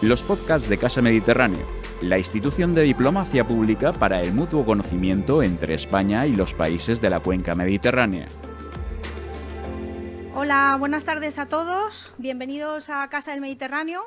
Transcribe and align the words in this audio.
los 0.00 0.22
podcasts 0.22 0.68
de 0.68 0.78
Casa 0.78 1.02
Mediterráneo, 1.02 1.66
la 2.02 2.18
institución 2.18 2.72
de 2.72 2.82
diplomacia 2.82 3.44
pública 3.44 3.92
para 3.92 4.20
el 4.20 4.32
mutuo 4.32 4.64
conocimiento 4.64 5.42
entre 5.42 5.74
España 5.74 6.24
y 6.24 6.36
los 6.36 6.54
países 6.54 7.00
de 7.00 7.10
la 7.10 7.18
cuenca 7.18 7.56
mediterránea. 7.56 8.28
Hola, 10.36 10.76
buenas 10.78 11.02
tardes 11.02 11.40
a 11.40 11.46
todos. 11.46 12.14
Bienvenidos 12.16 12.90
a 12.90 13.08
Casa 13.08 13.32
del 13.32 13.40
Mediterráneo, 13.40 14.04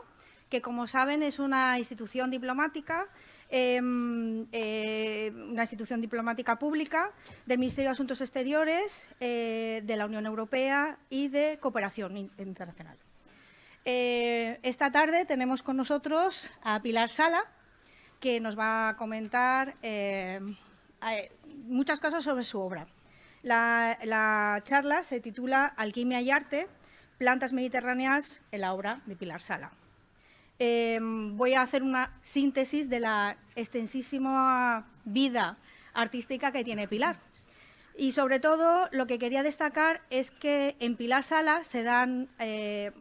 que 0.50 0.62
como 0.62 0.88
saben 0.88 1.24
es 1.24 1.40
una 1.40 1.78
institución 1.78 2.32
diplomática 2.32 3.08
em, 3.50 4.46
eh, 4.54 5.34
una 5.36 5.64
institución 5.64 6.00
diplomática 6.00 6.58
pública 6.58 7.12
del 7.46 7.60
Ministerio 7.60 7.90
de 7.90 7.92
Asuntos 7.92 8.22
Exteriores, 8.22 9.14
eh, 9.20 9.82
de 9.84 9.96
la 9.98 10.06
Unión 10.06 10.26
Europea 10.26 11.00
y 11.10 11.28
de 11.28 11.58
Cooperación 11.60 12.16
Internacional. 12.16 12.96
Eh, 13.84 14.60
esta 14.62 14.92
tarde 14.92 15.26
tenemos 15.26 15.64
con 15.64 15.76
nosotros 15.76 16.52
a 16.62 16.82
Pilar 16.82 17.10
Sala, 17.10 17.46
que 18.20 18.40
nos 18.40 18.58
va 18.58 18.90
a 18.90 18.98
comentar 18.98 19.76
eh, 19.82 20.40
muchas 21.66 22.00
cosas 22.00 22.24
sobre 22.24 22.44
su 22.44 22.60
obra. 22.60 22.88
La, 23.42 24.62
charla 24.64 25.02
se 25.02 25.20
titula 25.20 25.66
Alquimia 25.66 26.22
y 26.22 26.30
Arte, 26.30 26.68
plantas 27.18 27.54
mediterráneas 27.54 28.44
en 28.52 28.62
la 28.62 28.74
obra 28.74 29.02
de 29.08 29.16
Pilar 29.16 29.42
Sala. 29.42 29.72
Eh, 30.60 31.00
voy 31.02 31.56
a 31.56 31.64
hacer 31.64 31.82
una 31.82 32.14
síntesis 32.22 32.88
de 32.88 33.00
la 33.00 33.38
extensísima 33.56 34.86
vida 35.06 35.58
artística 35.96 36.52
que 36.52 36.64
tiene 36.64 36.88
Pilar. 36.88 37.18
Y 37.98 38.12
sobre 38.12 38.40
todo, 38.40 38.88
lo 38.92 39.08
que 39.08 39.18
quería 39.18 39.42
destacar 39.42 40.02
es 40.12 40.30
que 40.30 40.76
en 40.80 40.96
Pilar 40.96 41.24
Sala 41.24 41.64
se 41.64 41.82
dan 41.82 42.30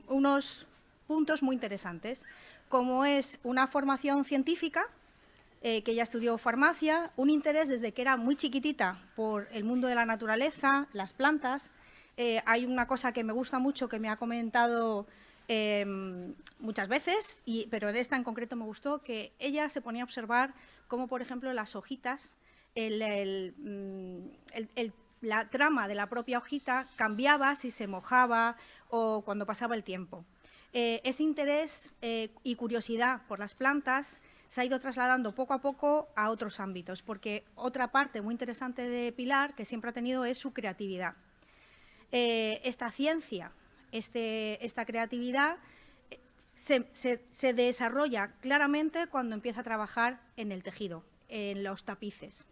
unos 0.09 0.67
puntos 1.11 1.43
muy 1.43 1.57
interesantes, 1.57 2.25
como 2.69 3.05
es 3.05 3.41
una 3.43 3.67
formación 3.67 4.25
científica, 4.25 4.87
eh, 5.61 5.83
que 5.83 5.91
ella 5.91 6.05
estudió 6.05 6.39
farmacia, 6.39 7.11
un 7.17 7.31
interés 7.31 7.67
desde 7.69 7.91
que 7.91 8.03
era 8.03 8.17
muy 8.17 8.37
chiquitita 8.37 8.97
por 9.17 9.49
el 9.51 9.65
mundo 9.65 9.89
de 9.89 9.97
la 9.97 10.07
naturaleza, 10.07 10.87
las 10.93 11.13
plantas. 11.13 11.73
Eh, 12.17 12.41
hay 12.47 12.65
una 12.65 12.87
cosa 12.87 13.11
que 13.11 13.25
me 13.25 13.33
gusta 13.33 13.59
mucho 13.59 13.89
que 13.89 13.99
me 13.99 14.09
ha 14.09 14.19
comentado 14.19 15.09
em, 15.49 16.33
muchas 16.61 16.87
veces, 16.87 17.43
y, 17.45 17.67
pero 17.73 17.89
en 17.89 17.97
esta 17.97 18.15
en 18.15 18.23
concreto 18.23 18.55
me 18.55 18.65
gustó, 18.65 19.03
que 19.03 19.33
ella 19.41 19.69
se 19.69 19.81
ponía 19.81 20.03
a 20.03 20.05
observar 20.05 20.55
cómo, 20.87 21.09
por 21.09 21.23
ejemplo, 21.23 21.53
las 21.53 21.75
hojitas, 21.75 22.37
mm, 22.77 24.19
la 25.23 25.51
trama 25.51 25.89
de 25.89 25.97
la 25.97 26.07
propia 26.07 26.39
hojita 26.39 26.87
cambiaba 26.95 27.57
si 27.57 27.73
se 27.73 27.89
mojaba 27.89 28.55
o 28.91 29.23
cuando 29.25 29.45
pasaba 29.45 29.75
el 29.75 29.83
tiempo. 29.83 30.25
Eh, 30.73 31.01
ese 31.03 31.25
interés 31.25 31.93
eh, 32.01 32.31
y 32.45 32.55
curiosidad 32.55 33.23
por 33.27 33.41
las 33.41 33.55
plantas 33.55 34.21
se 34.47 34.61
ha 34.61 34.65
ido 34.65 34.79
trasladando 34.79 35.35
poco 35.35 35.53
a 35.53 35.61
poco 35.61 36.09
a 36.15 36.31
otros 36.31 36.61
ámbitos, 36.61 37.03
porque 37.03 37.45
otra 37.57 37.91
parte 37.91 38.21
muy 38.21 38.35
interesante 38.35 38.89
de 38.89 39.13
Pilar 39.13 39.55
que 39.55 39.65
siempre 39.65 39.91
ha 39.91 39.93
tenido 39.93 40.25
es 40.25 40.39
su 40.39 40.53
creatividad. 40.53 41.15
Eh, 42.13 42.61
esta 42.65 42.91
ciencia, 42.91 43.53
este, 43.91 44.65
esta 44.65 44.85
creatividad, 44.85 45.59
se, 46.53 46.85
desarrolla 47.53 48.33
claramente 48.41 49.07
cuando 49.07 49.35
empieza 49.35 49.61
a 49.61 49.65
trabajar 49.65 50.21
en 50.37 50.53
el 50.53 50.63
tejido, 50.63 51.05
en 51.29 51.65
los 51.65 51.85
tapices. 51.85 52.45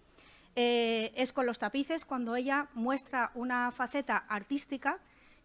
es 0.54 1.32
con 1.32 1.46
los 1.46 1.58
tapices 1.58 2.04
cuando 2.04 2.34
ella 2.34 2.68
muestra 2.74 3.30
una 3.34 3.70
faceta 3.70 4.16
artística 4.16 4.98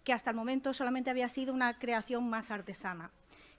que 0.03 0.13
hasta 0.13 0.31
el 0.31 0.35
momento 0.35 0.73
solamente 0.73 1.09
había 1.09 1.27
sido 1.29 1.53
una 1.53 1.77
creación 1.77 2.29
más 2.29 2.51
artesana. 2.51 3.11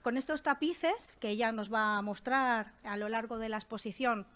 Con 0.03 0.19
estos 0.19 0.43
tapices, 0.43 1.17
que 1.21 1.31
ella 1.31 1.51
nos 1.51 1.73
va 1.73 1.97
a 1.97 2.03
mostrar 2.03 2.73
a 2.85 2.97
lo 2.97 3.09
largo 3.09 3.39
de 3.39 3.49
la 3.49 3.57
exposición 3.57 4.27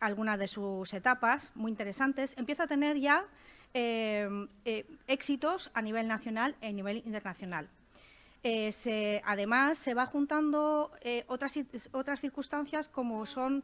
algunas 0.00 0.36
de 0.36 0.48
sus 0.48 0.92
etapas 0.94 1.52
muy 1.54 1.70
interesantes, 1.70 2.34
empieza 2.36 2.64
a 2.64 2.66
tener 2.66 2.98
ya 2.98 3.24
eh, 3.72 4.28
eh, 4.64 4.84
éxitos 5.06 5.70
a 5.74 5.80
nivel 5.80 6.08
nacional 6.08 6.56
y 6.60 6.66
a 6.66 6.72
nivel 6.72 6.96
internacional. 7.06 7.68
Eh, 8.42 9.22
además, 9.24 9.78
se 9.78 9.94
va 9.94 10.06
juntando 10.06 10.90
otras, 11.28 11.56
otras 11.92 12.20
circunstancias 12.20 12.88
como 12.88 13.24
son 13.24 13.62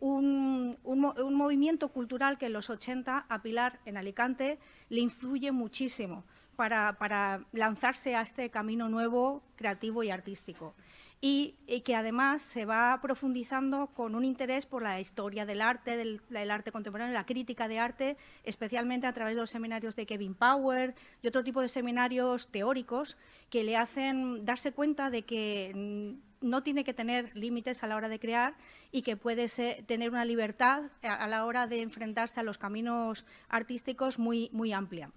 un, 0.00 0.76
un, 0.84 1.34
movimiento 1.34 1.88
cultural 1.88 2.36
que 2.36 2.46
en 2.46 2.52
los 2.52 2.68
80 2.68 3.24
a 3.26 3.40
Pilar 3.40 3.80
en 3.86 3.96
Alicante 3.96 4.58
le 4.90 5.00
influye 5.00 5.50
muchísimo 5.50 6.24
para, 6.56 7.44
lanzarse 7.52 8.16
a 8.16 8.22
este 8.22 8.50
camino 8.50 8.88
nuevo, 8.88 9.42
creativo 9.56 10.02
y 10.02 10.10
artístico. 10.10 10.74
Y, 11.20 11.54
que 11.84 11.94
además 11.94 12.42
se 12.42 12.64
va 12.64 12.98
profundizando 13.00 13.88
con 13.88 14.14
un 14.14 14.24
interés 14.24 14.66
por 14.66 14.82
la 14.82 15.00
historia 15.00 15.46
del 15.46 15.62
arte, 15.62 15.96
del, 15.96 16.50
arte 16.50 16.72
contemporáneo, 16.72 17.14
la 17.14 17.24
crítica 17.24 17.68
de 17.68 17.78
arte, 17.78 18.16
especialmente 18.44 19.06
a 19.06 19.12
través 19.12 19.34
de 19.34 19.40
los 19.40 19.50
seminarios 19.50 19.96
de 19.96 20.06
Kevin 20.06 20.34
Power 20.34 20.94
y 21.22 21.28
otro 21.28 21.42
tipo 21.42 21.60
de 21.60 21.68
seminarios 21.68 22.48
teóricos 22.48 23.16
que 23.50 23.64
le 23.64 23.76
hacen 23.76 24.44
darse 24.44 24.72
cuenta 24.72 25.10
de 25.10 25.22
que 25.22 26.18
no 26.40 26.62
tiene 26.62 26.84
que 26.84 26.94
tener 26.94 27.34
límites 27.36 27.82
a 27.82 27.86
la 27.86 27.96
hora 27.96 28.08
de 28.08 28.18
crear 28.18 28.54
y 28.92 29.02
que 29.02 29.16
puede 29.16 29.48
tener 29.84 30.10
una 30.10 30.24
libertad 30.24 30.84
a, 31.02 31.26
la 31.26 31.44
hora 31.44 31.66
de 31.66 31.80
enfrentarse 31.80 32.40
a 32.40 32.42
los 32.42 32.58
caminos 32.58 33.24
artísticos 33.48 34.18
muy, 34.18 34.50
muy 34.52 34.72
amplia 34.72 35.10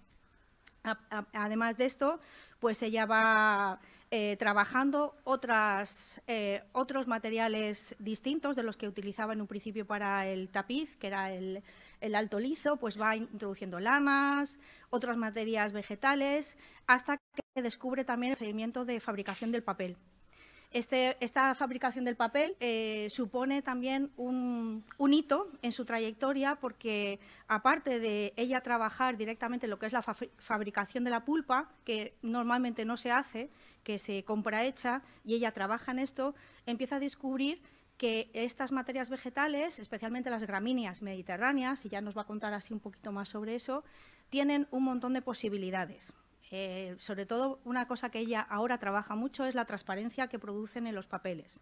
además 1.33 1.77
de 1.77 1.85
esto, 1.85 2.19
pues 2.59 2.81
ella 2.83 3.05
va 3.05 3.79
eh, 4.11 4.37
trabajando 4.37 5.15
eh, 6.25 6.63
otros 6.71 7.07
materiales 7.07 7.95
distintos 7.99 8.55
de 8.55 8.63
los 8.63 8.75
que 8.75 8.87
utilizaba 8.87 9.33
en 9.33 9.41
un 9.41 9.47
principio 9.47 9.85
para 9.85 10.25
el 10.25 10.49
tapiz, 10.49 10.97
que 10.97 11.07
era 11.07 11.31
el, 11.31 11.61
el 12.01 12.15
alto 12.15 12.39
lizo, 12.39 12.77
pues 12.77 12.99
va 12.99 13.15
introduciendo 13.15 13.79
lanas, 13.79 14.59
otras 14.89 15.17
materias 15.17 15.73
vegetales, 15.73 16.57
hasta 16.87 17.17
que 17.53 17.61
descubre 17.61 18.03
también 18.03 18.31
el 18.31 18.37
procedimiento 18.37 18.85
de 18.85 18.99
fabricación 18.99 19.51
del 19.51 19.63
papel. 19.63 19.95
Este, 20.71 21.17
esta 21.19 21.55
fabricación 21.55 22.05
del 22.05 22.15
papel 22.15 22.55
eh, 22.59 23.07
supone 23.09 23.63
también 23.63 24.11
un, 24.17 24.83
hito 25.09 25.51
en 25.63 25.71
su 25.71 25.83
trayectoria 25.83 26.57
porque 26.57 27.19
aparte 27.47 27.99
de 27.99 28.33
ella 28.37 28.61
trabajar 28.61 29.17
directamente 29.17 29.65
lo 29.67 29.79
que 29.79 29.87
es 29.87 29.93
la 29.93 30.03
fabricación 30.03 31.03
de 31.03 31.09
la 31.09 31.25
pulpa, 31.25 31.71
que 31.85 32.13
normalmente 32.21 32.85
no 32.85 32.97
se 32.97 33.09
hace, 33.09 33.49
que 33.83 33.97
se 33.97 34.23
compra 34.23 34.63
hecha 34.63 35.01
y 35.25 35.33
ella 35.33 35.53
trabaja 35.53 35.91
en 35.91 35.97
esto, 35.97 36.35
empieza 36.67 36.97
a 36.97 36.99
descubrir 36.99 37.63
que 37.97 38.29
estas 38.33 38.71
materias 38.71 39.09
vegetales, 39.09 39.79
especialmente 39.79 40.29
las 40.29 40.43
gramíneas 40.43 41.01
mediterráneas, 41.01 41.83
y 41.85 41.89
ya 41.89 41.99
nos 41.99 42.15
va 42.15 42.21
a 42.21 42.25
contar 42.25 42.53
así 42.53 42.73
un 42.73 42.79
poquito 42.79 43.11
más 43.11 43.29
sobre 43.29 43.55
eso, 43.55 43.83
tienen 44.29 44.67
un 44.69 44.83
montón 44.83 45.13
de 45.13 45.21
posibilidades. 45.21 46.13
Eh, 46.51 46.95
sobre 46.97 47.25
todo, 47.25 47.59
una 47.63 47.87
cosa 47.87 48.09
que 48.09 48.19
ella 48.19 48.41
ahora 48.41 48.79
trabaja 48.79 49.15
mucho 49.15 49.45
es 49.45 49.55
la 49.55 49.65
transparencia 49.65 50.27
que 50.27 50.39
producen 50.39 50.87
en 50.87 50.95
los 50.95 51.07
papeles. 51.07 51.61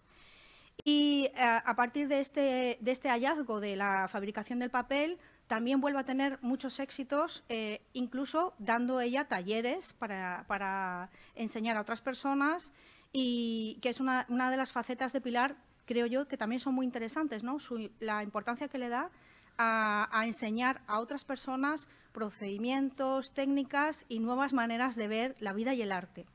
Y 0.84 1.30
eh, 1.34 1.34
a 1.38 1.76
partir 1.76 2.08
de 2.08 2.20
este, 2.20 2.78
de 2.80 2.92
este, 2.92 3.10
hallazgo 3.10 3.60
de 3.60 3.76
la 3.76 4.08
fabricación 4.08 4.60
del 4.60 4.70
papel, 4.70 5.18
también 5.48 5.82
vuelve 5.82 6.00
a 6.00 6.04
tener 6.04 6.40
muchos 6.42 6.80
éxitos, 6.80 7.44
eh, 7.50 7.82
incluso 7.94 8.54
dando 8.60 9.00
ella 9.00 9.26
talleres 9.26 9.94
para, 9.94 11.10
enseñar 11.36 11.78
a 11.78 11.82
otras 11.82 12.02
personas 12.02 12.72
y 13.12 13.80
que 13.82 13.90
es 13.90 14.00
una, 14.00 14.26
de 14.28 14.58
las 14.58 14.72
facetas 14.72 15.14
de 15.14 15.22
Pilar, 15.22 15.56
creo 15.86 16.06
yo, 16.06 16.28
que 16.28 16.38
también 16.38 16.60
son 16.60 16.76
muy 16.76 16.86
interesantes, 16.86 17.44
¿no? 17.44 17.58
la 18.00 18.24
importancia 18.24 18.68
que 18.68 18.78
le 18.78 18.90
da 18.90 19.10
a, 19.58 20.24
enseñar 20.26 20.82
a 20.88 21.00
otras 21.00 21.24
personas 21.24 21.88
procedimientos, 22.12 23.32
técnicas 23.32 24.06
y 24.10 24.20
nuevas 24.20 24.54
maneras 24.54 24.96
de 24.96 25.08
ver 25.08 25.36
la 25.40 25.54
vida 25.54 25.74
y 25.74 25.82
el 25.82 25.92
arte. 25.92 26.26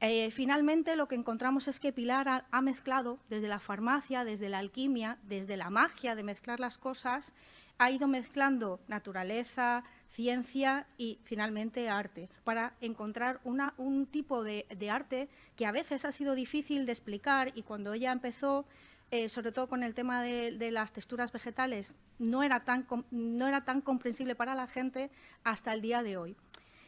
Eh, 0.00 0.30
finalmente, 0.30 0.94
lo 0.96 1.08
que 1.08 1.14
encontramos 1.14 1.68
es 1.68 1.80
que 1.80 1.92
Pilar 1.92 2.44
ha, 2.50 2.60
mezclado 2.60 3.18
desde 3.30 3.48
la 3.48 3.60
farmacia, 3.60 4.24
desde 4.24 4.48
la 4.48 4.58
alquimia, 4.58 5.18
desde 5.22 5.56
la 5.56 5.70
magia 5.70 6.14
de 6.14 6.22
mezclar 6.22 6.60
las 6.60 6.76
cosas, 6.76 7.32
ha 7.78 7.90
ido 7.90 8.08
mezclando 8.08 8.80
naturaleza, 8.88 9.84
ciencia 10.08 10.86
y 10.96 11.18
finalmente 11.24 11.88
arte, 11.88 12.28
para 12.44 12.74
encontrar 12.80 13.40
un 13.44 14.06
tipo 14.06 14.44
de, 14.44 14.66
arte 14.90 15.28
que 15.56 15.66
a 15.66 15.72
veces 15.72 16.04
ha 16.04 16.12
sido 16.12 16.34
difícil 16.34 16.86
de 16.86 16.92
explicar 16.92 17.52
y 17.54 17.62
cuando 17.62 17.92
ella 17.92 18.12
empezó 18.12 18.64
eh, 19.10 19.28
sobre 19.28 19.52
todo 19.52 19.68
con 19.68 19.82
el 19.82 19.94
tema 19.94 20.22
de, 20.22 20.70
las 20.72 20.92
texturas 20.92 21.30
vegetales, 21.32 21.94
no 22.18 22.42
era, 22.42 22.64
tan, 22.64 22.86
no 23.10 23.46
era 23.46 23.64
tan 23.64 23.80
comprensible 23.80 24.34
para 24.34 24.54
la 24.54 24.66
gente 24.66 25.10
hasta 25.44 25.72
el 25.72 25.80
día 25.80 26.02
de 26.02 26.16
hoy. 26.16 26.36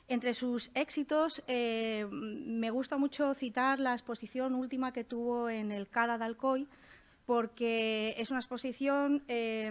Entre 0.09 0.35
sus 0.35 0.71
éxitos, 0.75 1.43
eh, 1.47 2.09
me 2.11 2.71
gusta 2.71 2.97
mucho 2.97 3.35
citar 3.35 3.79
la 3.79 3.93
exposición 3.93 4.55
última 4.55 4.93
que 4.93 5.05
tuvo 5.05 5.51
en 5.51 5.71
el 5.71 5.87
CADA 5.89 6.19
de 6.19 6.67
porque 7.27 8.15
es 8.17 8.31
una 8.31 8.41
exposición 8.41 9.23
eh, 9.29 9.71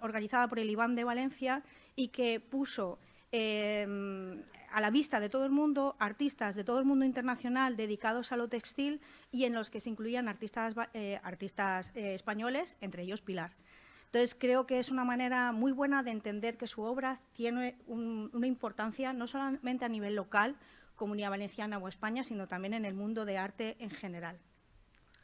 organizada 0.00 0.48
por 0.48 0.58
el 0.58 0.68
IBAN 0.68 0.94
de 0.94 1.04
Valencia 1.04 1.62
y 1.96 2.08
que 2.08 2.40
puso 2.40 2.98
em, 3.32 4.42
a 4.72 4.80
la 4.80 4.90
vista 4.90 5.20
de 5.20 5.28
todo 5.28 5.44
el 5.44 5.50
mundo, 5.50 5.96
artistas 5.98 6.54
de 6.56 6.64
todo 6.64 6.78
el 6.78 6.84
mundo 6.84 7.04
internacional 7.04 7.76
dedicados 7.76 8.32
a 8.32 8.36
lo 8.36 8.48
textil 8.48 9.00
y 9.30 9.44
en 9.44 9.54
los 9.54 9.70
que 9.70 9.80
se 9.80 9.90
incluían 9.90 10.28
artistas, 10.28 10.74
eh, 10.94 11.20
eh, 11.94 12.14
españoles, 12.14 12.76
entre 12.80 13.02
ellos 13.02 13.22
Pilar. 13.22 13.52
Entonces, 14.06 14.34
creo 14.34 14.66
que 14.66 14.80
es 14.80 14.90
una 14.90 15.04
manera 15.04 15.52
muy 15.52 15.70
buena 15.70 16.02
de 16.02 16.10
entender 16.10 16.56
que 16.56 16.66
su 16.66 16.82
obra 16.82 17.20
tiene 17.32 17.76
una 17.86 18.46
importancia 18.46 19.12
no 19.12 19.28
solamente 19.28 19.84
a 19.84 19.88
nivel 19.88 20.16
local, 20.16 20.56
Comunidad 20.96 21.30
Valenciana 21.30 21.78
o 21.78 21.88
España, 21.88 22.24
sino 22.24 22.48
también 22.48 22.74
en 22.74 22.84
el 22.84 22.94
mundo 22.94 23.24
de 23.24 23.38
arte 23.38 23.76
en 23.78 23.90
general. 23.90 24.38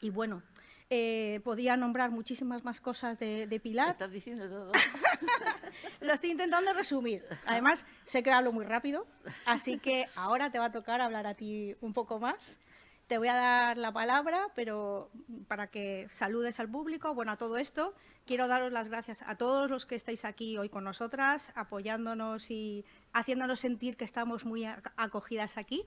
Y 0.00 0.10
bueno, 0.10 0.42
eh, 0.88 1.40
podría 1.42 1.76
nombrar 1.76 2.10
muchísimas 2.10 2.64
más 2.64 2.80
cosas 2.80 3.18
de, 3.18 3.60
Pilar. 3.62 3.90
Estás 3.90 4.12
diciendo 4.12 4.48
todo. 4.48 4.72
Lo 6.00 6.12
estoy 6.12 6.30
intentando 6.30 6.72
resumir. 6.72 7.24
Además, 7.44 7.84
sé 8.04 8.22
que 8.22 8.30
hablo 8.30 8.52
muy 8.52 8.64
rápido, 8.64 9.06
así 9.46 9.78
que 9.78 10.06
ahora 10.14 10.50
te 10.50 10.58
va 10.58 10.66
a 10.66 10.72
tocar 10.72 11.00
hablar 11.00 11.26
a 11.26 11.34
ti 11.34 11.74
un 11.80 11.92
poco 11.92 12.20
más. 12.20 12.60
Te 13.08 13.18
voy 13.18 13.28
a 13.28 13.34
dar 13.34 13.78
la 13.78 13.92
palabra, 13.92 14.48
pero 14.54 15.10
para 15.48 15.68
que 15.68 16.08
saludes 16.10 16.58
al 16.60 16.68
público, 16.68 17.14
bueno, 17.14 17.32
a 17.32 17.36
todo 17.36 17.56
esto, 17.56 17.94
quiero 18.24 18.48
daros 18.48 18.72
las 18.72 18.88
gracias 18.88 19.22
a 19.22 19.36
todos 19.36 19.70
los 19.70 19.86
que 19.86 19.94
estáis 19.94 20.24
aquí 20.24 20.58
hoy 20.58 20.68
con 20.68 20.84
nosotras, 20.84 21.52
apoyándonos 21.54 22.50
y 22.50 22.84
haciéndonos 23.12 23.60
sentir 23.60 23.96
que 23.96 24.04
estamos 24.04 24.44
muy 24.44 24.64
acogidas 24.96 25.56
aquí 25.56 25.84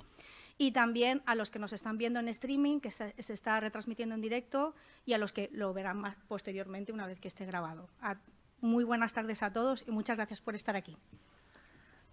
y 0.59 0.71
también 0.71 1.23
a 1.25 1.35
los 1.35 1.49
que 1.51 1.57
nos 1.57 1.71
están 1.71 1.97
viendo 1.97 2.19
en 2.19 2.27
streaming, 2.27 2.81
que 2.81 2.91
se, 2.91 3.15
está 3.17 3.59
retransmitiendo 3.61 4.13
en 4.13 4.21
directo, 4.21 4.75
y 5.05 5.13
a 5.13 5.17
los 5.17 5.31
que 5.31 5.49
lo 5.53 5.73
verán 5.73 5.97
más 5.97 6.17
posteriormente 6.27 6.91
una 6.91 7.07
vez 7.07 7.19
que 7.19 7.29
esté 7.29 7.45
grabado. 7.45 7.89
muy 8.59 8.83
buenas 8.83 9.13
tardes 9.13 9.41
a 9.41 9.53
todos 9.53 9.85
y 9.87 9.91
muchas 9.91 10.17
gracias 10.17 10.41
por 10.41 10.55
estar 10.55 10.75
aquí. 10.75 10.97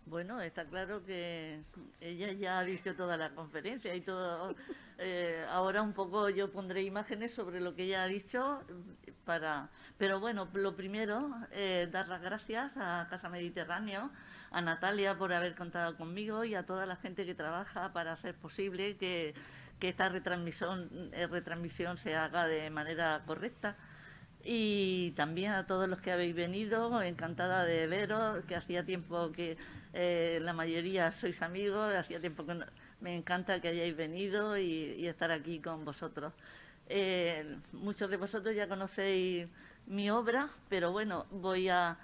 Bueno, 0.07 0.41
está 0.41 0.65
claro 0.65 1.05
que 1.05 1.61
ella 2.01 2.31
ya 2.35 2.61
ha 2.61 2.63
visto 2.63 2.95
toda 2.95 3.17
la 3.17 3.31
conferencia 3.31 3.93
y 3.93 4.01
todo. 4.01 4.55
Eh, 4.99 5.45
ahora 5.51 5.83
un 5.83 5.93
poco 5.93 6.31
yo 6.31 6.53
pondré 6.53 6.83
imágenes 6.83 7.35
sobre 7.35 7.61
lo 7.61 7.75
que 7.75 7.83
ella 7.83 8.05
ha 8.05 8.07
dicho 8.07 8.63
para. 9.25 9.69
Pero 9.99 10.21
bueno, 10.21 10.49
lo 10.55 10.77
primero, 10.77 11.35
eh, 11.51 11.89
dar 11.91 12.07
las 12.07 12.23
gracias 12.23 12.77
a 12.77 13.09
Casa 13.11 13.29
Mediterráneo 13.29 14.13
a 14.57 14.63
Natalia 14.63 15.19
por 15.19 15.35
haber 15.35 15.55
contado 15.55 15.99
conmigo 15.99 16.43
y 16.43 16.55
a 16.55 16.65
toda 16.65 16.87
la 16.87 16.97
gente 16.97 17.27
que 17.27 17.35
trabaja 17.35 17.93
para 17.93 18.15
hacer 18.15 18.35
posible 18.37 18.97
que, 18.97 19.35
esta 19.83 20.09
retransmisión, 20.09 21.11
eh, 21.13 21.27
retransmisión 21.27 21.99
se 21.99 22.17
haga 22.17 22.47
de 22.47 22.71
manera 22.71 23.23
correcta. 23.27 23.77
Y 24.43 25.11
también 25.11 25.53
a 25.53 25.67
todos 25.67 25.91
los 25.91 26.01
que 26.01 26.11
habéis 26.11 26.35
venido, 26.35 27.03
encantada 27.03 27.65
de 27.67 27.87
veros, 27.87 28.47
que 28.47 28.57
hacía 28.57 28.83
tiempo 28.87 29.31
que 29.31 29.59
eh, 29.93 30.39
la 30.41 30.55
mayoría 30.55 31.13
sois 31.13 31.43
amigos, 31.43 31.95
hacía 31.95 32.19
tiempo 32.19 32.47
que 32.47 32.59
me 33.03 33.15
encanta 33.15 33.61
que 33.61 33.69
hayáis 33.69 33.95
venido 33.95 34.57
y, 34.57 35.07
estar 35.07 35.31
aquí 35.33 35.61
con 35.61 35.85
vosotros. 35.85 36.33
Eh, 36.89 37.59
muchos 37.73 38.09
de 38.09 38.17
vosotros 38.17 38.57
ya 38.57 38.69
conocéis 38.69 39.49
mi 39.87 40.09
obra, 40.09 40.49
pero 40.71 40.93
bueno, 40.93 41.27
voy 41.31 41.69
a, 41.69 41.99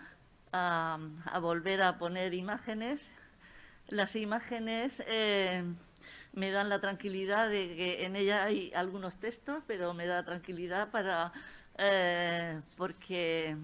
a, 0.53 0.99
volver 1.41 1.83
a 1.83 1.99
poner 1.99 2.35
imágenes. 2.35 3.01
Las 3.89 4.15
imágenes 4.17 5.03
eh, 5.07 5.65
me 6.33 6.51
dan 6.51 6.69
la 6.69 6.81
tranquilidad 6.81 7.49
de 7.49 7.75
que 7.77 8.05
en 8.05 8.17
ella 8.17 8.45
hay 8.45 8.73
algunos 8.75 9.19
textos, 9.19 9.63
pero 9.67 9.95
me 9.95 10.07
da 10.07 10.25
tranquilidad 10.25 10.91
para 10.91 11.33
eh, 11.79 12.61
porque 12.77 13.57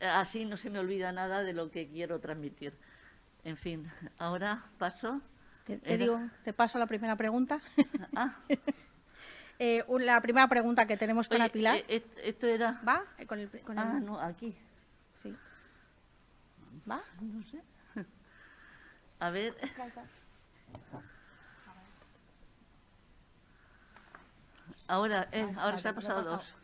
así 0.00 0.44
no 0.44 0.56
se 0.56 0.70
me 0.70 0.78
olvida 0.78 1.12
nada 1.12 1.42
de 1.42 1.52
lo 1.52 1.70
que 1.70 1.88
quiero 1.88 2.18
transmitir. 2.18 2.74
En 3.44 3.56
fin, 3.56 3.90
ahora 4.18 4.64
paso. 4.78 5.20
Te, 5.64 5.98
digo, 5.98 6.20
te 6.44 6.52
paso 6.52 6.78
a 6.78 6.80
la 6.80 6.86
primera 6.86 7.16
pregunta. 7.16 7.60
Ah. 8.14 8.36
Eh, 9.58 9.82
la 10.00 10.20
primera 10.20 10.46
pregunta 10.48 10.86
que 10.86 10.98
tenemos 10.98 11.28
para 11.28 11.48
Pilar. 11.48 11.82
esto 11.88 12.46
era. 12.46 12.78
¿Va? 12.86 13.04
Con 13.26 13.38
el, 13.38 13.48
con 13.62 13.78
ah, 13.78 13.98
no, 14.00 14.20
aquí. 14.20 14.54
¿Va? 16.88 17.02
No 17.20 17.42
sé. 17.44 17.62
A 19.18 19.30
ver. 19.30 19.54
Ahora, 24.88 25.28
eh, 25.32 25.52
ahora 25.56 25.78
se 25.78 25.88
ha 25.88 25.94
pasado 25.94 26.22
dos. 26.22 26.54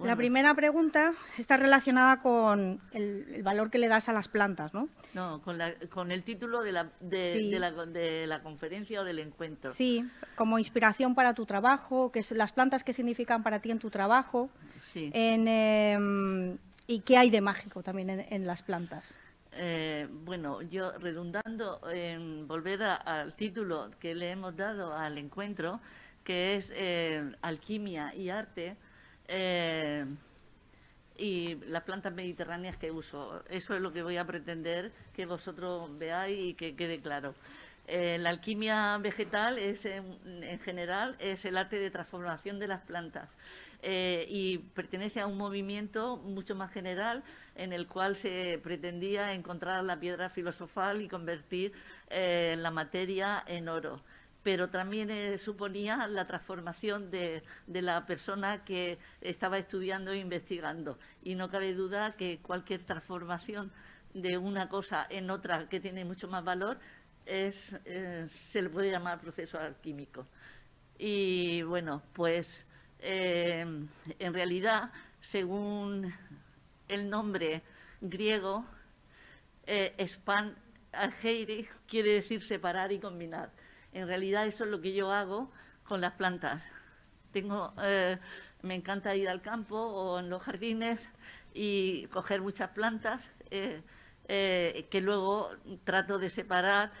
La 0.00 0.16
primera 0.16 0.54
pregunta 0.54 1.12
está 1.38 1.56
relacionada 1.56 2.20
con 2.20 2.80
el, 2.92 3.42
valor 3.42 3.70
que 3.70 3.78
le 3.78 3.88
das 3.88 4.08
a 4.08 4.12
las 4.12 4.28
plantas, 4.28 4.74
¿no? 4.74 4.88
No, 5.14 5.40
con, 5.42 5.56
la, 5.56 5.74
con 5.88 6.10
el 6.10 6.24
título 6.24 6.62
de 6.62 6.72
la, 6.72 6.90
de, 7.00 7.58
la, 7.58 7.70
de 7.70 8.26
la, 8.26 8.42
conferencia 8.42 9.00
o 9.00 9.04
del 9.04 9.20
encuentro. 9.20 9.70
Sí, 9.70 10.04
como 10.34 10.58
inspiración 10.58 11.14
para 11.14 11.34
tu 11.34 11.46
trabajo, 11.46 12.10
que 12.10 12.18
es 12.18 12.32
las 12.32 12.52
plantas 12.52 12.82
que 12.82 12.92
significan 12.92 13.42
para 13.42 13.60
ti 13.60 13.70
en 13.70 13.78
tu 13.78 13.90
trabajo. 13.90 14.50
Sí. 14.82 15.10
En, 15.14 15.46
em, 15.46 16.58
¿Y 16.86 17.00
qué 17.00 17.16
hay 17.16 17.30
de 17.30 17.40
mágico 17.40 17.82
también 17.82 18.10
en, 18.10 18.46
las 18.46 18.62
plantas? 18.62 19.16
Eh, 19.52 20.06
bueno, 20.10 20.60
yo 20.62 20.92
redundando 20.98 21.80
en 21.90 22.46
volver 22.46 22.82
al 22.82 23.34
título 23.34 23.90
que 23.98 24.14
le 24.14 24.30
hemos 24.30 24.54
dado 24.56 24.92
al 24.92 25.16
encuentro, 25.16 25.80
que 26.24 26.56
es 26.56 26.72
eh, 26.74 27.32
Alquimia 27.40 28.14
y 28.14 28.28
Arte, 28.28 28.76
eh, 29.28 30.04
y 31.16 31.54
las 31.66 31.84
plantas 31.84 32.12
mediterráneas 32.12 32.76
que 32.76 32.90
uso. 32.90 33.42
Eso 33.48 33.74
es 33.74 33.80
lo 33.80 33.92
que 33.92 34.02
voy 34.02 34.18
a 34.18 34.26
pretender 34.26 34.92
que 35.14 35.24
vosotros 35.24 35.96
veáis 35.96 36.38
y 36.38 36.54
que 36.54 36.76
quede 36.76 37.00
claro. 37.00 37.34
la 37.86 38.28
alquimia 38.28 38.98
vegetal 38.98 39.58
es, 39.58 39.86
en, 39.86 40.18
general 40.60 41.16
es 41.18 41.44
el 41.46 41.56
arte 41.56 41.78
de 41.78 41.90
transformación 41.90 42.58
de 42.58 42.66
las 42.66 42.82
plantas. 42.82 43.34
Eh, 43.86 44.24
y 44.30 44.56
pertenece 44.56 45.20
a 45.20 45.26
un 45.26 45.36
movimiento 45.36 46.16
mucho 46.16 46.54
más 46.54 46.72
general 46.72 47.22
en 47.54 47.74
el 47.74 47.86
cual 47.86 48.16
se 48.16 48.58
pretendía 48.62 49.34
encontrar 49.34 49.84
la 49.84 50.00
piedra 50.00 50.30
filosofal 50.30 51.02
y 51.02 51.08
convertir 51.08 51.74
eh, 52.08 52.56
la 52.56 52.70
materia 52.70 53.44
en 53.46 53.68
oro 53.68 54.02
pero 54.42 54.70
también 54.70 55.10
eh, 55.10 55.36
suponía 55.36 56.06
la 56.06 56.26
transformación 56.26 57.10
de, 57.10 57.42
la 57.66 58.06
persona 58.06 58.64
que 58.64 58.98
estaba 59.20 59.58
estudiando 59.58 60.12
e 60.12 60.18
investigando. 60.18 60.98
Y 61.22 61.34
no 61.34 61.50
cabe 61.50 61.72
duda 61.72 62.14
que 62.16 62.40
cualquier 62.40 62.84
transformación 62.84 63.72
de 64.12 64.36
una 64.36 64.68
cosa 64.68 65.06
en 65.08 65.30
otra 65.30 65.66
que 65.70 65.80
tiene 65.80 66.04
mucho 66.04 66.28
más 66.28 66.44
valor 66.44 66.78
es, 67.24 67.74
se 68.50 68.62
le 68.62 68.68
puede 68.68 68.90
llamar 68.90 69.20
proceso 69.20 69.58
alquímico. 69.58 70.26
Y 70.98 71.62
bueno, 71.62 72.02
pues 72.12 72.66
eh, 73.06 73.60
en 74.18 74.34
realidad, 74.34 74.90
según 75.20 76.10
el 76.88 77.10
nombre 77.10 77.62
griego, 78.00 78.64
eh, 79.66 79.94
span 80.06 80.56
algeiri 80.90 81.68
quiere 81.86 82.14
decir 82.14 82.42
separar 82.42 82.92
y 82.92 82.98
combinar. 82.98 83.50
En 83.92 84.06
realidad 84.06 84.46
eso 84.46 84.64
es 84.64 84.70
lo 84.70 84.80
que 84.80 84.94
yo 84.94 85.12
hago 85.12 85.50
con 85.84 86.00
las 86.00 86.14
plantas. 86.14 86.66
Eh, 87.34 88.18
me 88.62 88.74
encanta 88.74 89.14
ir 89.14 89.28
al 89.28 89.42
campo 89.42 89.76
o 89.76 90.18
en 90.18 90.30
los 90.30 90.42
jardines 90.42 91.06
y 91.52 92.06
coger 92.06 92.40
muchas 92.40 92.70
plantas 92.70 93.30
que 93.50 95.00
luego 95.02 95.50
trato 95.84 96.18
de 96.18 96.30
separar 96.30 96.92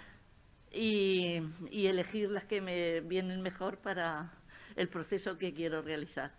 y 0.70 1.40
elegir 1.72 2.30
las 2.30 2.44
que 2.44 2.60
me 2.60 3.00
vienen 3.00 3.40
mejor 3.40 3.78
para, 3.78 4.32
el 4.76 4.88
proceso 4.88 5.38
que 5.38 5.52
quiero 5.52 5.82
realizar. 5.82 6.32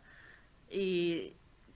Y, 0.69 1.33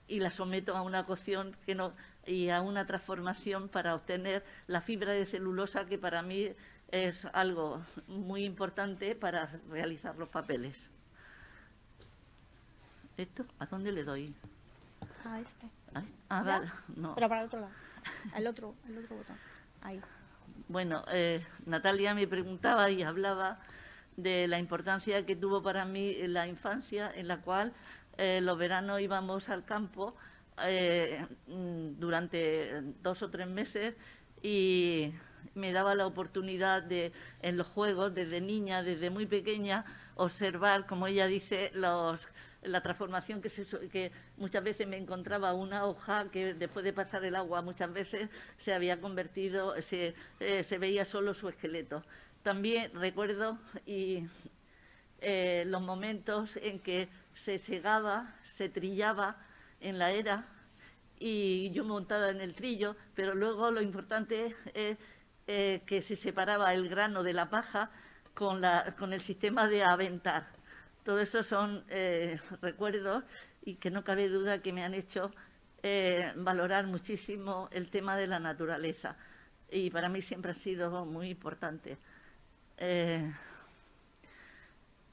la 0.08 0.30
someto 0.32 0.76
a 0.76 0.82
una 0.82 1.06
cocción 1.06 1.56
que 1.64 1.74
no, 1.76 1.92
y 2.26 2.48
a 2.48 2.60
una 2.62 2.86
transformación 2.86 3.68
para 3.68 3.94
obtener 3.94 4.44
la 4.66 4.80
fibra 4.80 5.12
de 5.12 5.24
celulosa 5.24 5.86
que 5.86 5.98
para 5.98 6.22
mí 6.22 6.48
es 6.90 7.24
algo 7.26 7.80
muy 8.08 8.44
importante 8.44 9.14
para 9.14 9.46
realizar 9.70 10.16
los 10.16 10.28
papeles. 10.28 10.90
¿Esto? 13.16 13.44
¿A 13.60 13.66
dónde 13.66 13.92
le 13.92 14.02
doy? 14.02 14.34
A 15.24 15.40
este. 15.40 15.68
Ah, 16.28 16.42
vale. 16.42 16.70
No. 16.96 17.14
Pero 17.14 17.28
para 17.28 17.42
el 17.42 17.46
otro 17.46 17.60
lado. 17.60 17.72
El 18.34 18.46
otro, 18.46 18.74
el 18.88 18.98
otro 18.98 19.16
botón. 19.16 19.36
Ahí. 19.82 20.00
Bueno, 20.68 21.04
eh, 21.08 21.44
Natalia 21.66 22.14
me 22.14 22.26
preguntaba 22.26 22.90
y 22.90 23.02
hablaba 23.02 23.60
de 24.22 24.46
la 24.48 24.58
importancia 24.58 25.24
que 25.26 25.36
tuvo 25.36 25.62
para 25.62 25.84
mí 25.84 26.14
la 26.26 26.46
infancia, 26.46 27.12
en 27.14 27.28
la 27.28 27.40
cual 27.40 27.72
eh, 28.18 28.40
los 28.40 28.58
veranos 28.58 29.00
íbamos 29.00 29.48
al 29.48 29.64
campo 29.64 30.14
eh, 30.62 31.24
durante 31.46 32.82
dos 33.02 33.22
o 33.22 33.30
tres 33.30 33.48
meses 33.48 33.94
y 34.42 35.12
me 35.54 35.72
daba 35.72 35.94
la 35.94 36.06
oportunidad 36.06 36.82
de, 36.82 37.12
en 37.42 37.56
los 37.56 37.66
juegos, 37.68 38.14
desde 38.14 38.40
niña, 38.40 38.82
desde 38.82 39.10
muy 39.10 39.26
pequeña, 39.26 39.84
observar, 40.16 40.86
como 40.86 41.06
ella 41.06 41.26
dice, 41.26 41.70
los, 41.74 42.28
la 42.62 42.82
transformación 42.82 43.40
que, 43.40 43.48
se, 43.48 43.64
que 43.88 44.12
muchas 44.36 44.62
veces 44.62 44.86
me 44.86 44.96
encontraba 44.96 45.54
una 45.54 45.86
hoja 45.86 46.30
que 46.30 46.54
después 46.54 46.84
de 46.84 46.92
pasar 46.92 47.24
el 47.24 47.36
agua 47.36 47.62
muchas 47.62 47.92
veces 47.92 48.28
se 48.56 48.74
había 48.74 49.00
convertido, 49.00 49.80
se, 49.80 50.14
eh, 50.40 50.62
se 50.62 50.78
veía 50.78 51.04
solo 51.04 51.34
su 51.34 51.48
esqueleto. 51.48 52.02
También 52.42 52.90
recuerdo 52.94 53.58
eh, 53.86 54.26
los 55.66 55.82
momentos 55.82 56.56
en 56.56 56.80
que 56.80 57.08
se 57.34 57.58
segaba, 57.58 58.34
se 58.42 58.70
trillaba 58.70 59.36
en 59.80 59.98
la 59.98 60.12
era 60.12 60.46
y 61.18 61.70
yo 61.72 61.84
montada 61.84 62.30
en 62.30 62.40
el 62.40 62.54
trillo, 62.54 62.96
pero 63.14 63.34
luego 63.34 63.70
lo 63.70 63.82
importante 63.82 64.46
es 64.72 64.96
eh, 65.46 65.82
que 65.84 66.00
se 66.00 66.16
separaba 66.16 66.72
el 66.72 66.88
grano 66.88 67.22
de 67.22 67.34
la 67.34 67.50
paja 67.50 67.90
con, 68.32 68.64
el 68.64 69.20
sistema 69.20 69.68
de 69.68 69.82
aventar. 69.82 70.48
Todo 71.04 71.20
eso 71.20 71.42
son 71.42 71.84
eh, 71.90 72.40
recuerdos 72.62 73.22
y 73.66 73.74
que 73.74 73.90
no 73.90 74.02
cabe 74.02 74.30
duda 74.30 74.62
que 74.62 74.72
me 74.72 74.82
han 74.82 74.94
hecho 74.94 75.30
valorar 76.36 76.86
muchísimo 76.86 77.68
el 77.72 77.90
tema 77.90 78.16
de 78.16 78.26
la 78.26 78.38
naturaleza. 78.38 79.16
Y 79.70 79.90
para 79.90 80.08
mí 80.08 80.20
siempre 80.20 80.50
ha 80.50 80.54
sido 80.54 81.04
muy 81.06 81.30
importante. 81.30 81.96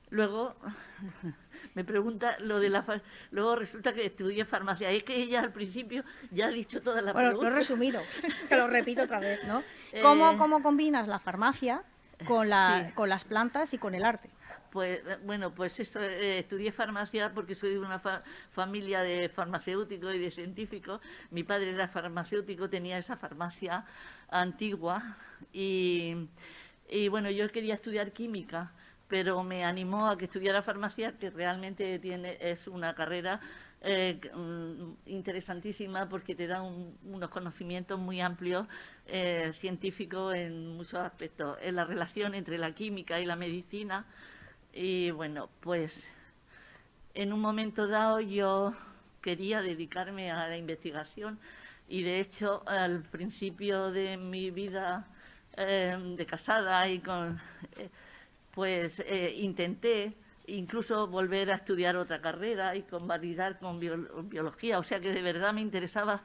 Luego 0.09 0.55
me 1.75 1.83
pregunta 1.83 2.37
lo 2.39 2.59
de 2.59 2.69
la 2.69 2.85
luego 3.31 3.55
resulta 3.57 3.93
que 3.93 4.05
estudié 4.05 4.45
farmacia. 4.45 4.89
Es 4.89 5.03
que 5.03 5.15
ella 5.15 5.41
al 5.41 5.51
principio 5.51 6.03
ya 6.31 6.47
ha 6.47 6.49
dicho 6.49 6.81
todas 6.81 7.03
las 7.03 7.13
bueno, 7.13 7.29
preguntas. 7.29 7.51
Lo 7.51 7.55
he 7.55 7.59
resumido, 7.59 8.01
te 8.47 8.57
lo 8.57 8.67
repito 8.67 9.03
otra 9.03 9.19
vez, 9.19 9.43
¿no? 9.43 9.63
¿Cómo, 10.01 10.31
Eh, 10.31 10.37
cómo 10.37 10.61
combinas 10.63 11.07
la 11.07 11.19
farmacia 11.19 11.83
con, 12.25 12.49
la, 12.49 12.85
Sí. 12.87 12.93
con 12.93 13.09
las 13.09 13.25
plantas 13.25 13.73
y 13.73 13.77
con 13.77 13.95
el 13.95 14.05
arte? 14.05 14.29
Pues 14.71 15.01
eh, 15.05 15.17
bueno, 15.25 15.53
pues 15.53 15.77
eso, 15.79 16.01
eh, 16.01 16.39
estudié 16.39 16.71
farmacia 16.71 17.33
porque 17.33 17.53
soy 17.55 17.71
de 17.71 17.79
una 17.79 17.99
fa- 17.99 18.21
familia 18.51 19.01
de 19.01 19.27
farmacéuticos 19.29 20.15
y 20.15 20.19
de 20.19 20.31
científicos. 20.31 21.01
Mi 21.31 21.43
padre 21.43 21.71
era 21.71 21.87
farmacéutico, 21.89 22.69
tenía 22.69 22.97
esa 22.97 23.17
farmacia 23.17 23.85
antigua 24.29 25.17
y, 25.51 26.27
y, 26.89 27.07
bueno, 27.09 27.29
yo 27.31 27.49
quería 27.51 27.73
estudiar 27.75 28.11
química, 28.13 28.71
pero 29.07 29.43
me 29.43 29.63
animó 29.63 30.09
a 30.09 30.17
que 30.17 30.25
estudiara 30.25 30.61
farmacia, 30.61 31.17
que 31.17 31.29
realmente 31.29 31.99
tiene, 31.99 32.37
es 32.41 32.67
una 32.67 32.93
carrera 32.93 33.39
eh, 33.81 34.19
mm, 34.33 34.93
interesantísima 35.05 36.09
porque 36.09 36.35
te 36.35 36.47
da 36.47 36.61
un- 36.61 36.97
unos 37.05 37.29
conocimientos 37.29 37.99
muy 37.99 38.21
amplios 38.21 38.67
eh, 39.05 39.53
científicos 39.59 40.33
en 40.35 40.67
muchos 40.75 40.95
aspectos, 40.95 41.57
en 41.61 41.75
la 41.75 41.85
relación 41.85 42.33
entre 42.35 42.57
la 42.57 42.73
química 42.73 43.19
y 43.21 43.25
la 43.25 43.35
medicina. 43.35 44.05
Y 44.73 45.11
bueno, 45.11 45.49
pues 45.61 46.09
en 47.13 47.33
un 47.33 47.39
momento 47.41 47.87
dado 47.87 48.19
yo 48.19 48.73
quería 49.21 49.61
dedicarme 49.61 50.31
a 50.31 50.47
la 50.47 50.57
investigación 50.57 51.39
y 51.87 52.03
de 52.03 52.19
hecho 52.19 52.63
al 52.67 53.01
principio 53.03 53.91
de 53.91 54.17
mi 54.17 54.51
vida 54.51 55.07
eh, 55.57 55.97
de 56.17 56.25
casada 56.25 56.87
y 56.89 56.99
con 56.99 57.39
eh, 57.77 57.89
pues 58.53 58.99
eh, 59.01 59.33
intenté 59.37 60.15
incluso 60.47 61.07
volver 61.07 61.51
a 61.51 61.55
estudiar 61.55 61.97
otra 61.97 62.21
carrera 62.21 62.75
y 62.75 62.83
convalidar 62.83 63.59
con 63.59 63.79
bio- 63.79 64.23
biología, 64.23 64.79
o 64.79 64.83
sea 64.83 64.99
que 64.99 65.11
de 65.11 65.21
verdad 65.21 65.53
me 65.53 65.61
interesaba 65.61 66.21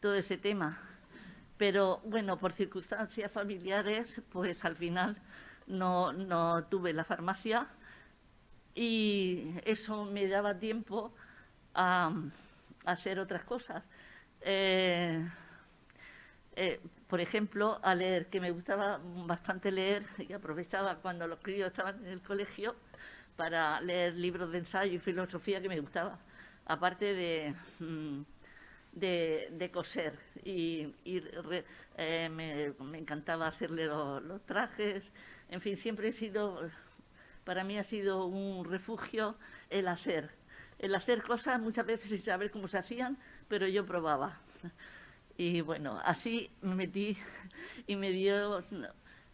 todo 0.00 0.14
ese 0.14 0.38
tema. 0.38 0.80
Pero 1.58 2.00
bueno, 2.04 2.38
por 2.38 2.52
circunstancias 2.52 3.32
familiares, 3.32 4.22
pues 4.32 4.64
al 4.64 4.76
final 4.76 5.16
no, 5.66 6.12
no 6.12 6.64
tuve 6.64 6.92
la 6.92 7.04
farmacia 7.04 7.68
y 8.74 9.54
eso 9.64 10.04
me 10.04 10.26
daba 10.28 10.58
tiempo 10.58 11.14
a, 11.74 12.12
a 12.84 12.90
hacer 12.92 13.18
otras 13.18 13.44
cosas. 13.44 13.84
Eh, 14.40 15.26
eh, 16.56 16.80
por 17.08 17.20
ejemplo, 17.20 17.78
a 17.82 17.94
leer, 17.94 18.26
que 18.28 18.40
me 18.40 18.50
gustaba 18.50 19.00
bastante 19.26 19.70
leer 19.70 20.04
y 20.18 20.32
aprovechaba 20.32 20.96
cuando 20.96 21.26
los 21.26 21.38
críos 21.40 21.68
estaban 21.68 22.04
en 22.06 22.12
el 22.12 22.22
colegio 22.22 22.74
para 23.36 23.80
leer 23.80 24.16
libros 24.16 24.50
de 24.52 24.58
ensayo 24.58 24.92
y 24.94 24.98
filosofía 24.98 25.60
que 25.60 25.68
me 25.68 25.80
gustaba, 25.80 26.18
aparte 26.66 27.14
de, 27.14 27.54
mm, 27.80 28.22
de, 28.92 29.70
coser. 29.72 30.18
Y, 30.44 30.94
eh, 31.96 32.28
me, 32.30 32.98
encantaba 32.98 33.48
hacerle 33.48 33.86
lo- 33.86 34.20
los 34.20 34.44
trajes, 34.46 35.12
en 35.50 35.60
fin, 35.60 35.76
siempre 35.76 36.08
he 36.08 36.12
sido, 36.12 36.60
para 37.44 37.64
mí 37.64 37.78
ha 37.78 37.84
sido 37.84 38.26
un 38.26 38.64
refugio 38.64 39.36
el 39.70 39.88
hacer. 39.88 40.30
El 40.78 40.94
hacer 40.94 41.22
cosas 41.22 41.60
muchas 41.60 41.86
veces 41.86 42.08
sin 42.10 42.20
saber 42.22 42.50
cómo 42.50 42.68
se 42.68 42.78
hacían, 42.78 43.18
pero 43.48 43.66
yo 43.68 43.86
probaba. 43.86 44.40
Y 45.38 45.60
bueno, 45.60 46.00
así 46.02 46.50
me 46.62 46.74
metí 46.74 47.16
y 47.86 47.96
me 47.96 48.10
dio, 48.10 48.64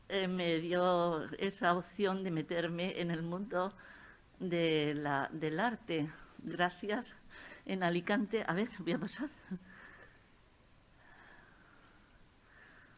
eh, 0.09 0.27
me 0.27 0.59
dio 0.59 1.25
esa 1.39 1.77
opción 1.77 2.25
de 2.25 2.31
meterme 2.33 3.01
en 3.01 3.13
el 3.13 3.23
mundo 3.23 3.73
de 4.41 4.95
la, 4.95 5.29
del 5.33 5.61
arte. 5.61 6.11
Gracias. 6.39 7.15
En 7.65 7.85
Alicante, 7.85 8.45
a 8.45 8.53
ver, 8.53 8.69
voy 8.81 8.95
a 8.95 8.99
pasar. 8.99 9.29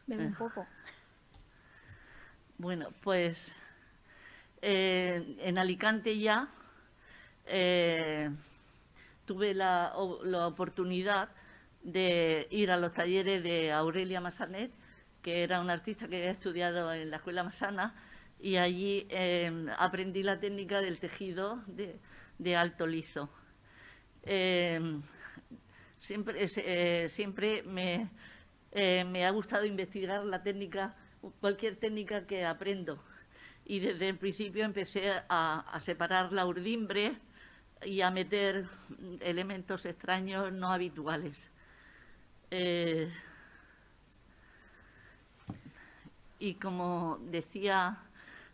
Bebe 0.07 0.25
un 0.25 0.35
poco. 0.35 0.65
Bueno, 2.57 2.89
pues 3.03 3.55
eh, 4.63 5.35
en 5.41 5.59
Alicante 5.59 6.17
ya 6.17 6.47
eh, 7.45 8.31
tuve 9.25 9.53
la, 9.53 9.93
la 10.23 10.47
oportunidad 10.47 11.29
de 11.85 12.47
ir 12.49 12.71
a 12.71 12.77
los 12.77 12.93
talleres 12.93 13.43
de 13.43 13.71
Aurelia 13.71 14.19
Massanet, 14.19 14.71
que 15.21 15.43
era 15.43 15.61
una 15.61 15.73
artista 15.73 16.07
que 16.07 16.17
había 16.17 16.31
estudiado 16.31 16.91
en 16.91 17.11
la 17.11 17.17
Escuela 17.17 17.43
Massana, 17.43 17.93
y 18.39 18.57
allí 18.57 19.07
eh, 19.09 19.67
aprendí 19.77 20.23
la 20.23 20.39
técnica 20.39 20.81
del 20.81 20.99
tejido 20.99 21.61
de, 21.67 22.55
alto 22.55 22.87
liso. 22.87 23.29
Eh, 24.23 24.99
siempre 25.99 26.43
eh, 26.43 28.07
eh, 28.71 29.03
me 29.05 29.25
ha 29.25 29.29
gustado 29.29 29.65
investigar 29.65 30.25
la 30.25 30.41
técnica, 30.41 30.95
cualquier 31.39 31.75
técnica 31.77 32.25
que 32.25 32.45
aprendo. 32.45 33.01
Y 33.63 33.79
desde 33.79 34.09
el 34.09 34.17
principio 34.17 34.65
empecé 34.65 35.11
a 35.29 35.79
separar 35.81 36.33
la 36.33 36.45
urdimbre 36.45 37.17
y 37.83 38.01
a 38.01 38.11
meter 38.11 38.67
elementos 39.21 39.85
extraños 39.85 40.51
no 40.51 40.71
habituales. 40.71 41.51
Eh, 42.51 43.11
y 46.39 46.55
como 46.55 47.17
decía 47.31 47.97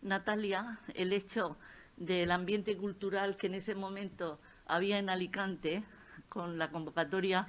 Natalia, 0.01 0.79
el 0.95 1.13
hecho 1.13 1.57
del 1.97 2.31
ambiente 2.31 2.75
cultural 2.77 3.37
que 3.37 3.47
en 3.47 3.55
ese 3.55 3.75
momento 3.75 4.39
había 4.65 4.97
en 4.99 5.09
Alicante, 5.09 5.83
con 6.29 6.57
la 6.57 6.71
convocatoria 6.71 7.47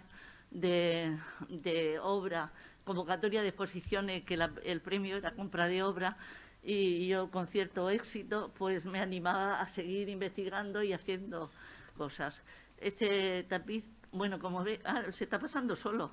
de, 0.51 1.17
obra, 2.03 2.53
convocatoria 2.85 3.43
de 3.43 3.49
exposiciones, 3.49 4.25
que 4.25 4.39
el 4.65 4.81
premio 4.81 5.17
era 5.17 5.35
compra 5.35 5.69
de 5.69 5.83
obra, 5.83 6.17
y 6.63 7.09
yo 7.09 7.31
con 7.31 7.47
cierto 7.47 7.91
éxito, 7.91 8.53
pues 8.57 8.87
me 8.87 9.01
animaba 9.01 9.61
a 9.61 9.69
seguir 9.69 10.09
investigando 10.09 10.83
y 10.83 10.93
haciendo 10.93 11.51
cosas. 11.97 12.43
Este 12.79 13.45
tapiz, 13.45 13.85
bueno, 14.13 14.39
como 14.39 14.63
ve, 14.63 14.81
ah, 14.85 15.05
se 15.11 15.25
está 15.25 15.39
pasando 15.39 15.77
solo. 15.77 16.13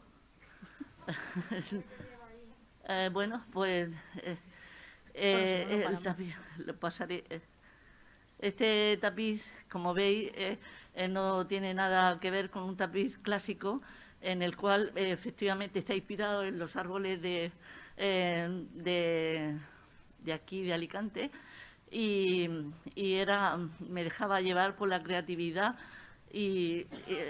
Eh, 2.91 3.09
bueno, 3.13 3.45
pues 3.51 3.91
eh, 4.23 4.37
eh, 5.13 5.85
el 5.87 5.99
tapiz, 5.99 6.35
lo 6.57 6.75
pasaré. 6.75 7.23
Este 8.39 8.97
tapiz, 8.99 9.43
como 9.69 9.93
veis, 9.93 10.31
no 11.09 11.45
tiene 11.45 11.75
nada 11.75 12.19
que 12.19 12.31
ver 12.31 12.49
con 12.49 12.63
un 12.63 12.75
tapiz 12.75 13.15
clásico 13.19 13.83
en 14.21 14.41
el 14.41 14.57
cual 14.57 14.91
efectivamente 14.95 15.79
está 15.79 15.93
inspirado 15.93 16.43
en 16.43 16.57
los 16.57 16.75
árboles 16.75 17.21
de, 17.21 17.51
de, 17.95 19.55
de 20.23 20.33
aquí, 20.33 20.63
de 20.63 20.73
Alicante, 20.73 21.29
y, 21.91 22.49
y 22.95 23.15
era, 23.17 23.55
me 23.87 24.03
dejaba 24.03 24.41
llevar 24.41 24.75
por 24.75 24.89
la 24.89 25.03
creatividad 25.03 25.75
y 26.31 26.87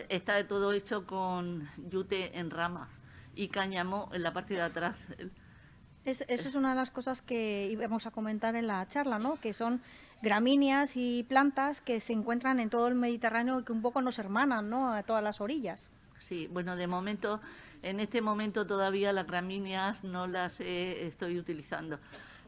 está 0.07 0.47
todo 0.47 0.71
hecho 0.71 1.05
con 1.05 1.69
yute 1.89 2.37
en 2.37 2.49
rama 2.49 2.87
y 3.39 3.47
cáñamo 3.47 4.09
en 4.11 4.21
la 4.23 4.33
parte 4.33 4.53
de 4.53 4.61
atrás. 4.61 4.95
Es- 6.03 6.25
eso 6.27 6.49
es 6.49 6.55
una 6.55 6.71
de 6.71 6.75
las 6.75 6.91
cosas 6.91 7.21
que 7.21 7.69
íbamos 7.71 8.05
a 8.05 8.11
comentar 8.11 8.55
en 8.55 8.67
la 8.67 8.85
charla, 8.89 9.17
¿no? 9.17 9.39
Que 9.39 9.53
son 9.53 9.81
gramíneas 10.21 10.97
y 10.97 11.23
plantas 11.23 11.79
que 11.79 12.01
se 12.01 12.11
encuentran 12.11 12.59
en 12.59 12.69
todo 12.69 12.89
el 12.89 12.95
Mediterráneo 12.95 13.61
y 13.61 13.63
que 13.63 13.71
un 13.71 13.81
poco 13.81 14.01
nos 14.01 14.19
hermanan, 14.19 14.69
¿no? 14.69 14.91
A 14.93 15.03
todas 15.03 15.23
las 15.23 15.39
orillas. 15.39 15.89
Sí, 16.19 16.47
bueno, 16.51 16.75
de 16.75 16.87
momento, 16.87 17.39
en 17.81 18.01
este 18.01 18.21
momento 18.21 18.67
todavía 18.67 19.13
las 19.13 19.25
gramíneas 19.25 20.03
no 20.03 20.27
las 20.27 20.59
eh, 20.59 21.07
estoy 21.07 21.39
utilizando. 21.39 21.97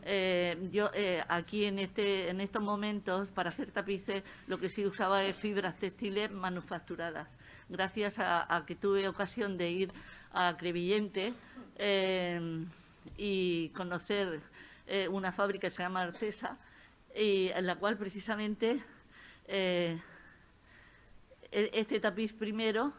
Eh, 0.04 0.58
yo 0.74 0.90
eh, 0.94 1.24
aquí 1.30 1.66
en, 1.66 1.80
este, 1.80 2.30
en 2.30 2.42
estos 2.42 2.62
momentos, 2.62 3.30
para 3.30 3.52
hacer 3.52 3.72
tapices, 3.72 4.24
lo 4.48 4.58
que 4.58 4.68
sí 4.68 4.86
usaba 4.86 5.24
es 5.24 5.38
fibras 5.38 5.78
textiles 5.78 6.32
manufacturadas. 6.32 7.30
Gracias 7.70 8.20
a, 8.20 8.64
que 8.68 8.76
tuve 8.76 9.08
ocasión 9.08 9.58
de 9.58 9.72
ir 9.72 9.94
a 10.34 10.56
Crevillente 10.58 11.34
eh, 11.78 12.66
y 13.18 13.70
conocer 13.70 14.42
una 15.10 15.32
fábrica 15.32 15.68
que 15.68 15.70
se 15.70 15.84
llama 15.84 16.02
Artesa, 16.02 16.58
y 17.16 17.48
en 17.48 17.66
la 17.66 17.78
cual 17.78 17.98
precisamente 17.98 18.84
e-, 19.48 20.00
este 21.52 22.02
tapiz 22.02 22.34
primero 22.34 22.92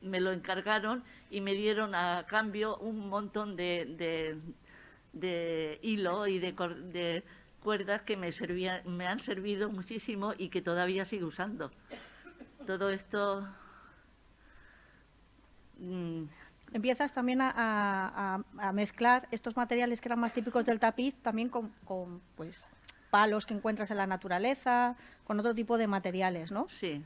me 0.00 0.20
lo 0.20 0.32
encargaron 0.32 1.04
y 1.30 1.42
me 1.42 1.52
dieron 1.54 1.94
a 1.94 2.24
cambio 2.26 2.78
un 2.78 3.10
montón 3.10 3.56
de, 3.56 4.40
de 5.12 5.78
hilo 5.82 6.26
y 6.26 6.38
de, 6.38 7.22
cuerdas 7.62 8.02
que 8.02 8.16
me, 8.16 8.30
me 8.86 9.06
han 9.06 9.20
servido 9.20 9.70
muchísimo 9.70 10.34
y 10.36 10.48
que 10.48 10.62
todavía 10.62 11.04
sigo 11.04 11.28
usando. 11.28 11.70
Todo 12.66 12.90
esto... 12.90 13.46
Mm, 15.82 16.24
Empiezas 16.72 17.12
también 17.12 17.40
a, 17.42 18.42
mezclar 18.72 19.28
estos 19.30 19.56
materiales 19.56 20.00
que 20.00 20.08
eran 20.08 20.20
más 20.20 20.32
típicos 20.32 20.64
del 20.64 20.80
tapiz 20.80 21.14
también 21.22 21.50
con, 21.50 22.22
pues, 22.34 22.66
palos 23.10 23.44
que 23.44 23.52
encuentras 23.52 23.90
en 23.90 23.98
la 23.98 24.06
naturaleza, 24.06 24.96
con 25.24 25.38
otro 25.38 25.54
tipo 25.54 25.76
de 25.76 25.86
materiales, 25.86 26.50
¿no? 26.50 26.66
Sí. 26.70 27.02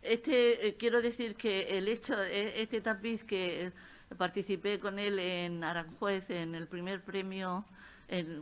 Este, 0.00 0.68
eh, 0.68 0.76
quiero 0.78 1.02
decir 1.02 1.34
que 1.36 1.76
el 1.76 1.88
hecho, 1.88 2.16
de 2.16 2.62
este 2.62 2.80
tapiz 2.80 3.24
que 3.24 3.72
Participé 4.18 4.78
con 4.78 4.98
él 4.98 5.18
en 5.18 5.64
Aranjuez, 5.64 6.30
en 6.30 6.54
el 6.54 6.68
primer 6.68 7.02
premio 7.02 7.64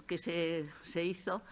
que 0.06 0.18
se, 0.18 1.04
hizo. 1.04 1.42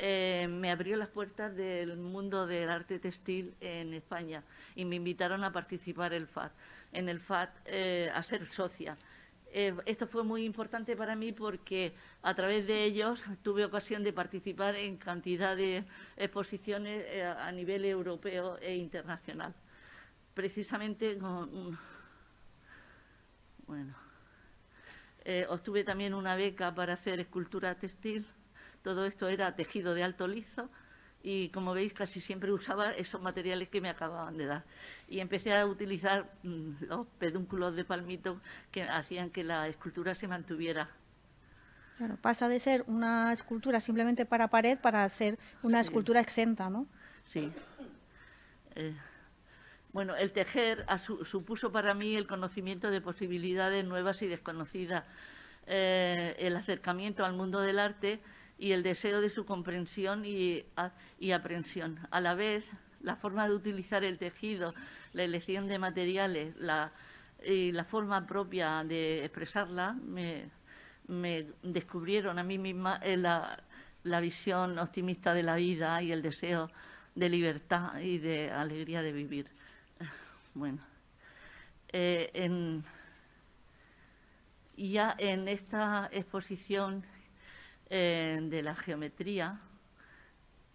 Eh, 0.00 0.46
me 0.48 0.70
abrió 0.70 0.96
las 0.96 1.08
puertas 1.08 1.56
del 1.56 1.96
mundo 1.96 2.46
del 2.46 2.70
arte 2.70 3.00
textil 3.00 3.52
en 3.60 3.92
España 3.94 4.44
y 4.76 4.84
me 4.84 4.94
invitaron 4.94 5.42
a 5.42 5.50
participar 5.52 6.12
el 6.12 6.28
en 6.92 7.08
el 7.08 7.18
FAT 7.18 7.50
eh, 7.64 8.08
a 8.14 8.22
ser 8.22 8.46
socia. 8.46 8.96
Eh, 9.50 9.74
esto 9.86 10.06
fue 10.06 10.22
muy 10.22 10.44
importante 10.44 10.94
para 10.94 11.16
mí 11.16 11.32
porque 11.32 11.94
a 12.22 12.32
través 12.32 12.68
de 12.68 12.84
ellos 12.84 13.24
tuve 13.42 13.64
ocasión 13.64 14.04
de 14.04 14.12
participar 14.12 14.76
en 14.76 14.98
cantidad 14.98 15.56
de 15.56 15.84
exposiciones 16.16 17.04
a 17.36 17.50
nivel 17.50 17.84
europeo 17.84 18.56
e 18.58 18.76
internacional. 18.76 19.52
Precisamente 20.32 21.18
bueno, 23.66 23.94
obtuve 25.48 25.82
también 25.82 26.14
una 26.14 26.36
beca 26.36 26.72
para 26.72 26.92
hacer 26.92 27.18
escultura 27.18 27.74
textil. 27.74 28.24
Todo 28.82 29.06
esto 29.06 29.28
era 29.28 29.54
tejido 29.54 29.94
de 29.94 30.04
alto 30.04 30.26
liso 30.26 30.70
y 31.22 31.48
como 31.50 31.74
veis 31.74 31.92
casi 31.92 32.20
siempre 32.20 32.52
usaba 32.52 32.92
esos 32.92 33.20
materiales 33.20 33.68
que 33.68 33.80
me 33.80 33.88
acababan 33.88 34.36
de 34.36 34.46
dar. 34.46 34.64
Y 35.08 35.20
empecé 35.20 35.54
a 35.54 35.66
utilizar 35.66 36.30
mm, 36.42 36.84
los 36.88 37.06
pedúnculos 37.18 37.74
de 37.74 37.84
palmito 37.84 38.40
que 38.70 38.82
hacían 38.82 39.30
que 39.30 39.44
la 39.44 39.68
escultura 39.68 40.14
se 40.14 40.28
mantuviera. 40.28 40.88
Claro, 41.96 42.16
pasa 42.16 42.48
de 42.48 42.60
ser 42.60 42.84
una 42.86 43.32
escultura 43.32 43.80
simplemente 43.80 44.24
para 44.24 44.48
pared 44.48 44.78
para 44.78 45.08
ser 45.08 45.36
una 45.62 45.80
escultura 45.80 46.20
exenta, 46.20 46.70
¿no? 46.70 46.86
Sí. 47.24 47.52
Eh, 48.76 48.94
bueno, 49.92 50.14
el 50.14 50.30
tejer 50.30 50.86
supuso 51.24 51.72
para 51.72 51.94
mí 51.94 52.14
el 52.14 52.28
conocimiento 52.28 52.90
de 52.90 53.00
posibilidades 53.00 53.84
nuevas 53.84 54.22
y 54.22 54.28
desconocidas, 54.28 55.04
eh, 55.66 56.36
el 56.38 56.56
acercamiento 56.56 57.24
al 57.24 57.32
mundo 57.32 57.60
del 57.60 57.80
arte 57.80 58.20
y 58.58 58.72
el 58.72 58.82
deseo 58.82 59.20
de 59.20 59.30
su 59.30 59.46
comprensión 59.46 60.24
y, 60.24 60.64
aprensión. 61.32 62.00
A 62.10 62.20
la 62.20 62.34
vez, 62.34 62.64
la 63.00 63.16
forma 63.16 63.48
de 63.48 63.54
utilizar 63.54 64.04
el 64.04 64.18
tejido, 64.18 64.74
la 65.12 65.22
elección 65.22 65.68
de 65.68 65.78
materiales 65.78 66.54
y 67.44 67.72
la 67.72 67.84
forma 67.84 68.26
propia 68.26 68.82
de 68.84 69.24
expresarla 69.24 69.92
me, 70.02 70.50
descubrieron 71.62 72.38
a 72.38 72.42
mí 72.42 72.58
misma 72.58 73.00
la, 73.04 73.62
la 74.02 74.20
visión 74.20 74.78
optimista 74.78 75.32
de 75.32 75.42
la 75.42 75.54
vida 75.54 76.02
y 76.02 76.12
el 76.12 76.20
deseo 76.20 76.70
de 77.14 77.28
libertad 77.28 77.98
y 77.98 78.18
de 78.18 78.50
alegría 78.50 79.02
de 79.02 79.12
vivir. 79.12 79.46
Bueno, 80.54 80.78
eh, 81.90 82.82
ya 84.76 85.14
en 85.18 85.48
esta 85.48 86.08
exposición 86.12 87.04
eh, 87.90 88.38
de 88.42 88.62
la 88.62 88.74
geometría, 88.74 89.60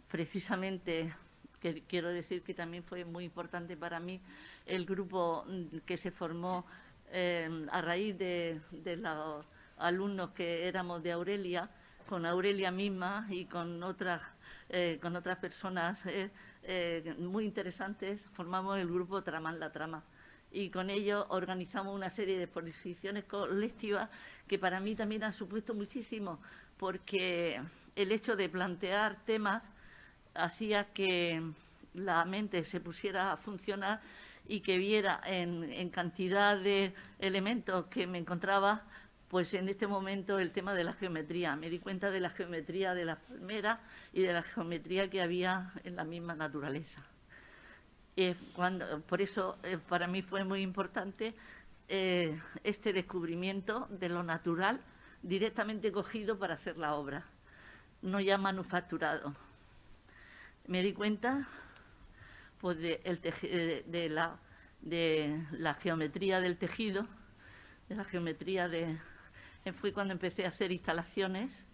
precisamente, 0.10 1.14
que 1.60 1.84
quiero 1.84 2.10
decir 2.10 2.44
que 2.44 2.54
también 2.54 2.84
fue 2.84 3.06
muy 3.06 3.26
importante 3.26 3.78
para 3.78 4.00
mí, 4.00 4.22
el 4.66 4.86
grupo 4.86 5.46
que 5.86 5.98
se 5.98 6.12
formó 6.12 6.66
eh, 7.12 7.68
a 7.72 7.82
raíz 7.82 8.18
de, 8.18 8.62
los 8.98 9.46
alumnos 9.78 10.32
que 10.32 10.68
éramos 10.68 11.04
de 11.04 11.12
Aurelia, 11.12 11.70
con 12.08 12.26
Aurelia 12.26 12.72
misma 12.72 13.28
y 13.30 13.46
con 13.46 13.82
otras, 13.82 14.22
con 15.02 15.16
otras 15.16 15.38
personas 15.38 16.04
eh, 16.66 17.14
muy 17.20 17.44
interesantes, 17.44 18.26
formamos 18.32 18.78
el 18.78 18.88
grupo 18.88 19.22
Traman 19.22 19.60
la 19.60 19.72
Trama. 19.72 20.04
Y 20.52 20.70
con 20.70 20.90
ello 20.90 21.26
organizamos 21.30 21.94
una 21.94 22.10
serie 22.10 22.38
de 22.38 22.44
exposiciones 22.44 23.26
colectivas 23.26 24.10
que 24.48 24.60
para 24.60 24.80
mí 24.80 24.96
también 24.96 25.24
han 25.24 25.34
supuesto 25.34 25.74
muchísimo, 25.74 26.40
porque 26.84 27.62
el 27.96 28.12
hecho 28.12 28.36
de 28.36 28.50
plantear 28.50 29.16
temas 29.24 29.64
hacía 30.34 30.92
que 30.92 31.42
la 31.94 32.26
mente 32.26 32.66
se 32.66 32.82
pusiera 32.82 33.32
a 33.32 33.38
funcionar 33.38 34.02
y 34.50 34.60
que 34.60 34.78
viera 34.78 35.22
en, 35.26 35.64
en 35.72 35.90
cantidad 35.90 36.58
de 36.58 36.94
elementos 37.20 37.86
que 37.86 38.06
me 38.06 38.18
encontraba 38.18 38.84
pues 39.30 39.54
en 39.54 39.70
este 39.70 39.88
momento 39.88 40.40
el 40.40 40.52
tema 40.52 40.74
de 40.74 40.84
la 40.84 40.92
geometría. 40.92 41.56
Me 41.56 41.70
di 41.70 41.80
cuenta 41.80 42.12
de 42.12 42.20
la 42.20 42.32
geometría 42.32 42.94
de 42.94 43.06
la 43.06 43.16
palmera 43.16 43.80
y 44.12 44.24
de 44.24 44.34
la 44.34 44.44
geometría 44.44 45.10
que 45.10 45.22
había 45.22 45.72
en 45.86 45.96
la 45.96 46.04
misma 46.04 46.36
naturaleza. 46.36 47.02
Eh, 48.18 48.36
por 49.08 49.22
eso 49.22 49.58
eh, 49.64 49.78
para 49.88 50.08
mí 50.08 50.22
fue 50.22 50.44
muy 50.44 50.60
importante 50.60 51.34
eh, 51.88 52.38
este 52.62 52.92
descubrimiento 52.92 53.88
de 53.90 54.10
lo 54.10 54.22
natural 54.22 54.82
directamente 55.24 55.92
cogido 55.92 56.38
para 56.38 56.54
hacer 56.54 56.78
la 56.78 56.94
obra, 56.94 57.26
no 58.04 58.20
ya 58.20 58.38
manufacturado. 58.38 59.36
Me 60.68 60.84
di 60.84 60.94
cuenta 60.94 61.48
pues, 62.62 62.78
de 62.78 64.10
la 65.52 65.74
geometría 65.74 66.40
del 66.40 66.58
tejido, 66.58 67.08
de 67.90 67.96
la 67.96 68.04
geometría 68.04 68.70
de, 68.70 69.00
fue 69.72 69.94
cuando 69.94 70.14
empecé 70.14 70.46
a 70.46 70.50
hacer 70.50 70.72
instalaciones 70.72 71.66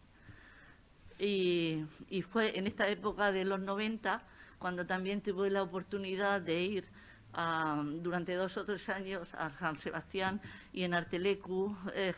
y, 1.18 1.86
fue 2.32 2.58
en 2.58 2.68
esta 2.68 2.88
época 2.88 3.32
de 3.32 3.46
los 3.46 3.60
90 3.60 4.22
cuando 4.60 4.86
también 4.86 5.22
tuve 5.22 5.50
la 5.50 5.64
oportunidad 5.64 6.42
de 6.42 6.62
ir 6.62 6.86
durante 7.34 8.34
dos 8.34 8.58
o 8.58 8.66
tres 8.66 8.90
años 8.90 9.28
a 9.34 9.52
San 9.52 9.80
Sebastián 9.80 10.42
y 10.74 10.84
en 10.84 10.94
Artelecu, 10.94 11.76
eh, 11.94 12.14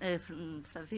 eh, 0.00 0.20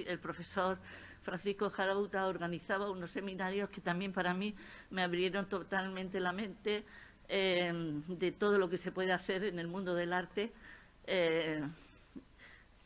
el 0.07 0.19
profesor 0.19 0.79
Francisco 1.23 1.69
Jarauta 1.71 2.27
organizaba 2.27 2.91
unos 2.91 3.11
seminarios 3.11 3.69
que 3.71 3.81
también 3.81 4.13
para 4.13 4.33
mí 4.33 4.55
me 4.91 5.03
abrieron 5.03 5.47
totalmente 5.47 6.21
la 6.21 6.33
mente 6.33 6.85
eh, 7.29 7.73
de 8.09 8.33
todo 8.33 8.59
lo 8.59 8.71
que 8.71 8.79
se 8.79 8.93
puede 8.93 9.13
hacer 9.13 9.45
en 9.45 9.59
el 9.59 9.69
mundo 9.69 9.95
del 9.95 10.13
arte 10.13 10.53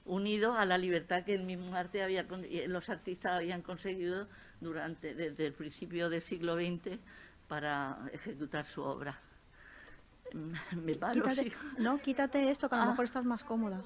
unido 0.06 0.54
a 0.54 0.64
la 0.64 0.78
libertad 0.78 1.24
que 1.24 1.34
el 1.34 1.44
mismo 1.44 1.74
arte 1.74 2.02
había, 2.02 2.26
los 2.66 2.88
artistas 2.88 3.32
habían 3.32 3.62
conseguido 3.62 4.28
durante, 4.60 5.14
desde 5.14 5.46
el 5.46 5.52
principio 5.52 6.08
del 6.08 6.22
siglo 6.22 6.56
XX 6.56 6.98
para 7.48 7.98
ejecutar 8.12 8.66
su 8.66 8.82
obra. 8.82 9.18
Me 10.72 10.94
paro, 10.94 11.22
quítate, 11.22 11.52
No, 11.78 11.98
quítate 11.98 12.50
esto, 12.50 12.68
que 12.68 12.74
a 12.74 12.78
lo 12.78 12.84
ah. 12.84 12.90
mejor 12.90 13.04
estás 13.04 13.24
más 13.24 13.44
cómoda. 13.44 13.82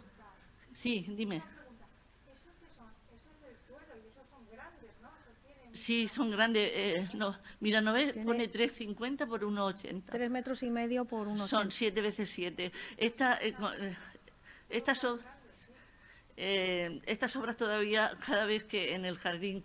Sí, 0.73 1.05
dime. 1.09 1.43
Sí, 5.73 6.09
son 6.09 6.31
grandes. 6.31 6.71
Eh, 6.75 7.09
no, 7.15 7.37
mira, 7.61 7.81
¿no 7.81 7.93
ves? 7.93 8.13
Pone 8.25 8.51
3,50 8.51 9.29
por 9.29 9.43
1,80. 9.43 10.03
3 10.11 10.31
metros 10.31 10.63
y 10.63 10.71
medio 10.71 11.05
por 11.05 11.29
1,80. 11.29 11.47
Son 11.47 11.71
7 11.71 12.01
veces 12.01 12.31
7. 12.31 12.73
Esta, 12.97 13.35
eh, 13.41 13.55
eh, 13.79 13.97
estas 14.69 14.99
son... 14.99 15.21
Eh, 16.41 17.01
estas 17.07 17.35
obras 17.35 17.57
todavía, 17.57 18.13
cada 18.25 18.47
vez 18.47 18.63
que 18.63 18.95
en 18.95 19.05
el 19.05 19.19
jardín 19.19 19.61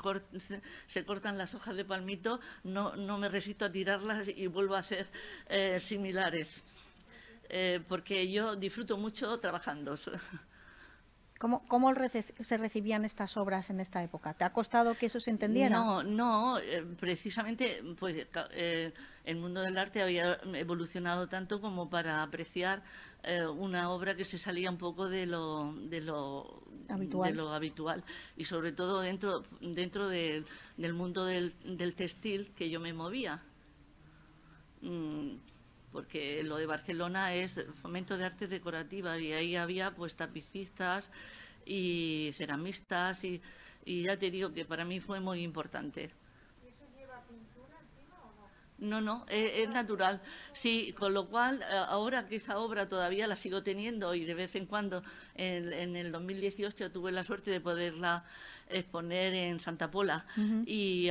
se 0.88 1.06
cortan 1.06 1.38
las 1.38 1.54
hojas 1.54 1.76
de 1.76 1.86
palmito, 1.86 2.40
no, 2.64 2.96
me 3.20 3.30
resisto 3.30 3.66
a 3.66 3.72
tirarlas 3.72 4.28
y 4.28 4.48
vuelvo 4.48 4.76
a 4.76 4.80
hacer 4.80 5.08
eh, 5.50 5.80
similares, 5.80 6.64
eh, 7.50 7.80
porque 7.88 8.32
yo 8.32 8.56
disfruto 8.56 8.98
mucho 8.98 9.40
trabajando. 9.40 9.94
¿Cómo, 11.44 11.68
cómo 11.68 11.94
se 12.40 12.58
recibían 12.58 13.04
estas 13.04 13.36
obras 13.36 13.70
en 13.70 13.82
esta 13.82 14.02
época? 14.02 14.34
¿Te 14.34 14.46
ha 14.46 14.54
costado 14.54 14.96
que 14.96 15.08
eso 15.08 15.20
se 15.20 15.30
entendiera? 15.30 15.76
No, 15.76 16.02
no, 16.02 16.58
eh, 16.58 16.86
precisamente 16.98 17.84
pues, 18.00 18.28
eh, 18.52 18.94
el 19.26 19.36
mundo 19.36 19.60
del 19.60 19.78
arte 19.78 20.02
había 20.02 20.40
evolucionado 20.54 21.28
tanto 21.28 21.60
como 21.60 21.90
para 21.90 22.24
apreciar 22.24 22.82
eh, 23.24 23.46
una 23.46 23.90
obra 23.90 24.16
que 24.16 24.26
se 24.26 24.38
salía 24.38 24.70
un 24.70 24.78
poco 24.78 25.08
de 25.08 25.26
lo, 25.26 25.74
de 25.74 26.02
lo, 26.02 26.64
habitual. 26.90 27.32
De 27.32 27.38
lo 27.38 27.54
habitual 27.54 28.04
y 28.36 28.46
sobre 28.46 28.72
todo 28.72 29.02
dentro, 29.02 29.44
dentro 29.62 30.10
del 30.10 30.46
mundo 30.94 31.26
del, 31.26 31.54
del, 31.64 31.96
textil 31.96 32.52
que 32.56 32.70
yo 32.70 32.80
me 32.80 32.94
movía. 32.94 33.42
Mm, 34.82 35.38
porque 35.94 36.44
lo 36.44 36.58
de 36.58 36.66
Barcelona 36.66 37.34
es 37.34 37.64
fomento 37.82 38.18
de 38.18 38.26
arte 38.26 38.48
decorativa 38.48 39.18
y 39.20 39.32
ahí 39.32 39.56
había 39.56 39.92
pues 39.92 40.16
tapicistas 40.16 41.10
y 41.66 42.32
ceramistas 42.34 43.24
y, 43.24 43.42
ya 43.86 44.18
te 44.18 44.32
digo 44.32 44.52
que 44.54 44.66
para 44.66 44.84
mí 44.86 45.00
fue 45.00 45.20
muy 45.20 45.44
importante. 45.44 46.10
¿Y 46.64 46.68
eso 46.68 46.86
lleva 46.98 47.22
pintura 47.28 47.78
encima 47.80 48.16
o 48.24 48.32
no? 48.80 49.02
No, 49.02 49.02
no, 49.02 49.26
es, 49.30 49.70
natural. 49.70 50.22
Sí, 50.54 50.94
con 50.98 51.14
lo 51.14 51.28
cual, 51.28 51.62
eh, 51.62 51.66
ahora 51.88 52.28
que 52.28 52.36
esa 52.36 52.58
obra 52.60 52.88
todavía 52.88 53.28
la 53.28 53.36
sigo 53.36 53.64
teniendo 53.64 54.14
y 54.16 54.26
de 54.26 54.34
vez 54.34 54.56
en 54.56 54.66
cuando, 54.66 55.04
en, 55.36 55.72
en 55.72 55.96
el 55.96 56.12
2018 56.12 56.92
tuve 56.92 57.12
la 57.12 57.24
suerte 57.24 57.52
de 57.52 57.60
poderla 57.60 58.26
exponer 58.70 59.34
en 59.34 59.60
Santa 59.60 59.90
Pola 59.92 60.26
y, 60.66 61.10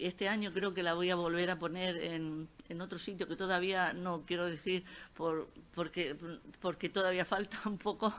este 0.00 0.28
año 0.28 0.52
creo 0.52 0.74
que 0.74 0.82
la 0.82 0.94
voy 0.94 1.10
a 1.10 1.16
volver 1.16 1.50
a 1.50 1.58
poner 1.58 1.96
en, 1.96 2.48
en 2.68 2.80
otro 2.80 2.98
sitio 2.98 3.26
que 3.26 3.36
todavía 3.36 3.92
no 3.92 4.24
quiero 4.26 4.46
decir 4.46 4.84
por, 5.14 5.48
porque, 5.74 6.16
porque 6.60 6.88
todavía 6.88 7.24
falta 7.24 7.58
un 7.66 7.78
poco. 7.78 8.12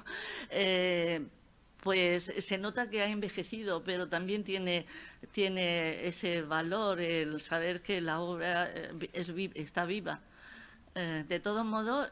Eh, 0.50 1.26
pues 1.88 2.34
se 2.40 2.58
nota 2.58 2.90
que 2.90 3.02
ha 3.02 3.08
envejecido, 3.08 3.82
pero 3.82 4.10
también 4.10 4.44
tiene, 4.44 4.86
ese 5.34 6.42
valor 6.42 7.00
el 7.00 7.40
saber 7.40 7.82
que 7.82 8.02
la 8.02 8.20
obra 8.20 8.70
eh, 8.70 9.10
es, 9.14 9.32
está 9.56 9.86
viva. 9.86 10.20
Eh, 10.96 11.24
de 11.26 11.40
todos 11.40 11.66
modos, 11.66 12.10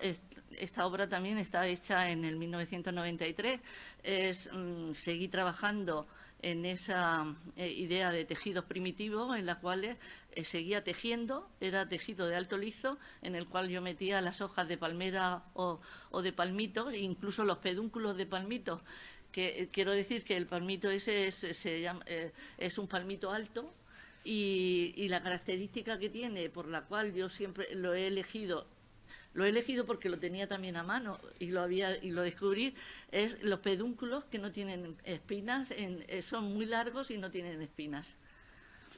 esta 0.58 0.86
obra 0.86 1.10
también 1.10 1.38
está 1.40 1.68
hecha 1.68 2.10
en 2.10 2.24
el 2.24 2.38
1993. 2.38 3.60
Es 4.02 4.50
mm, 4.54 4.94
seguir 4.94 5.30
trabajando 5.30 6.08
en 6.42 6.64
esa 6.66 7.36
eh, 7.58 7.70
idea 7.70 8.12
de 8.12 8.24
tejidos 8.24 8.64
primitivos 8.64 9.38
en 9.38 9.46
la 9.46 9.60
cual 9.60 9.98
seguía 10.44 10.86
tejiendo, 10.86 11.50
era 11.60 11.90
tejido 11.90 12.28
de 12.28 12.38
alto 12.38 12.58
liso, 12.58 12.98
en 13.22 13.36
el 13.36 13.48
cual 13.48 13.68
yo 13.68 13.82
metía 13.82 14.22
las 14.22 14.40
hojas 14.40 14.70
de 14.70 14.78
palmera 14.78 15.44
o, 15.54 15.82
de 16.22 16.32
palmito, 16.32 16.94
incluso 16.94 17.44
los 17.44 17.58
pedúnculos 17.58 18.16
de 18.16 18.26
palmito, 18.26 18.82
que 19.36 19.64
eh, 19.64 19.70
quiero 19.70 19.92
decir 19.92 20.24
que 20.24 20.38
el 20.38 20.48
palmito 20.48 20.90
ese 20.90 21.28
es, 21.28 21.44
es 21.44 22.78
un 22.78 22.88
palmito 22.88 23.32
alto, 23.32 23.70
y, 24.24 24.94
y, 24.96 25.10
la 25.10 25.22
característica 25.22 26.00
que 26.00 26.10
tiene, 26.10 26.50
por 26.50 26.68
la 26.68 26.84
cual 26.84 27.14
yo 27.14 27.28
siempre 27.28 27.76
lo 27.76 27.94
he 27.94 28.08
elegido 28.08 28.66
lo 29.34 29.44
he 29.44 29.50
elegido 29.50 29.86
porque 29.86 30.08
lo 30.08 30.18
tenía 30.18 30.48
también 30.48 30.78
a 30.78 30.84
mano 30.84 31.20
y 31.40 31.48
lo 31.48 31.62
había 31.62 32.02
y 32.02 32.12
lo 32.12 32.22
descubrí. 32.22 32.74
Es 33.12 33.44
los 33.44 33.60
pedúnculos 33.60 34.24
que 34.24 34.40
no 34.40 34.54
tienen 34.54 34.96
espinas, 35.04 35.72
eh, 35.72 36.24
son 36.26 36.54
muy 36.54 36.66
largos 36.66 37.12
y 37.12 37.18
no 37.18 37.30
tienen 37.30 37.62
espinas. 37.62 38.16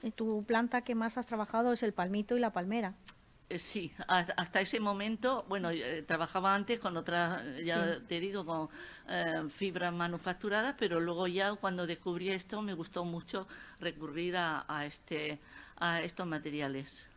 ¿Y 0.04 0.12
tu 0.12 0.44
planta 0.44 0.84
que 0.84 0.94
más 0.94 1.18
has 1.18 1.26
trabajado 1.26 1.74
es 1.74 1.82
el 1.82 1.92
palmito 1.92 2.38
y 2.38 2.40
la 2.40 2.54
palmera? 2.54 2.94
Eh, 3.50 3.60
sí, 3.60 3.94
hasta 4.08 4.60
ese 4.62 4.80
momento, 4.80 5.46
bueno, 5.48 5.70
eh, 5.72 6.04
trabajaba 6.06 6.54
antes 6.54 6.80
con 6.80 6.98
otras, 6.98 7.44
ya 7.64 8.00
te 8.08 8.20
digo, 8.20 8.46
con 8.46 8.70
fibras 9.50 9.94
manufacturadas, 9.94 10.76
pero 10.78 11.00
luego 11.00 11.28
ya 11.28 11.56
cuando 11.56 11.88
descubrí 11.88 12.30
esto 12.30 12.62
me 12.62 12.74
gustó 12.74 13.06
mucho 13.06 13.48
recurrir 13.80 14.36
a, 14.38 14.86
este, 14.86 15.40
a 15.78 16.02
estos 16.02 16.28
materiales. 16.28 17.08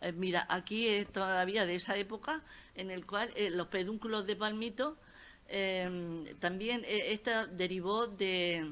Eh, 0.00 0.12
mira, 0.12 0.46
aquí 0.48 0.88
es 0.88 1.10
todavía 1.12 1.66
de 1.66 1.74
esa 1.76 1.96
época 1.96 2.42
en 2.74 2.90
el 2.90 3.06
cual 3.06 3.30
eh, 3.34 3.50
los 3.50 3.68
pedúnculos 3.68 4.26
de 4.26 4.36
palmito 4.36 4.96
em, 5.48 6.24
también 6.38 6.84
eh, 6.84 7.12
esta 7.12 7.46
derivó 7.46 8.06
de, 8.06 8.62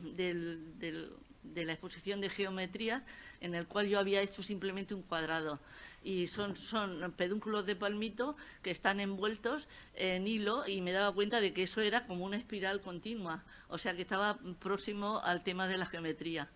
la 1.54 1.72
exposición 1.72 2.20
de 2.20 2.28
geometrías 2.28 3.02
en 3.40 3.54
el 3.54 3.66
cual 3.66 3.88
yo 3.88 3.98
había 3.98 4.20
hecho 4.20 4.42
simplemente 4.42 4.94
un 4.94 5.02
cuadrado 5.02 5.60
y 6.04 6.26
son, 6.26 6.56
son 6.56 7.12
pedúnculos 7.16 7.66
de 7.66 7.74
palmito 7.74 8.36
que 8.62 8.70
están 8.70 9.00
envueltos 9.00 9.68
en 9.94 10.26
hilo 10.26 10.68
y 10.68 10.82
me 10.82 10.92
daba 10.92 11.12
cuenta 11.14 11.40
de 11.40 11.52
que 11.52 11.62
eso 11.62 11.80
era 11.80 12.06
como 12.06 12.24
una 12.24 12.36
espiral 12.36 12.82
continua, 12.82 13.42
o 13.68 13.78
sea 13.78 13.96
que 13.96 14.02
estaba 14.02 14.38
próximo 14.60 15.20
al 15.24 15.42
tema 15.42 15.66
de 15.66 15.78
la 15.78 15.86
geometría. 15.86 16.48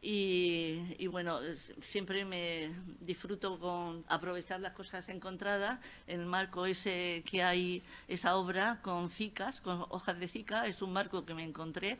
Y, 0.00 1.08
bueno, 1.08 1.40
siempre 1.90 2.24
me 2.24 2.70
disfruto 3.00 3.58
con 3.58 4.04
aprovechar 4.06 4.60
las 4.60 4.72
cosas 4.72 5.08
encontradas. 5.08 5.80
En 6.06 6.20
el 6.20 6.26
marco 6.26 6.66
ese 6.66 7.24
que 7.28 7.42
hay, 7.42 7.82
esa 8.06 8.36
obra 8.36 8.78
con 8.80 9.10
cicas, 9.10 9.60
con 9.60 9.86
hojas 9.88 10.20
de 10.20 10.28
cica, 10.28 10.68
es 10.68 10.82
un 10.82 10.92
marco 10.92 11.24
que 11.24 11.34
me 11.34 11.42
encontré. 11.42 11.98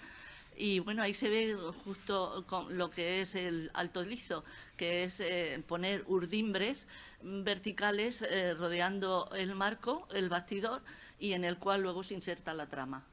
Y 0.60 0.80
bueno, 0.80 1.02
ahí 1.02 1.14
se 1.14 1.28
ve 1.28 1.56
justo 1.84 2.44
con 2.48 2.76
lo 2.76 2.90
que 2.90 3.20
es 3.20 3.36
el 3.36 3.70
alto 3.74 4.02
liso, 4.02 4.42
que 4.76 5.04
es 5.04 5.20
eh, 5.20 5.62
poner 5.68 6.02
urdimbres 6.08 6.88
verticales 7.22 8.22
eh, 8.22 8.54
rodeando 8.54 9.30
el 9.36 9.54
marco, 9.54 10.08
el 10.12 10.28
bastidor, 10.28 10.82
y 11.20 11.32
en 11.32 11.44
el 11.44 11.58
cual 11.58 11.82
luego 11.82 12.02
se 12.02 12.14
inserta 12.14 12.54
la 12.54 12.66
trama. 12.66 13.04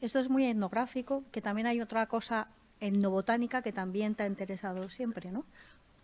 Esto 0.00 0.18
es 0.18 0.28
muy 0.28 0.44
etnográfico, 0.46 1.22
que 1.30 1.40
también 1.40 1.68
hay 1.68 1.80
otra 1.80 2.06
cosa 2.06 2.48
etnobotánica 2.80 3.62
que 3.62 3.72
también 3.72 4.16
te 4.16 4.24
ha 4.24 4.26
interesado 4.26 4.90
siempre, 4.90 5.30
¿no? 5.30 5.44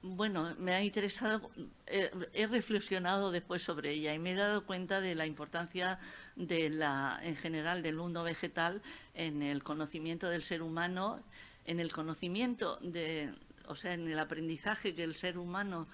Bueno, 0.03 0.55
me 0.59 0.75
ha 0.75 0.83
interesado, 0.83 1.51
eh, 1.87 2.11
he 2.33 2.47
reflexionado 2.47 3.31
después 3.31 3.63
sobre 3.63 3.91
ella 3.91 4.15
y 4.15 4.19
me 4.19 4.33
he 4.33 4.35
dado 4.35 4.65
cuenta 4.65 5.03
de 5.03 5.15
la 5.15 5.27
importancia 5.27 5.99
de 6.47 6.71
la, 6.71 7.21
en 7.23 7.37
general 7.37 7.83
del 7.83 7.97
mundo 7.97 8.23
vegetal 8.23 8.83
en 9.15 9.43
el 9.43 9.63
conocimiento 9.63 10.29
del 10.29 10.43
ser 10.43 10.63
humano, 10.63 11.23
en 11.67 11.81
el 11.81 11.93
conocimiento 11.93 12.77
de, 12.81 13.33
o 13.67 13.77
sea, 13.77 13.93
en 13.93 14.09
el 14.09 14.19
aprendizaje 14.19 14.95
que 14.95 15.05
el 15.05 15.15
ser 15.15 15.37
humano 15.37 15.87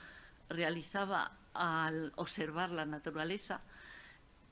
realizaba 0.49 1.33
al 1.53 2.13
observar 2.17 2.71
la 2.71 2.87
naturaleza, 2.87 3.61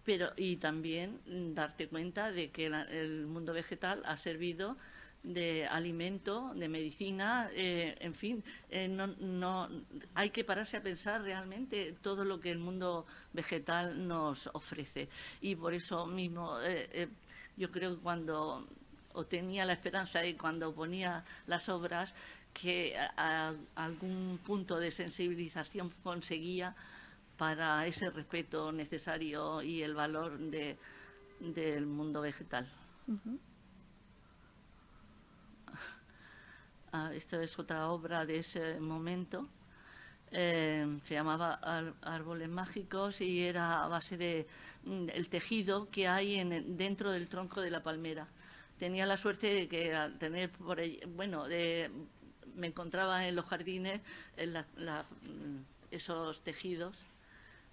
pero 0.04 0.32
y 0.36 0.56
también 0.56 1.20
darte 1.54 1.86
cuenta 1.88 2.32
de 2.32 2.50
que 2.50 2.66
el 2.66 3.26
mundo 3.26 3.52
vegetal 3.52 4.02
ha 4.04 4.16
servido 4.16 4.76
de 5.24 5.66
alimento, 5.66 6.52
de 6.54 6.68
medicina, 6.68 7.48
eh, 7.52 7.96
en 7.98 8.14
fin, 8.14 8.44
eh, 8.68 8.86
no, 8.86 9.06
no, 9.06 9.68
hay 10.14 10.30
que 10.30 10.44
pararse 10.44 10.76
a 10.76 10.82
pensar 10.82 11.22
realmente 11.22 11.94
todo 12.02 12.24
lo 12.24 12.38
que 12.38 12.50
el 12.50 12.58
mundo 12.58 13.06
vegetal 13.32 14.06
nos 14.06 14.48
ofrece. 14.52 15.08
Y 15.40 15.56
por 15.56 15.72
eso 15.72 16.06
mismo 16.06 16.60
eh, 16.60 17.08
yo 17.56 17.70
creo 17.70 17.96
que 17.96 18.02
cuando 18.02 18.68
tenía 19.28 19.64
la 19.64 19.72
esperanza 19.72 20.24
y 20.26 20.34
cuando 20.34 20.74
ponía 20.74 21.24
las 21.46 21.68
obras 21.68 22.14
que 22.52 22.94
algún 23.74 24.38
punto 24.44 24.78
de 24.78 24.90
sensibilización 24.90 25.90
conseguía 26.02 26.74
para 27.38 27.86
ese 27.86 28.10
respeto 28.10 28.70
necesario 28.72 29.62
y 29.62 29.82
el 29.82 29.94
valor 29.94 30.38
de, 30.38 30.76
del 31.40 31.86
mundo 31.86 32.20
vegetal. 32.20 32.68
Ah, 36.96 37.10
esta 37.12 37.42
es 37.42 37.58
otra 37.58 37.88
obra 37.90 38.24
de 38.24 38.38
ese 38.38 38.78
momento. 38.78 39.48
Eh, 40.30 41.00
se 41.02 41.14
llamaba 41.14 41.54
Árboles 42.02 42.48
Mágicos 42.48 43.20
y 43.20 43.42
era 43.42 43.82
a 43.84 43.88
base 43.88 44.16
de 44.16 44.46
mm, 44.84 45.08
el 45.12 45.28
tejido 45.28 45.90
que 45.90 46.06
hay 46.06 46.36
en, 46.36 46.76
dentro 46.76 47.10
del 47.10 47.26
tronco 47.28 47.60
de 47.60 47.70
la 47.70 47.82
palmera. 47.82 48.28
Tenía 48.78 49.06
la 49.06 49.16
suerte 49.16 49.52
de 49.52 49.68
que 49.68 49.92
al 49.92 50.18
tener 50.20 50.50
por 50.52 50.78
bueno, 51.08 51.46
me 52.54 52.68
encontraba 52.68 53.26
en 53.26 53.34
los 53.34 53.46
jardines 53.46 54.00
mm, 54.36 55.58
esos 55.90 56.42
tejidos. 56.44 56.96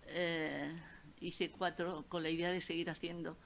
Eh, 0.07 0.73
hice 1.19 1.51
cuatro 1.51 2.05
con 2.09 2.23
la 2.23 2.29
idea 2.31 2.49
de 2.51 2.61
seguir 2.61 2.89
haciendo. 2.89 3.37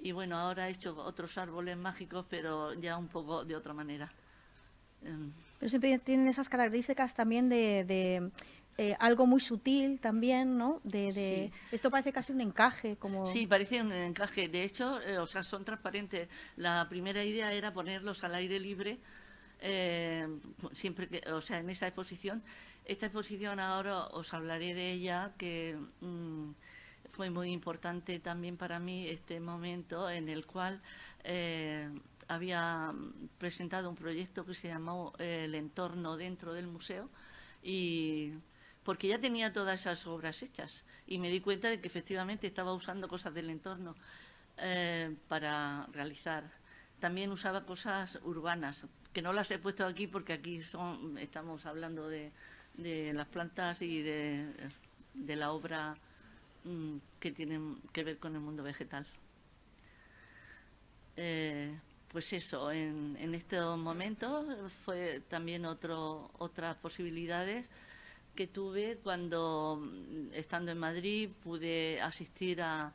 Y 0.00 0.12
bueno, 0.12 0.36
ahora 0.36 0.68
he 0.68 0.72
hecho 0.72 0.94
otros 0.98 1.38
árboles 1.38 1.78
mágicos, 1.78 2.26
pero 2.28 2.74
ya 2.74 2.98
un 2.98 3.08
poco 3.08 3.44
de 3.46 3.56
otra 3.56 3.72
manera. 3.72 4.12
Pero 5.58 5.68
siempre 5.68 5.98
tienen 5.98 6.28
esas 6.28 6.48
características 6.48 7.14
también 7.14 7.48
de, 7.48 8.30
eh, 8.76 8.96
algo 8.98 9.26
muy 9.26 9.40
sutil 9.40 10.00
también, 10.00 10.58
¿no? 10.58 10.80
De, 10.84 11.52
Esto 11.70 11.90
parece 11.90 12.12
casi 12.12 12.32
un 12.32 12.40
encaje. 12.40 12.96
como 12.96 13.26
Sí, 13.26 13.46
parece 13.46 13.80
un 13.80 13.92
encaje. 13.92 14.48
De 14.48 14.64
hecho, 14.64 15.00
eh, 15.00 15.18
o 15.18 15.26
sea, 15.26 15.42
son 15.42 15.64
transparentes. 15.64 16.28
La 16.56 16.86
primera 16.88 17.22
idea 17.24 17.52
era 17.52 17.72
ponerlos 17.72 18.24
al 18.24 18.34
aire 18.34 18.58
libre, 18.58 18.98
eh, 19.60 20.26
siempre 20.72 21.08
que, 21.08 21.22
o 21.30 21.40
sea, 21.40 21.60
en 21.60 21.70
esa 21.70 21.86
exposición. 21.86 22.42
Esta 22.84 23.06
exposición 23.06 23.60
ahora 23.60 24.06
os 24.08 24.34
hablaré 24.34 24.74
de 24.74 24.90
ella, 24.90 25.32
que 25.38 25.78
mm, 26.00 26.50
fue 27.12 27.30
muy 27.30 27.52
importante 27.52 28.18
también 28.18 28.56
para 28.56 28.78
mí 28.78 29.08
este 29.08 29.40
momento 29.40 30.10
en 30.10 30.28
el 30.28 30.44
cual 30.44 30.82
eh, 31.22 31.88
había 32.28 32.92
presentado 33.38 33.88
un 33.90 33.96
proyecto 33.96 34.44
que 34.44 34.54
se 34.54 34.68
llamó 34.68 35.12
eh, 35.18 35.44
El 35.44 35.54
entorno 35.54 36.16
dentro 36.16 36.54
del 36.54 36.66
museo 36.66 37.08
y 37.62 38.32
porque 38.84 39.08
ya 39.08 39.18
tenía 39.18 39.52
todas 39.52 39.80
esas 39.80 40.06
obras 40.06 40.42
hechas 40.42 40.84
y 41.06 41.18
me 41.18 41.30
di 41.30 41.40
cuenta 41.40 41.68
de 41.68 41.80
que 41.80 41.88
efectivamente 41.88 42.46
estaba 42.46 42.74
usando 42.74 43.08
cosas 43.08 43.34
del 43.34 43.50
entorno 43.50 43.94
eh, 44.58 45.16
para 45.28 45.86
realizar. 45.92 46.44
También 47.00 47.32
usaba 47.32 47.64
cosas 47.64 48.18
urbanas, 48.22 48.86
que 49.12 49.22
no 49.22 49.32
las 49.32 49.50
he 49.50 49.58
puesto 49.58 49.86
aquí 49.86 50.06
porque 50.06 50.34
aquí 50.34 50.60
son, 50.60 51.18
estamos 51.18 51.66
hablando 51.66 52.08
de, 52.08 52.30
las 52.76 53.26
plantas 53.28 53.82
y 53.82 54.02
de, 54.02 54.70
la 55.14 55.52
obra 55.52 55.96
mm, 56.64 56.96
que 57.20 57.32
tienen 57.32 57.78
que 57.92 58.04
ver 58.04 58.18
con 58.18 58.34
el 58.34 58.40
mundo 58.40 58.62
vegetal. 58.62 59.06
Eh, 61.16 61.78
pues 62.14 62.32
eso, 62.32 62.70
en, 62.70 63.34
estos 63.34 63.76
momentos 63.76 64.46
fue 64.84 65.20
también 65.28 65.64
otras 65.64 66.76
posibilidades 66.76 67.68
que 68.36 68.46
tuve 68.46 68.98
cuando, 69.02 69.80
mm, 69.82 70.32
estando 70.32 70.70
en 70.70 70.78
Madrid, 70.78 71.30
pude 71.42 72.00
asistir 72.00 72.62
a, 72.62 72.92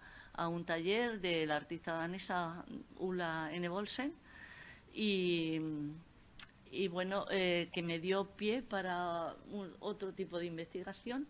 un 0.50 0.64
taller 0.64 1.20
de 1.20 1.46
la 1.46 1.58
artista 1.58 1.96
danesa 1.96 2.64
Ulla 2.98 3.54
Enebolsen 3.54 4.14
y, 4.94 5.60
y 6.72 6.88
bueno, 6.88 7.26
eh, 7.30 7.68
que 7.74 7.84
me 7.84 8.00
dio 8.00 8.26
pie 8.38 8.62
para 8.62 9.36
otro 9.82 10.14
tipo 10.14 10.40
de 10.40 10.46
investigación 10.46 11.28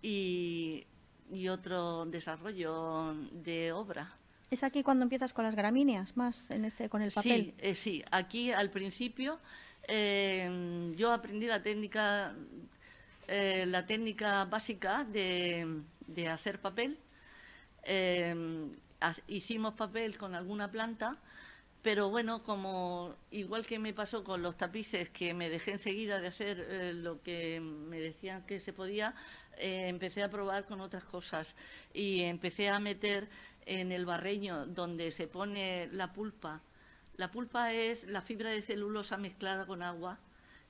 y, 0.00 0.86
y 1.30 1.48
otro 1.48 2.06
desarrollo 2.06 3.12
de 3.32 3.72
obra. 3.72 4.14
¿Es 4.52 4.62
aquí 4.64 4.82
cuando 4.82 5.04
empiezas 5.04 5.32
con 5.32 5.46
las 5.46 5.54
gramíneas, 5.54 6.14
más 6.14 6.50
en 6.50 6.66
este, 6.66 6.90
con 6.90 7.00
el 7.00 7.10
papel? 7.10 7.44
Sí, 7.44 7.54
eh, 7.56 7.74
sí. 7.74 8.04
aquí 8.10 8.52
al 8.52 8.68
principio 8.68 9.40
eh, 9.88 10.92
yo 10.94 11.10
aprendí 11.10 11.46
la 11.46 11.62
técnica, 11.62 12.34
eh, 13.28 13.64
la 13.66 13.86
técnica 13.86 14.44
básica 14.44 15.04
de, 15.04 15.80
hacer 16.30 16.60
papel. 16.60 16.98
hicimos 19.26 19.72
papel 19.72 20.18
con 20.18 20.34
alguna 20.34 20.70
planta, 20.70 21.16
pero 21.80 22.10
bueno, 22.10 22.42
como 22.42 23.14
igual 23.30 23.64
que 23.64 23.78
me 23.78 23.94
pasó 23.94 24.22
con 24.22 24.42
los 24.42 24.58
tapices, 24.58 25.08
que 25.08 25.32
me 25.32 25.48
dejé 25.48 25.72
enseguida 25.72 26.20
de 26.20 26.26
hacer 26.26 26.94
lo 26.96 27.22
que 27.22 27.58
me 27.58 27.98
decían 27.98 28.44
que 28.44 28.60
se 28.60 28.74
podía, 28.74 29.14
empecé 29.56 30.22
a 30.22 30.28
probar 30.28 30.66
con 30.66 30.82
otras 30.82 31.04
cosas 31.04 31.56
y 31.94 32.20
empecé 32.20 32.68
a 32.68 32.78
meter 32.78 33.30
en 33.66 33.92
el 33.92 34.06
barreño 34.06 34.66
donde 34.66 35.10
se 35.10 35.26
pone 35.26 35.88
la 35.92 36.12
pulpa. 36.12 36.60
La 37.16 37.30
pulpa 37.30 37.72
es 37.72 38.04
la 38.08 38.22
fibra 38.22 38.50
de 38.50 38.62
celulosa 38.62 39.16
mezclada 39.16 39.66
con 39.66 39.82
agua 39.82 40.18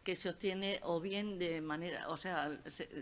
que 0.02 0.16
se 0.16 0.28
obtiene 0.28 0.80
o 0.82 1.00
bien 1.00 1.38
de 1.38 1.60
manera, 1.60 2.08
o 2.08 2.16
sea, 2.16 2.58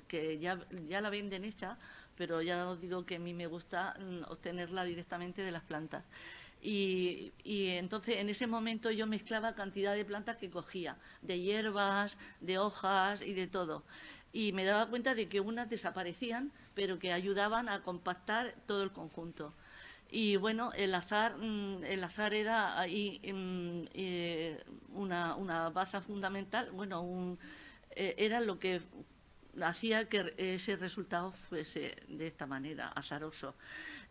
que 0.07 0.39
ya, 0.39 0.59
la 1.01 1.11
venden 1.11 1.45
hecha, 1.45 1.79
pero 2.17 2.43
ya 2.43 2.69
os 2.69 2.81
digo 2.81 3.07
que 3.07 3.17
a 3.17 3.19
mí 3.19 3.33
me 3.33 3.47
gusta 3.47 3.97
mm, 3.99 4.31
obtenerla 4.31 4.85
directamente 4.85 5.43
de 5.43 5.51
las 5.51 5.63
plantas. 5.63 6.05
Y, 6.63 7.33
entonces 7.45 8.19
en 8.19 8.29
ese 8.29 8.47
momento 8.47 8.91
yo 8.91 9.07
mezclaba 9.07 9.55
cantidad 9.55 9.95
de 9.95 10.05
plantas 10.05 10.37
que 10.37 10.51
cogía, 10.51 10.97
de 11.23 11.41
hierbas, 11.41 12.19
de 12.41 12.59
hojas 12.59 13.23
y 13.23 13.33
de 13.33 13.47
todo. 13.47 13.83
Y 14.33 14.53
me 14.53 14.65
daba 14.65 14.87
cuenta 14.87 15.15
de 15.15 15.29
que 15.29 15.41
unas 15.41 15.71
desaparecían, 15.71 16.53
pero 16.75 16.99
que 16.99 17.13
ayudaban 17.13 17.69
a 17.69 17.83
compactar 17.83 18.55
todo 18.67 18.83
el 18.83 18.93
conjunto. 18.93 19.55
Y 20.11 20.37
bueno, 20.37 20.73
el 20.75 20.95
azar, 20.95 21.37
mm, 21.37 21.85
el 21.85 22.03
azar 22.03 22.35
era 22.35 22.79
ahí 22.81 23.21
mm, 23.23 23.85
eh, 23.95 24.63
una, 24.93 25.37
una 25.37 25.71
baza 25.71 26.01
fundamental, 26.01 26.71
bueno, 26.73 27.39
eh, 27.91 28.15
era 28.19 28.41
lo 28.41 28.59
que 28.59 28.83
hacía 29.63 30.09
que 30.09 30.35
ese 30.37 30.77
resultado 30.77 31.33
fuese 31.33 31.97
de 32.09 32.27
esta 32.27 32.47
manera, 32.47 32.89
azaroso. 32.89 33.55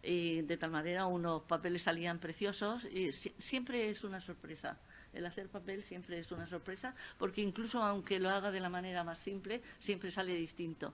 Y 0.01 0.41
de 0.43 0.57
tal 0.57 0.71
manera 0.71 1.05
unos 1.05 1.43
papeles 1.43 1.81
salían 1.81 2.19
preciosos 2.19 2.85
y 2.85 3.11
siempre 3.11 3.89
es 3.89 4.03
una 4.05 4.21
sorpresa. 4.21 4.77
El 5.11 5.25
hacer 5.25 5.49
papel 5.49 5.83
siempre 5.83 6.19
es 6.19 6.31
una 6.31 6.47
sorpresa, 6.47 6.95
porque 7.17 7.41
incluso 7.41 7.81
aunque 7.83 8.19
lo 8.19 8.29
haga 8.29 8.51
de 8.51 8.59
la 8.61 8.69
manera 8.69 9.03
más 9.03 9.19
simple, 9.19 9.61
siempre 9.79 10.11
sale 10.11 10.33
distinto 10.35 10.93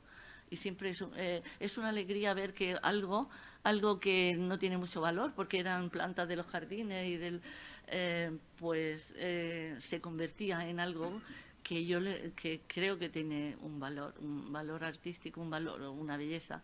y 0.49 0.57
siempre 0.57 0.89
es, 0.89 1.03
eh, 1.15 1.43
es, 1.59 1.77
una 1.77 1.89
alegría 1.89 2.33
ver 2.33 2.53
que 2.53 2.77
algo, 2.81 3.29
algo 3.63 3.99
que 3.99 4.35
no 4.37 4.59
tiene 4.59 4.77
mucho 4.77 5.01
valor, 5.01 5.33
porque 5.35 5.59
eran 5.59 5.89
plantas 5.89 6.27
de 6.27 6.35
los 6.35 6.45
jardines 6.47 7.07
y 7.07 7.17
del, 7.17 7.41
eh, 7.87 8.37
pues 8.57 9.13
eh, 9.17 9.77
se 9.81 10.01
convertía 10.01 10.67
en 10.67 10.79
algo 10.79 11.21
que 11.63 11.85
yo 11.85 11.99
que 12.35 12.61
creo 12.67 12.99
que 12.99 13.09
tiene 13.09 13.57
un 13.61 13.79
valor, 13.79 14.13
un 14.19 14.53
valor 14.53 14.83
artístico, 14.83 15.41
un 15.41 15.49
valor, 15.49 15.81
una 15.81 16.15
belleza. 16.15 16.61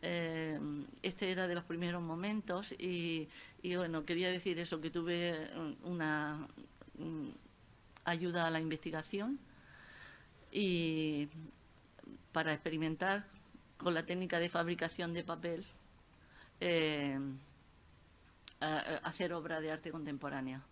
este 0.00 1.30
era 1.30 1.46
de 1.46 1.54
los 1.54 1.64
primeros 1.64 2.00
momentos 2.00 2.72
y, 2.72 3.28
y, 3.62 3.76
bueno, 3.76 4.04
quería 4.06 4.30
decir 4.30 4.58
eso, 4.58 4.80
que 4.80 4.90
tuve 4.90 5.50
una 5.84 6.48
ayuda 8.04 8.46
a 8.46 8.50
la 8.50 8.60
investigación 8.60 9.38
y, 10.50 11.28
para 12.32 12.52
experimentar 12.52 13.24
con 13.78 13.94
la 13.94 14.04
técnica 14.04 14.38
de 14.38 14.48
fabricación 14.48 15.14
de 15.14 15.22
papel, 15.22 15.64
eh, 16.60 17.18
hacer 18.60 19.32
obra 19.32 19.60
de 19.60 19.70
arte 19.70 19.90
contemporánea. 19.92 20.62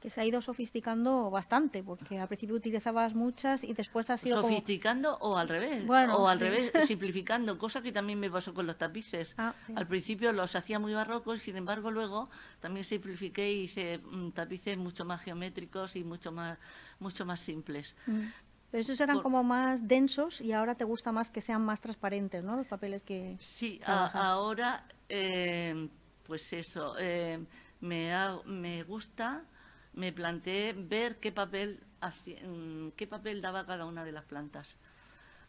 Que 0.00 0.10
se 0.10 0.20
ha 0.20 0.26
ido 0.26 0.42
sofisticando 0.42 1.30
bastante, 1.30 1.82
porque 1.82 2.18
al 2.18 2.28
principio 2.28 2.56
utilizabas 2.56 3.14
muchas 3.14 3.64
y 3.64 3.72
después 3.72 4.10
ha 4.10 4.18
sido 4.18 4.42
¿Sofisticando 4.42 5.16
o 5.16 5.38
al 5.38 5.48
revés? 5.48 5.86
Bueno, 5.86 6.16
o 6.16 6.28
al 6.28 6.40
revés, 6.40 6.72
simplificando, 6.86 7.56
cosa 7.56 7.80
que 7.80 7.90
también 7.90 8.20
me 8.20 8.28
pasó 8.28 8.52
con 8.52 8.66
los 8.66 8.76
tapices. 8.76 9.34
Ah, 9.38 9.54
al 9.74 9.86
principio 9.86 10.32
los 10.32 10.54
hacía 10.56 10.78
muy 10.78 10.92
barrocos, 10.92 11.40
sin 11.40 11.56
embargo 11.56 11.90
luego 11.90 12.28
también 12.60 12.84
simplifiqué 12.84 13.50
y 13.50 13.60
hice 13.62 13.98
mm, 13.98 14.32
tapices 14.32 14.76
mucho 14.76 15.06
más 15.06 15.22
geométricos 15.22 15.96
y 15.96 16.04
mucho 16.04 16.32
más, 16.32 16.58
mucho 16.98 17.24
más 17.24 17.40
simples. 17.40 17.96
Mm. 18.06 18.24
Pero 18.74 18.82
esos 18.82 19.00
eran 19.00 19.22
como 19.22 19.44
más 19.44 19.86
densos 19.86 20.40
y 20.40 20.50
ahora 20.50 20.74
te 20.74 20.82
gusta 20.82 21.12
más 21.12 21.30
que 21.30 21.40
sean 21.40 21.64
más 21.64 21.80
transparentes, 21.80 22.42
¿no? 22.42 22.56
Los 22.56 22.66
papeles 22.66 23.04
que... 23.04 23.36
Sí, 23.38 23.80
ahora, 23.84 24.84
eh, 25.08 25.88
pues 26.24 26.52
eso, 26.52 26.96
eh, 26.98 27.38
me, 27.82 28.12
me 28.46 28.82
gusta, 28.82 29.44
me 29.92 30.12
planteé 30.12 30.72
ver 30.72 31.20
qué 31.20 31.30
papel, 31.30 31.84
mm, 32.26 32.88
qué 32.96 33.06
papel 33.06 33.40
daba 33.40 33.64
cada 33.64 33.86
una 33.86 34.04
de 34.04 34.10
las 34.10 34.24
plantas. 34.24 34.76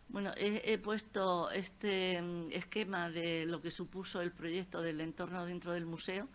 Bueno, 0.08 0.32
he, 0.38 0.78
puesto 0.78 1.50
este 1.50 2.22
mm, 2.22 2.52
esquema 2.52 3.10
de 3.10 3.48
lo 3.48 3.60
que 3.60 3.72
supuso 3.72 4.22
el 4.22 4.34
proyecto 4.34 4.84
del 4.84 5.02
entorno 5.02 5.48
dentro 5.48 5.74
del 5.74 5.88
museo, 5.88 6.30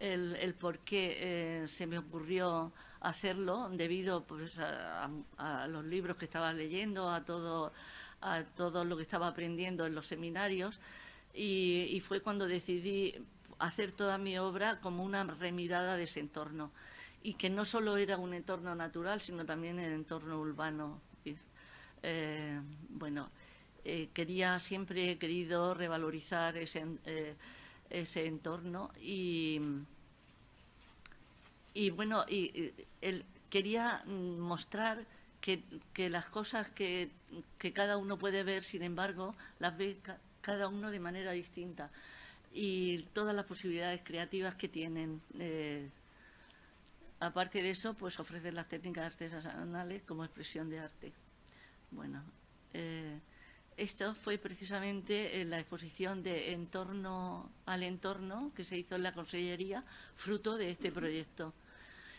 el, 0.00 0.54
por 0.54 0.78
qué 0.80 1.16
eh, 1.62 1.68
se 1.68 1.86
me 1.86 1.98
ocurrió 1.98 2.72
hacerlo 3.00 3.68
debido 3.70 4.24
pues, 4.24 4.58
a, 4.60 5.08
los 5.68 5.84
libros 5.84 6.16
que 6.16 6.24
estaba 6.24 6.52
leyendo, 6.52 7.10
a 7.10 7.24
todo, 7.24 7.72
a 8.20 8.42
todo 8.42 8.84
lo 8.84 8.96
que 8.96 9.02
estaba 9.02 9.28
aprendiendo 9.28 9.86
en 9.86 9.94
los 9.94 10.06
seminarios 10.06 10.78
y, 11.34 12.02
fue 12.06 12.20
cuando 12.20 12.46
decidí 12.46 13.14
hacer 13.58 13.92
toda 13.92 14.18
mi 14.18 14.38
obra 14.38 14.80
como 14.80 15.04
una 15.04 15.24
remirada 15.24 15.96
de 15.96 16.04
ese 16.04 16.20
entorno 16.20 16.70
y 17.22 17.34
que 17.34 17.50
no 17.50 17.64
solo 17.64 17.96
era 17.96 18.16
un 18.16 18.34
entorno 18.34 18.74
natural, 18.74 19.20
sino 19.20 19.44
también 19.44 19.78
el 19.78 19.92
entorno 19.92 20.38
urbano. 20.38 21.00
Eh, 22.00 22.60
bueno, 22.90 23.28
eh, 23.84 24.10
quería, 24.12 24.60
siempre 24.60 25.10
he 25.10 25.18
querido 25.18 25.74
revalorizar 25.74 26.56
ese, 26.56 26.86
eh, 27.04 27.34
ese 27.90 28.26
entorno 28.26 28.90
y 29.00 29.60
y 31.78 31.90
bueno, 31.90 32.24
y, 32.28 32.72
él 33.00 33.24
quería 33.50 34.02
mostrar 34.06 35.06
que, 35.40 35.62
las 36.10 36.26
cosas 36.26 36.68
que, 36.70 37.10
cada 37.72 37.96
uno 37.96 38.18
puede 38.18 38.42
ver, 38.42 38.64
sin 38.64 38.82
embargo, 38.82 39.36
las 39.60 39.76
ve 39.78 39.96
cada 40.40 40.66
uno 40.66 40.90
de 40.90 40.98
manera 40.98 41.30
distinta 41.30 41.90
y 42.52 43.02
todas 43.12 43.32
las 43.32 43.44
posibilidades 43.46 44.02
creativas 44.02 44.56
que 44.56 44.68
tienen. 44.68 45.20
Eh, 45.38 45.88
aparte 47.20 47.62
de 47.62 47.70
eso, 47.70 47.94
pues 47.94 48.18
ofrecer 48.18 48.54
las 48.54 48.68
técnicas 48.68 49.06
artesanales 49.06 50.02
como 50.02 50.24
expresión 50.24 50.70
de 50.70 50.80
arte. 50.80 51.12
Bueno, 51.92 52.24
eh, 52.74 53.20
esto 53.78 54.14
fue 54.14 54.38
precisamente 54.38 55.40
en 55.40 55.50
la 55.50 55.60
exposición 55.60 56.22
de 56.22 56.52
Entorno 56.52 57.48
al 57.64 57.84
Entorno 57.84 58.50
que 58.54 58.64
se 58.64 58.76
hizo 58.76 58.96
en 58.96 59.04
la 59.04 59.14
Consellería, 59.14 59.84
fruto 60.16 60.56
de 60.56 60.70
este 60.70 60.90
proyecto. 60.90 61.54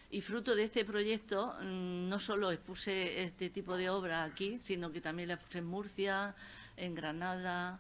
Y 0.10 0.22
fruto 0.22 0.56
de 0.56 0.64
este 0.64 0.86
proyecto 0.86 1.54
mm, 1.62 2.08
no 2.08 2.18
solo 2.20 2.52
expuse 2.52 3.24
este 3.24 3.50
tipo 3.50 3.76
de 3.76 3.90
obra 3.90 4.24
aquí, 4.24 4.60
sino 4.64 4.92
que 4.92 5.02
también 5.02 5.28
la 5.28 5.36
expuse 5.36 5.60
en 5.60 5.66
Murcia, 5.66 6.34
en 6.78 6.96
Granada 6.96 7.80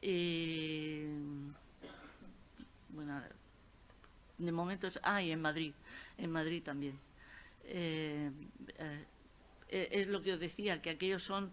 Y, 0.00 1.04
bueno, 2.88 3.22
de 4.38 4.52
momento, 4.52 4.88
ah, 5.02 5.22
y 5.22 5.30
en 5.30 5.40
Madrid, 5.40 5.72
en 6.18 6.32
Madrid 6.32 6.62
también. 6.62 6.98
Eh, 7.64 8.30
eh, 8.78 9.04
eh, 9.72 9.88
es 9.90 10.06
lo 10.06 10.20
que 10.20 10.34
os 10.34 10.40
decía, 10.40 10.82
que 10.82 10.90
aquellos 10.90 11.22
son, 11.22 11.50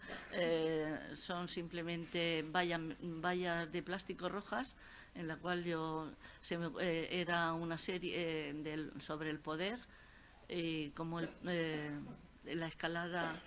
son 1.16 1.48
simplemente 1.48 2.44
vallas, 2.44 2.82
vallas 3.02 3.72
de 3.72 3.82
plástico 3.82 4.28
rojas, 4.28 4.76
en 5.16 5.28
la 5.28 5.38
cual 5.38 5.64
yo 5.64 6.12
era 6.80 7.54
una 7.54 7.78
serie 7.78 8.54
sobre 9.00 9.30
el 9.30 9.40
poder 9.40 9.80
y 10.50 10.90
como 10.90 11.22
la 11.22 12.68
escalada 12.68 13.42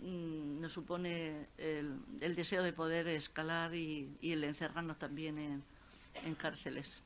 mm, 0.00 0.60
nos 0.60 0.72
supone 0.72 1.48
el, 1.56 2.34
deseo 2.36 2.62
de 2.62 2.72
poder 2.72 3.08
escalar 3.08 3.74
y, 3.74 4.14
el 4.22 4.44
encerrarnos 4.44 4.98
también 4.98 5.62
en 6.24 6.34
cárceles. 6.34 7.02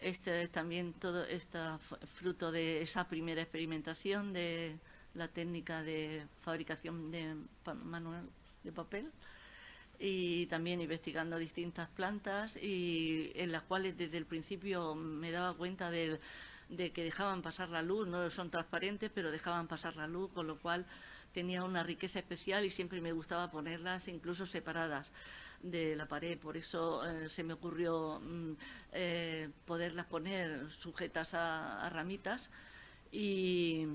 Este 0.00 0.42
es 0.42 0.50
también 0.50 0.94
todo 0.94 1.24
está 1.24 1.78
fruto 2.16 2.50
de 2.50 2.80
esa 2.80 3.06
primera 3.06 3.42
experimentación 3.42 4.32
de 4.32 4.78
la 5.14 5.28
técnica 5.28 5.82
de 5.82 6.26
fabricación 6.40 7.10
de 7.10 7.36
manual 7.84 8.26
de 8.62 8.72
papel 8.72 9.10
y 9.98 10.46
también 10.46 10.80
investigando 10.80 11.36
distintas 11.36 11.90
plantas 11.90 12.56
y 12.56 13.30
en 13.34 13.52
las 13.52 13.62
cuales 13.64 13.98
desde 13.98 14.16
el 14.16 14.24
principio 14.24 14.94
me 14.94 15.30
daba 15.30 15.52
cuenta 15.54 15.90
de, 15.90 16.18
de 16.70 16.92
que 16.92 17.04
dejaban 17.04 17.42
pasar 17.42 17.68
la 17.68 17.82
luz, 17.82 18.08
no 18.08 18.30
son 18.30 18.50
transparentes, 18.50 19.10
pero 19.14 19.30
dejaban 19.30 19.68
pasar 19.68 19.96
la 19.96 20.06
luz, 20.06 20.30
con 20.32 20.46
lo 20.46 20.56
cual 20.56 20.86
tenía 21.34 21.62
una 21.62 21.82
riqueza 21.82 22.20
especial 22.20 22.64
y 22.64 22.70
siempre 22.70 23.02
me 23.02 23.12
gustaba 23.12 23.50
ponerlas 23.50 24.08
incluso 24.08 24.46
separadas 24.46 25.12
de 25.62 25.96
la 25.96 26.06
pared. 26.06 26.38
Por 26.38 26.56
eso 26.56 27.04
eh, 27.08 27.28
se 27.28 27.44
me 27.44 27.54
ocurrió 27.54 28.20
mm, 28.20 28.52
eh, 28.92 29.50
poderlas 29.66 30.06
poner 30.06 30.70
sujetas 30.70 31.34
a, 31.34 31.88
ramitas 31.90 32.50
y, 33.12 33.86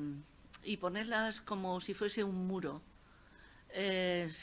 ponerlas 0.80 1.42
como 1.42 1.80
si 1.80 1.94
fuese 1.94 2.24
un 2.24 2.48
muro. 2.48 2.82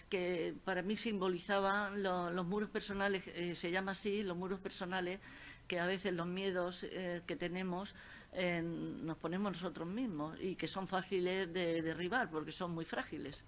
que 0.09 0.55
para 0.65 0.83
mí 0.83 0.97
simbolizaban 0.97 2.03
los 2.03 2.47
muros 2.47 2.69
personales, 2.71 3.27
eh, 3.29 3.55
se 3.55 3.71
llama 3.71 3.93
así, 3.93 4.23
los 4.23 4.37
muros 4.37 4.61
personales, 4.61 5.21
que 5.69 5.81
a 5.81 5.87
veces 5.87 6.13
los 6.13 6.27
miedos 6.27 6.85
que 7.27 7.37
tenemos 7.37 7.95
nos 8.33 9.17
ponemos 9.19 9.53
nosotros 9.53 9.89
mismos 9.89 10.39
y 10.41 10.57
que 10.57 10.69
son 10.69 10.87
fáciles 10.89 11.53
de 11.53 11.83
derribar 11.83 12.31
porque 12.31 12.53
son 12.53 12.73
muy 12.73 12.85
frágiles. 12.85 13.45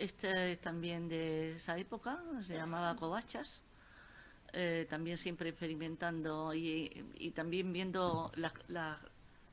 Este 0.00 0.52
es 0.52 0.60
también 0.62 1.10
de 1.10 1.56
esa 1.56 1.76
época, 1.76 2.22
se 2.40 2.54
llamaba 2.54 2.96
Covachas. 2.96 3.60
Eh, 4.54 4.86
también 4.88 5.18
siempre 5.18 5.50
experimentando 5.50 6.54
y, 6.54 7.32
también 7.36 7.70
viendo 7.70 8.32
las, 8.34 8.54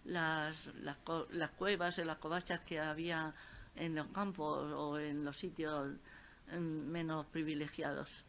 las, 0.05 1.49
cuevas 1.57 1.97
y 1.97 2.05
las 2.05 2.17
covachas 2.19 2.61
que 2.61 2.79
había 2.79 3.33
en 3.75 3.95
los 3.95 4.07
campos 4.07 4.71
o 4.71 4.97
en 4.97 5.25
los 5.25 5.35
sitios 5.37 5.89
mm, 6.53 6.57
menos 6.57 7.25
privilegiados. 7.25 8.23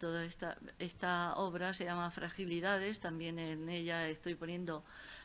Toda 0.00 0.24
esta, 0.24 0.56
esta 0.78 1.34
obra 1.34 1.74
se 1.74 1.84
llama 1.84 2.10
Fragilidades, 2.12 2.98
también 2.98 3.38
en 3.38 3.68
ella 3.68 4.08
estoy 4.08 4.36
poniendo 4.36 4.82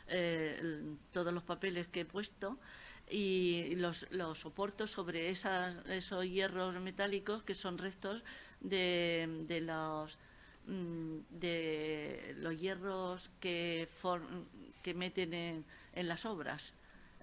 eh, 0.08 0.84
todos 1.13 1.34
los 1.34 1.44
papeles 1.44 1.88
que 1.88 2.02
he 2.02 2.06
puesto 2.06 2.58
y 3.10 3.76
los, 3.76 4.06
los 4.12 4.39
soporto 4.39 4.88
sobre 4.88 5.30
esas, 5.30 5.76
esos 5.88 6.26
hierros 6.26 6.80
metálicos 6.80 7.43
que 7.43 7.56
son 7.56 7.78
restos 7.78 8.24
de, 8.60 9.45
de 9.48 9.62
los 9.62 10.17
mm, 10.67 11.17
de 11.32 12.36
los 12.38 12.60
hierros 12.60 13.30
que, 13.39 13.89
que 14.84 14.93
meten 14.93 15.34
en, 15.34 15.65
en, 15.93 16.08
las 16.08 16.26
obras 16.26 16.74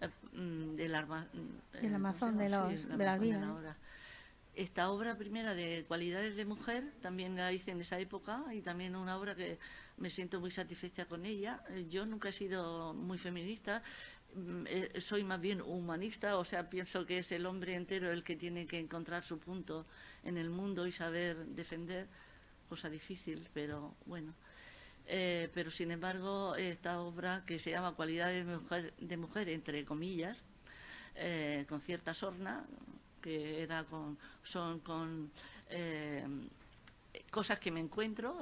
eh, 0.00 0.08
mm, 0.32 0.76
del, 0.76 0.94
arma, 0.94 1.26
mm, 1.32 1.82
del 1.82 1.94
Amazon, 1.94 2.36
de, 2.38 2.48
los, 2.48 2.88
de 2.88 3.04
la 3.04 3.18
vida. 3.18 3.76
Esta 4.54 4.90
obra 4.90 5.16
primera 5.18 5.54
de 5.54 5.84
cualidades 5.86 6.34
de 6.34 6.46
mujer 6.46 6.90
también 7.02 7.36
la 7.36 7.52
hice 7.52 7.72
en 7.72 7.80
esa 7.82 7.98
época 7.98 8.42
y 8.54 8.62
también 8.62 8.96
una 8.96 9.18
obra 9.18 9.34
que 9.34 9.58
me 9.98 10.08
siento 10.08 10.40
muy 10.40 10.50
satisfecha 10.50 11.04
con 11.04 11.26
ella. 11.26 11.62
Yo 11.90 12.06
nunca 12.06 12.30
he 12.30 12.32
sido 12.32 12.94
muy 12.94 13.18
feminista, 13.18 13.76
eh, 13.76 13.82
soy 15.00 15.24
más 15.24 15.40
bien 15.40 15.60
humanista, 15.62 16.38
o 16.38 16.44
sea, 16.44 16.68
pienso 16.68 17.06
que 17.06 17.18
es 17.18 17.32
el 17.32 17.46
hombre 17.46 17.74
entero 17.74 18.10
el 18.12 18.22
que 18.24 18.36
tiene 18.36 18.66
que 18.66 18.78
encontrar 18.78 19.24
su 19.24 19.38
punto 19.38 19.86
en 20.24 20.36
el 20.36 20.50
mundo 20.50 20.86
y 20.86 20.92
saber 20.92 21.36
defender, 21.46 22.06
cosa 22.68 22.88
difícil, 22.90 23.48
pero 23.54 23.94
bueno. 24.06 24.34
Eh, 25.06 25.50
pero 25.54 25.70
sin 25.70 25.90
embargo, 25.92 26.56
esta 26.56 27.00
obra 27.00 27.44
que 27.46 27.58
se 27.58 27.70
llama 27.70 27.94
Cualidades 27.94 28.46
de 28.46 28.56
mujer, 28.56 28.94
de 28.98 29.16
mujer 29.16 29.48
entre 29.48 29.84
comillas, 29.84 30.42
eh, 31.14 31.64
con 31.68 31.80
cierta 31.80 32.14
sorna, 32.14 32.64
que 33.22 33.62
era 33.62 33.84
con, 33.84 34.18
son 34.42 34.80
con 34.80 35.30
cosas 37.30 37.58
que 37.58 37.70
me 37.70 37.80
encuentro, 37.80 38.38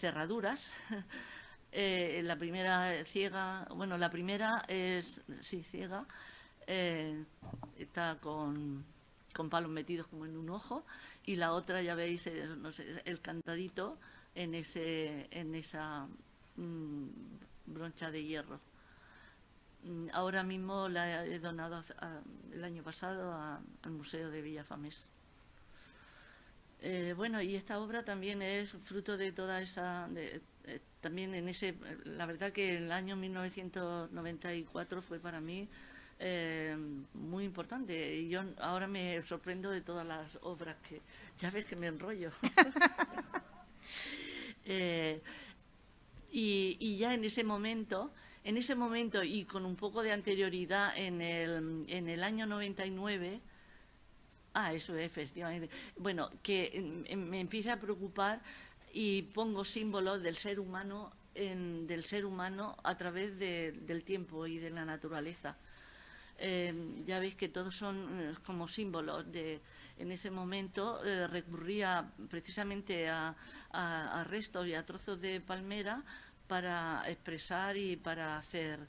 cerraduras, 0.00 0.70
Eh, 1.78 2.22
la 2.24 2.36
primera 2.36 3.04
ciega, 3.04 3.68
bueno, 3.68 3.98
la 3.98 4.08
primera 4.08 4.64
es, 4.66 5.20
sí, 5.42 5.62
ciega, 5.62 6.06
eh, 6.66 7.22
está 7.76 8.16
con, 8.18 8.82
palos 9.50 9.70
metidos 9.70 10.06
como 10.06 10.24
en 10.24 10.38
un 10.38 10.48
ojo, 10.48 10.86
y 11.26 11.36
la 11.36 11.52
otra, 11.52 11.82
ya 11.82 11.94
veis, 11.94 12.30
no 12.56 12.72
sé, 12.72 13.02
el 13.04 13.20
cantadito 13.20 13.98
en, 14.34 14.54
ese, 14.54 15.28
en 15.30 15.54
esa 15.54 16.06
mm, 16.56 17.08
broncha 17.66 18.10
de 18.10 18.24
hierro. 18.24 18.58
Mm, 19.84 20.06
ahora 20.14 20.42
mismo 20.42 20.88
la 20.88 21.26
he 21.26 21.38
donado 21.38 21.84
el 22.54 22.64
año 22.64 22.82
pasado 22.82 23.34
al 23.34 23.90
Museo 23.90 24.30
de 24.30 24.40
Villafamés. 24.40 25.10
Eh, 26.80 27.14
bueno, 27.16 27.40
y 27.40 27.56
esta 27.56 27.80
obra 27.80 28.04
también 28.04 28.42
es 28.42 28.70
fruto 28.84 29.16
de 29.16 29.32
toda 29.32 29.60
esa, 29.60 30.08
eh, 30.14 30.40
también 31.06 31.36
en 31.36 31.48
ese, 31.48 31.76
la 32.02 32.26
verdad 32.26 32.52
que 32.52 32.78
el 32.78 32.90
año 32.90 33.14
1994 33.14 35.02
fue 35.02 35.20
para 35.20 35.40
mí 35.40 35.68
eh, 36.18 36.76
muy 37.14 37.44
importante 37.44 38.16
y 38.16 38.28
yo 38.28 38.42
ahora 38.58 38.88
me 38.88 39.22
sorprendo 39.22 39.70
de 39.70 39.82
todas 39.82 40.04
las 40.04 40.36
obras 40.42 40.74
que, 40.88 41.00
ya 41.38 41.52
ves 41.52 41.64
que 41.64 41.76
me 41.76 41.86
enrollo. 41.86 42.32
Eh, 44.68 45.22
y, 46.32 46.96
ya 46.96 47.14
en 47.14 47.24
ese 47.24 47.44
momento, 47.44 48.10
en 48.42 48.56
ese 48.56 48.74
momento 48.74 49.22
y 49.22 49.44
con 49.44 49.64
un 49.64 49.76
poco 49.76 50.02
de 50.02 50.10
anterioridad 50.10 50.90
en 50.98 51.20
el, 51.20 51.84
en 51.86 52.08
el 52.08 52.24
año 52.24 52.46
99, 52.46 53.40
ah, 54.54 54.72
eso 54.72 54.96
es, 54.96 55.06
efectivamente, 55.06 55.70
bueno, 55.96 56.30
que 56.42 57.04
me 57.14 57.38
empieza 57.38 57.74
a 57.74 57.76
preocupar 57.80 58.40
y 58.98 59.20
pongo 59.20 59.62
símbolos 59.62 60.22
del 60.22 60.38
ser 60.38 60.58
humano 60.58 61.12
del 61.34 62.06
ser 62.06 62.24
humano 62.24 62.78
a 62.82 62.96
través 62.96 63.38
del 63.38 64.04
tiempo 64.04 64.46
y 64.46 64.56
de 64.56 64.70
la 64.70 64.86
naturaleza. 64.86 65.54
Eh, 66.38 67.02
ya 67.04 67.18
veis 67.18 67.34
que 67.34 67.50
todos 67.50 67.76
son 67.76 67.96
eh, 68.20 68.34
como 68.46 68.66
símbolos 68.66 69.30
de 69.30 69.60
en 69.98 70.12
ese 70.12 70.30
momento 70.30 71.04
eh, 71.04 71.26
recurría 71.26 72.10
precisamente 72.30 73.08
a, 73.08 73.34
restos 74.28 74.66
y 74.66 74.74
a 74.74 74.84
trozos 74.84 75.20
de 75.20 75.40
palmera 75.40 76.02
para 76.46 77.02
expresar 77.06 77.76
y 77.76 77.96
para 77.96 78.38
hacer 78.38 78.80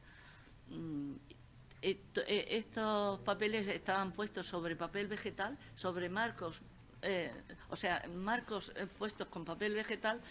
mm, 0.70 1.14
estos 1.82 3.20
papeles 3.22 3.68
estaban 3.68 4.14
puestos 4.14 4.48
sobre 4.48 4.76
papel 4.76 5.08
vegetal, 5.08 5.58
sobre 5.76 6.08
marcos 6.10 6.62
eh, 7.02 7.32
o 7.70 7.76
sea, 7.76 8.04
marcos 8.16 8.72
eh, 8.76 8.88
puestos 8.98 9.28
con 9.28 9.46
papel 9.46 9.74
vegetal, 9.74 10.22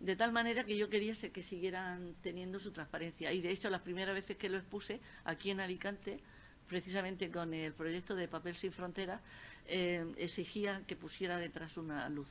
de 0.00 0.16
tal 0.16 0.32
manera 0.32 0.64
que 0.64 0.76
yo 0.76 0.88
quería 0.88 1.14
que 1.14 1.42
siguieran 1.42 2.14
teniendo 2.22 2.60
su 2.60 2.72
transparencia. 2.72 3.32
Y 3.32 3.40
de 3.40 3.50
hecho, 3.50 3.70
las 3.70 3.80
primeras 3.82 4.14
veces 4.14 4.36
que 4.36 4.48
lo 4.48 4.58
expuse 4.58 5.00
aquí 5.24 5.50
en 5.50 5.60
Alicante, 5.60 6.20
precisamente 6.68 7.30
con 7.30 7.54
el 7.54 7.72
proyecto 7.72 8.14
de 8.14 8.28
Papel 8.28 8.56
Sin 8.56 8.72
Fronteras, 8.72 9.20
eh, 9.66 10.04
exigía 10.18 10.82
que 10.86 10.96
pusiera 10.96 11.38
detrás 11.38 11.76
una 11.76 12.08
luz. 12.08 12.28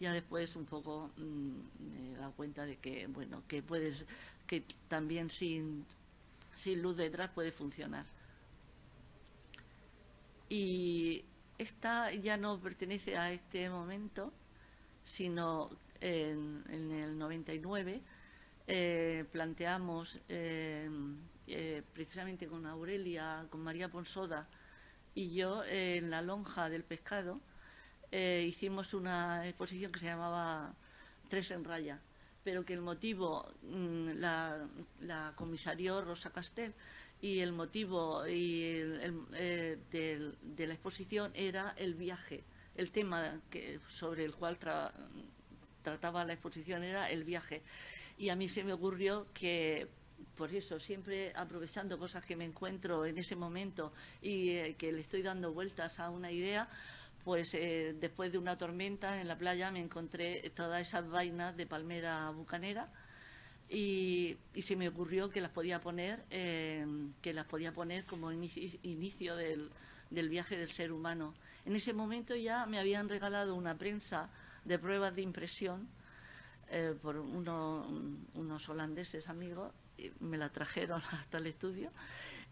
Ya 0.00 0.12
después 0.12 0.56
un 0.56 0.66
poco 0.66 1.10
mm, 1.16 1.90
me 1.90 2.12
he 2.12 2.16
dado 2.16 2.32
cuenta 2.32 2.64
de 2.64 2.76
que, 2.76 3.06
bueno, 3.08 3.42
que 3.48 3.62
puedes, 3.62 4.04
que 4.46 4.64
también 4.88 5.30
sin, 5.30 5.84
sin 6.56 6.82
luz 6.82 6.96
detrás 6.96 7.30
puede 7.30 7.52
funcionar. 7.52 8.06
Y 10.48 11.24
esta 11.58 12.12
ya 12.12 12.36
no 12.36 12.58
pertenece 12.58 13.16
a 13.16 13.32
este 13.32 13.68
momento, 13.68 14.32
sino 15.04 15.70
en, 16.00 16.64
el 16.70 17.18
99 17.18 18.00
eh, 18.66 19.24
planteamos 19.32 20.20
eh, 20.28 20.88
eh, 21.46 21.82
precisamente 21.92 22.46
con 22.46 22.66
Aurelia, 22.66 23.46
con 23.50 23.60
María 23.60 23.88
Ponsoda 23.88 24.48
y 25.14 25.34
yo 25.34 25.64
en 25.64 26.10
la 26.10 26.22
lonja 26.22 26.68
del 26.68 26.84
pescado 26.84 27.40
hicimos 28.10 28.92
una 28.92 29.48
exposición 29.48 29.90
que 29.90 29.98
se 30.00 30.04
llamaba 30.06 30.74
Tres 31.30 31.50
en 31.50 31.64
raya, 31.64 31.98
pero 32.44 32.62
que 32.62 32.74
el 32.74 32.82
motivo 32.82 33.46
mm, 33.62 34.10
la, 34.16 34.68
la 35.00 35.32
comisarió 35.34 36.02
Rosa 36.02 36.30
Castel 36.30 36.74
y 37.22 37.38
el 37.38 37.52
motivo 37.52 38.24
eh, 38.26 39.78
de 39.88 40.66
la 40.66 40.74
exposición 40.74 41.30
era 41.34 41.72
el 41.78 41.94
viaje. 41.94 42.42
El 42.74 42.90
tema 42.90 43.40
sobre 43.88 44.24
el 44.24 44.34
cual 44.34 44.58
trataba 45.82 46.24
la 46.24 46.32
exposición 46.32 46.82
era 46.82 47.08
el 47.08 47.22
viaje. 47.22 47.62
Y 48.18 48.28
a 48.28 48.36
mí 48.36 48.48
se 48.48 48.64
me 48.64 48.72
ocurrió 48.72 49.28
que 49.32 49.86
por 50.36 50.52
eso, 50.52 50.80
siempre 50.80 51.32
aprovechando 51.36 51.96
cosas 51.96 52.24
que 52.24 52.34
me 52.34 52.44
encuentro 52.44 53.06
en 53.06 53.16
ese 53.18 53.36
momento 53.36 53.92
y 54.20 54.50
eh, 54.50 54.74
que 54.76 54.90
le 54.90 55.00
estoy 55.00 55.22
dando 55.22 55.52
vueltas 55.52 56.00
a 56.00 56.10
una 56.10 56.32
idea, 56.32 56.68
pues 57.22 57.54
eh, 57.54 57.94
después 58.00 58.32
de 58.32 58.38
una 58.38 58.58
tormenta 58.58 59.20
en 59.20 59.28
la 59.28 59.38
playa 59.38 59.70
me 59.70 59.78
encontré 59.78 60.50
todas 60.56 60.88
esas 60.88 61.08
vainas 61.08 61.56
de 61.56 61.66
palmera 61.66 62.30
bucanera 62.30 62.88
y, 63.72 64.36
se 64.60 64.76
me 64.76 64.88
ocurrió 64.88 65.30
que 65.30 65.40
las 65.40 65.50
podía 65.50 65.80
poner, 65.80 66.24
eh, 66.30 66.86
que 67.20 67.32
las 67.32 67.46
podía 67.46 67.72
poner 67.72 68.04
como 68.04 68.30
inicio, 68.30 69.36
del, 69.36 69.70
viaje 70.10 70.56
del 70.56 70.70
ser 70.72 70.92
humano. 70.92 71.34
En 71.64 71.74
ese 71.74 71.92
momento 71.92 72.36
ya 72.36 72.66
me 72.66 72.78
habían 72.78 73.08
regalado 73.08 73.54
una 73.54 73.76
prensa 73.76 74.30
de 74.64 74.78
pruebas 74.78 75.14
de 75.14 75.22
impresión 75.22 75.88
por 77.02 77.18
unos 77.18 78.68
holandeses 78.70 79.28
amigos 79.28 79.72
me 80.20 80.38
la 80.38 80.48
trajeron 80.48 81.02
hasta 81.12 81.38
el 81.38 81.46
estudio 81.48 81.90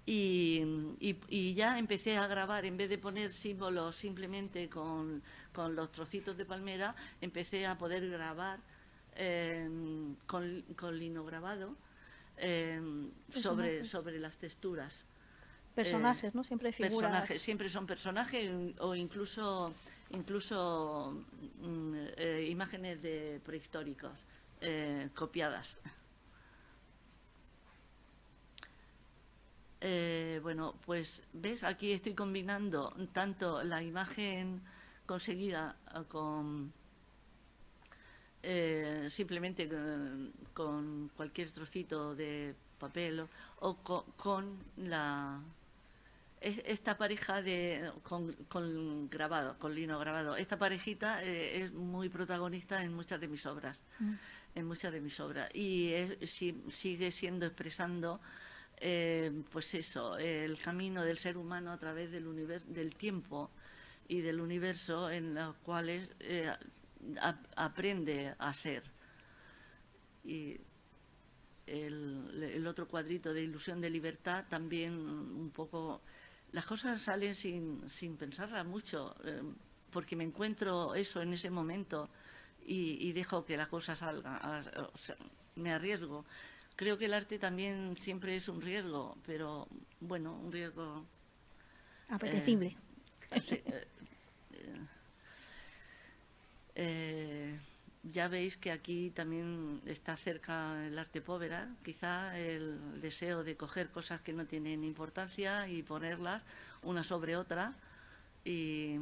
y, 0.07 1.55
ya 1.55 1.79
empecé 1.79 2.17
a 2.17 2.27
grabar, 2.27 2.65
en 2.65 2.77
vez 2.77 2.89
de 2.89 2.99
poner 2.99 3.33
símbolos 3.33 3.97
simplemente 3.97 4.69
con, 4.69 5.23
los 5.55 5.93
trocitos 5.93 6.37
de 6.37 6.45
palmera, 6.45 6.95
empecé 7.21 7.67
a 7.67 7.77
poder 7.77 8.09
grabar 8.09 8.59
em, 9.17 10.15
con, 10.27 10.63
con, 10.77 10.99
lino 10.99 11.25
grabado 11.25 11.77
em, 12.37 13.11
sobre, 13.31 13.85
sobre 13.85 14.19
las 14.19 14.37
texturas. 14.37 15.05
Personajes, 15.75 16.35
¿no? 16.35 16.43
Siempre 16.43 16.73
figuras. 16.73 16.99
Personajes, 17.01 17.43
siempre 17.43 17.69
son 17.69 17.87
personajes 17.87 18.51
o 18.79 18.95
incluso, 18.95 19.73
incluso 20.11 21.25
mm, 21.61 21.95
eh, 22.17 22.49
imágenes 22.51 23.01
de 23.01 23.41
prehistóricos 23.45 24.13
eh, 24.61 25.09
copiadas. 25.15 25.79
Eh, 29.81 30.41
bueno, 30.43 30.75
pues 30.85 31.23
ves, 31.33 31.65
aquí 31.65 31.93
estoy 31.93 32.15
combinando 32.15 32.95
tanto 33.13 33.63
la 33.63 33.83
imagen 33.83 34.61
conseguida 35.07 35.77
eh, 35.95 36.05
con 36.07 36.73
eh, 38.43 39.09
simplemente 39.11 39.69
con, 40.55 41.11
cualquier 41.17 41.51
trocito 41.51 42.15
de 42.15 42.55
papel 42.79 43.27
o, 43.61 43.77
con, 44.17 44.59
la 44.77 45.41
esta 46.41 46.97
pareja 46.97 47.43
de 47.43 47.93
con, 48.03 49.09
grabado, 49.11 49.59
con 49.59 49.75
lino 49.75 49.99
grabado. 49.99 50.37
Esta 50.37 50.59
parejita 50.59 51.23
es 51.23 51.71
muy 51.73 52.09
protagonista 52.09 52.83
en 52.83 52.95
muchas 52.95 53.21
de 53.21 53.29
mis 53.29 53.45
obras, 53.45 53.85
mm. 53.99 54.15
en 54.55 54.67
muchas 54.67 54.91
de 54.91 55.03
mis 55.03 55.21
obras 55.21 55.55
y 55.55 55.93
sigue 56.25 57.11
siendo 57.11 57.45
expresando 57.45 58.21
eh, 58.79 59.31
pues 59.53 59.75
eso, 59.75 60.17
el 60.17 60.59
camino 60.59 61.05
del 61.05 61.19
ser 61.19 61.37
humano 61.37 61.73
a 61.73 61.77
través 61.77 62.11
del, 62.11 62.25
del 62.69 62.95
tiempo 62.95 63.51
y 64.09 64.23
del 64.23 64.41
universo 64.41 65.11
en 65.11 65.35
los 65.35 65.55
cuales 65.57 66.11
eh, 67.03 67.35
aprende 67.57 68.35
a 68.39 68.53
ser. 68.55 68.83
Y 70.25 70.61
el, 71.67 72.67
otro 72.67 72.89
cuadrito 72.89 73.33
de 73.33 73.43
ilusión 73.43 73.81
de 73.81 73.91
libertad 73.91 74.45
también 74.49 74.93
un 74.93 75.51
poco... 75.51 76.03
Las 76.53 76.67
cosas 76.67 77.01
salen 77.01 77.35
sin, 77.35 77.89
sin 77.89 78.17
pensarlas 78.17 78.67
mucho, 78.67 79.15
eh, 79.25 79.41
porque 79.93 80.17
me 80.17 80.25
encuentro 80.25 80.95
eso 80.95 81.23
en 81.23 81.33
ese 81.33 81.49
momento 81.49 82.11
y, 82.67 83.13
dejo 83.13 83.45
que 83.45 83.57
la 83.57 83.67
cosa 83.67 83.95
salga, 83.95 84.63
me 85.57 85.73
arriesgo. 85.73 86.25
Creo 86.77 86.99
que 86.99 87.07
el 87.07 87.15
arte 87.15 87.39
también 87.39 87.97
siempre 87.97 88.37
es 88.37 88.49
un 88.49 88.61
riesgo, 88.61 89.17
pero 89.27 89.69
bueno, 90.01 90.35
un 90.35 90.53
riesgo... 90.53 91.07
Apetecible. 92.09 92.77
Eh, 93.31 93.87
eh, 94.53 94.87
eh, 96.83 97.61
ya 98.03 98.29
veis 98.29 98.57
que 98.57 98.73
aquí 98.73 99.11
también 99.11 99.83
está 99.85 100.17
cerca 100.17 100.87
el 100.87 100.99
arte 100.99 101.21
povera, 101.21 101.69
quizá 101.85 102.39
el 102.39 103.03
deseo 103.03 103.45
de 103.45 103.55
coger 103.55 103.91
cosas 103.91 104.23
que 104.23 104.33
no 104.33 104.47
tienen 104.47 104.83
importancia 104.83 105.69
y 105.69 105.83
ponerlas 105.83 106.43
una 106.83 107.05
sobre 107.05 107.37
otra 107.37 107.75
y, 108.47 108.97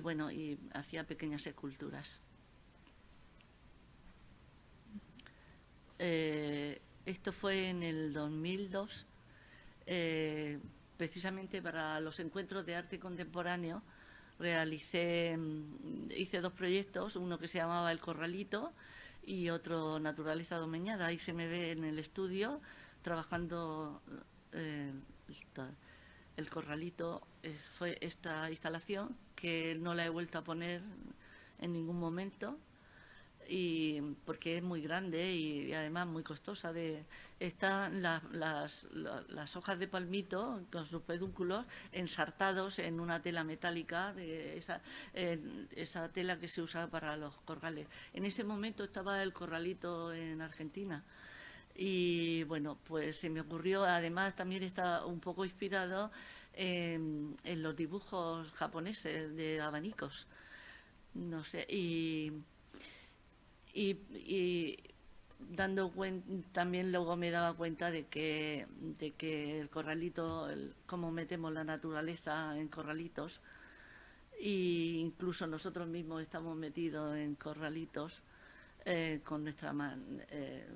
bueno, 0.00 0.32
y 0.32 0.58
hacía 0.72 1.04
pequeñas 1.04 1.46
esculturas. 1.46 2.18
Eh, 5.98 6.80
esto 7.04 7.32
fue 7.32 7.68
en 7.68 7.82
el 7.82 8.14
2002, 8.14 9.04
eh, 9.84 10.58
precisamente 10.96 11.60
para 11.60 12.00
los 12.00 12.18
encuentros 12.20 12.64
de 12.64 12.76
arte 12.76 12.98
contemporáneo. 12.98 13.82
Realicé, 14.42 15.36
mm, 15.38 16.10
hice 16.16 16.40
dos 16.40 16.52
proyectos, 16.52 17.14
uno 17.14 17.38
que 17.38 17.46
se 17.46 17.58
llamaba 17.58 17.92
El 17.92 18.00
Corralito 18.00 18.72
y 19.24 19.50
otro 19.50 20.00
Naturaleza 20.00 20.56
Domeñada. 20.56 21.06
Ahí 21.06 21.20
se 21.20 21.32
me 21.32 21.46
ve 21.46 21.70
en 21.70 21.84
el 21.84 22.00
estudio 22.00 22.60
trabajando 23.02 24.02
eh, 24.52 24.92
el 26.36 26.50
Corralito. 26.50 27.22
fue 27.78 27.98
esta 28.00 28.50
instalación 28.50 29.16
que 29.36 29.76
no 29.78 29.94
la 29.94 30.06
he 30.06 30.08
vuelto 30.08 30.38
a 30.38 30.42
poner 30.42 30.82
en 31.60 31.72
ningún 31.72 32.00
momento 32.00 32.58
y 33.54 34.00
porque 34.24 34.56
es 34.56 34.62
muy 34.62 34.80
grande 34.80 35.34
y, 35.34 35.74
además 35.74 36.06
muy 36.06 36.22
costosa. 36.22 36.72
De, 36.72 37.04
están 37.38 38.00
las, 38.00 38.86
hojas 39.56 39.78
de 39.78 39.86
palmito 39.88 40.62
con 40.72 40.86
sus 40.86 41.02
pedúnculos 41.02 41.66
ensartados 41.92 42.78
en 42.78 42.98
una 42.98 43.20
tela 43.20 43.44
metálica, 43.44 44.14
de 44.14 44.56
esa, 44.56 44.80
esa 45.12 46.08
tela 46.08 46.38
que 46.38 46.48
se 46.48 46.62
usa 46.62 46.86
para 46.86 47.14
los 47.18 47.34
corrales. 47.42 47.88
En 48.14 48.24
ese 48.24 48.42
momento 48.42 48.84
estaba 48.84 49.22
el 49.22 49.34
corralito 49.34 50.14
en 50.14 50.40
Argentina. 50.40 51.04
Y 51.74 52.44
bueno, 52.44 52.78
pues 52.84 53.18
se 53.18 53.28
me 53.28 53.42
ocurrió, 53.42 53.84
además 53.84 54.34
también 54.34 54.62
está 54.62 55.04
un 55.04 55.20
poco 55.20 55.44
inspirado 55.44 56.10
en, 56.54 57.36
en 57.44 57.62
los 57.62 57.76
dibujos 57.76 58.50
japoneses 58.52 59.36
de 59.36 59.60
abanicos. 59.60 60.26
No 61.12 61.44
sé, 61.44 61.66
y 61.68 62.32
y, 63.72 64.76
dando 65.50 65.92
también 66.52 66.92
luego 66.92 67.16
me 67.16 67.30
daba 67.30 67.54
cuenta 67.54 67.90
de 67.90 68.06
que, 68.06 68.66
de 68.98 69.10
que 69.12 69.60
el 69.60 69.68
corralito, 69.68 70.48
el, 70.48 70.74
cómo 70.86 71.10
metemos 71.10 71.52
la 71.52 71.64
naturaleza 71.64 72.56
en 72.58 72.68
corralitos, 72.68 73.40
e 74.38 74.98
incluso 74.98 75.46
nosotros 75.46 75.88
mismos 75.88 76.22
estamos 76.22 76.56
metidos 76.56 77.16
en 77.16 77.34
corralitos 77.34 78.22
eh, 78.84 79.20
con 79.24 79.44
nuestra 79.44 79.74
eh, 80.30 80.66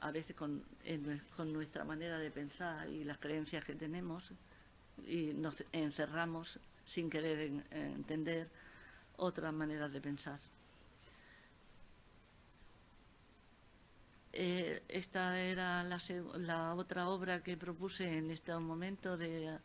a 0.00 0.10
veces 0.10 0.36
con, 0.36 0.62
con 1.36 1.52
nuestra 1.52 1.84
manera 1.84 2.18
de 2.18 2.30
pensar 2.30 2.88
y 2.88 3.04
las 3.04 3.18
creencias 3.18 3.64
que 3.64 3.74
tenemos 3.74 4.32
y 5.06 5.32
nos 5.34 5.64
encerramos 5.72 6.60
sin 6.84 7.08
querer 7.08 7.50
entender 7.70 8.48
otras 9.16 9.52
maneras 9.52 9.92
de 9.92 10.00
pensar. 10.00 10.38
Eh, 14.34 14.82
esta 14.88 15.38
era 15.38 15.82
la, 15.82 16.74
otra 16.74 17.08
obra 17.08 17.42
que 17.42 17.56
propuse 17.58 18.16
en 18.16 18.30
este 18.30 18.56
momento 18.56 19.18
de, 19.18 19.58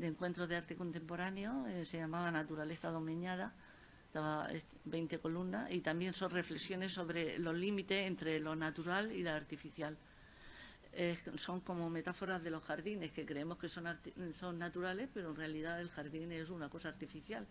encuentro 0.00 0.48
de 0.48 0.56
arte 0.56 0.74
contemporáneo, 0.74 1.66
eh, 1.68 1.84
se 1.84 1.98
llamaba 1.98 2.30
Naturaleza 2.32 2.90
Domeñada, 2.90 3.52
estaba 4.06 4.48
20 4.84 5.18
columnas 5.20 5.70
y 5.70 5.80
también 5.80 6.12
son 6.12 6.30
reflexiones 6.30 6.92
sobre 6.92 7.38
los 7.38 7.54
límites 7.54 8.06
entre 8.06 8.40
lo 8.40 8.56
natural 8.56 9.12
y 9.12 9.22
lo 9.22 9.30
artificial. 9.30 9.96
son 11.36 11.60
como 11.60 11.88
metáforas 11.88 12.42
de 12.42 12.50
los 12.50 12.64
jardines 12.64 13.12
que 13.12 13.24
creemos 13.24 13.58
que 13.58 13.68
son, 13.68 13.86
son 14.32 14.58
naturales, 14.58 15.08
pero 15.14 15.30
en 15.30 15.36
realidad 15.36 15.80
el 15.80 15.90
jardín 15.90 16.32
es 16.32 16.50
una 16.50 16.68
cosa 16.68 16.88
artificial. 16.88 17.46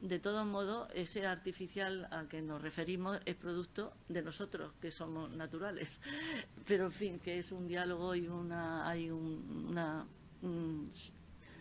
De 0.00 0.20
todos 0.20 0.46
modos, 0.46 0.88
ese 0.94 1.26
artificial 1.26 2.06
al 2.10 2.28
que 2.28 2.40
nos 2.40 2.62
referimos 2.62 3.18
es 3.24 3.34
producto 3.34 3.92
de 4.08 4.22
nosotros, 4.22 4.72
que 4.80 4.90
somos 4.92 5.30
naturales. 5.30 5.88
Pero, 6.66 6.86
en 6.86 6.92
fin, 6.92 7.18
que 7.18 7.38
es 7.38 7.50
un 7.50 7.66
diálogo 7.66 8.14
y 8.14 8.28
una, 8.28 8.88
hay 8.88 9.10
una 9.10 10.06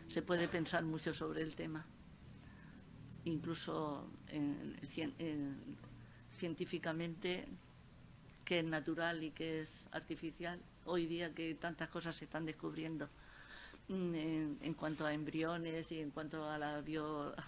se 0.08 0.22
puede 0.22 0.48
pensar 0.48 0.84
mucho 0.84 1.14
sobre 1.14 1.42
el 1.42 1.56
tema, 1.56 1.86
incluso 3.26 4.08
científicamente 6.38 7.48
qué 8.46 8.60
es 8.60 8.66
natural 8.66 9.24
y 9.24 9.32
qué 9.32 9.62
es 9.62 9.88
artificial, 9.92 10.62
hoy 10.86 11.06
día 11.08 11.34
que 11.34 11.56
tantas 11.56 11.90
cosas 11.90 12.16
se 12.16 12.26
están 12.26 12.46
descubriendo 12.46 13.10
mm, 13.90 14.14
en, 14.62 14.74
cuanto 14.76 15.06
a 15.06 15.14
embriones 15.14 15.92
y 15.92 16.00
en 16.00 16.12
cuanto 16.12 16.50
a 16.50 16.58
la 16.58 16.82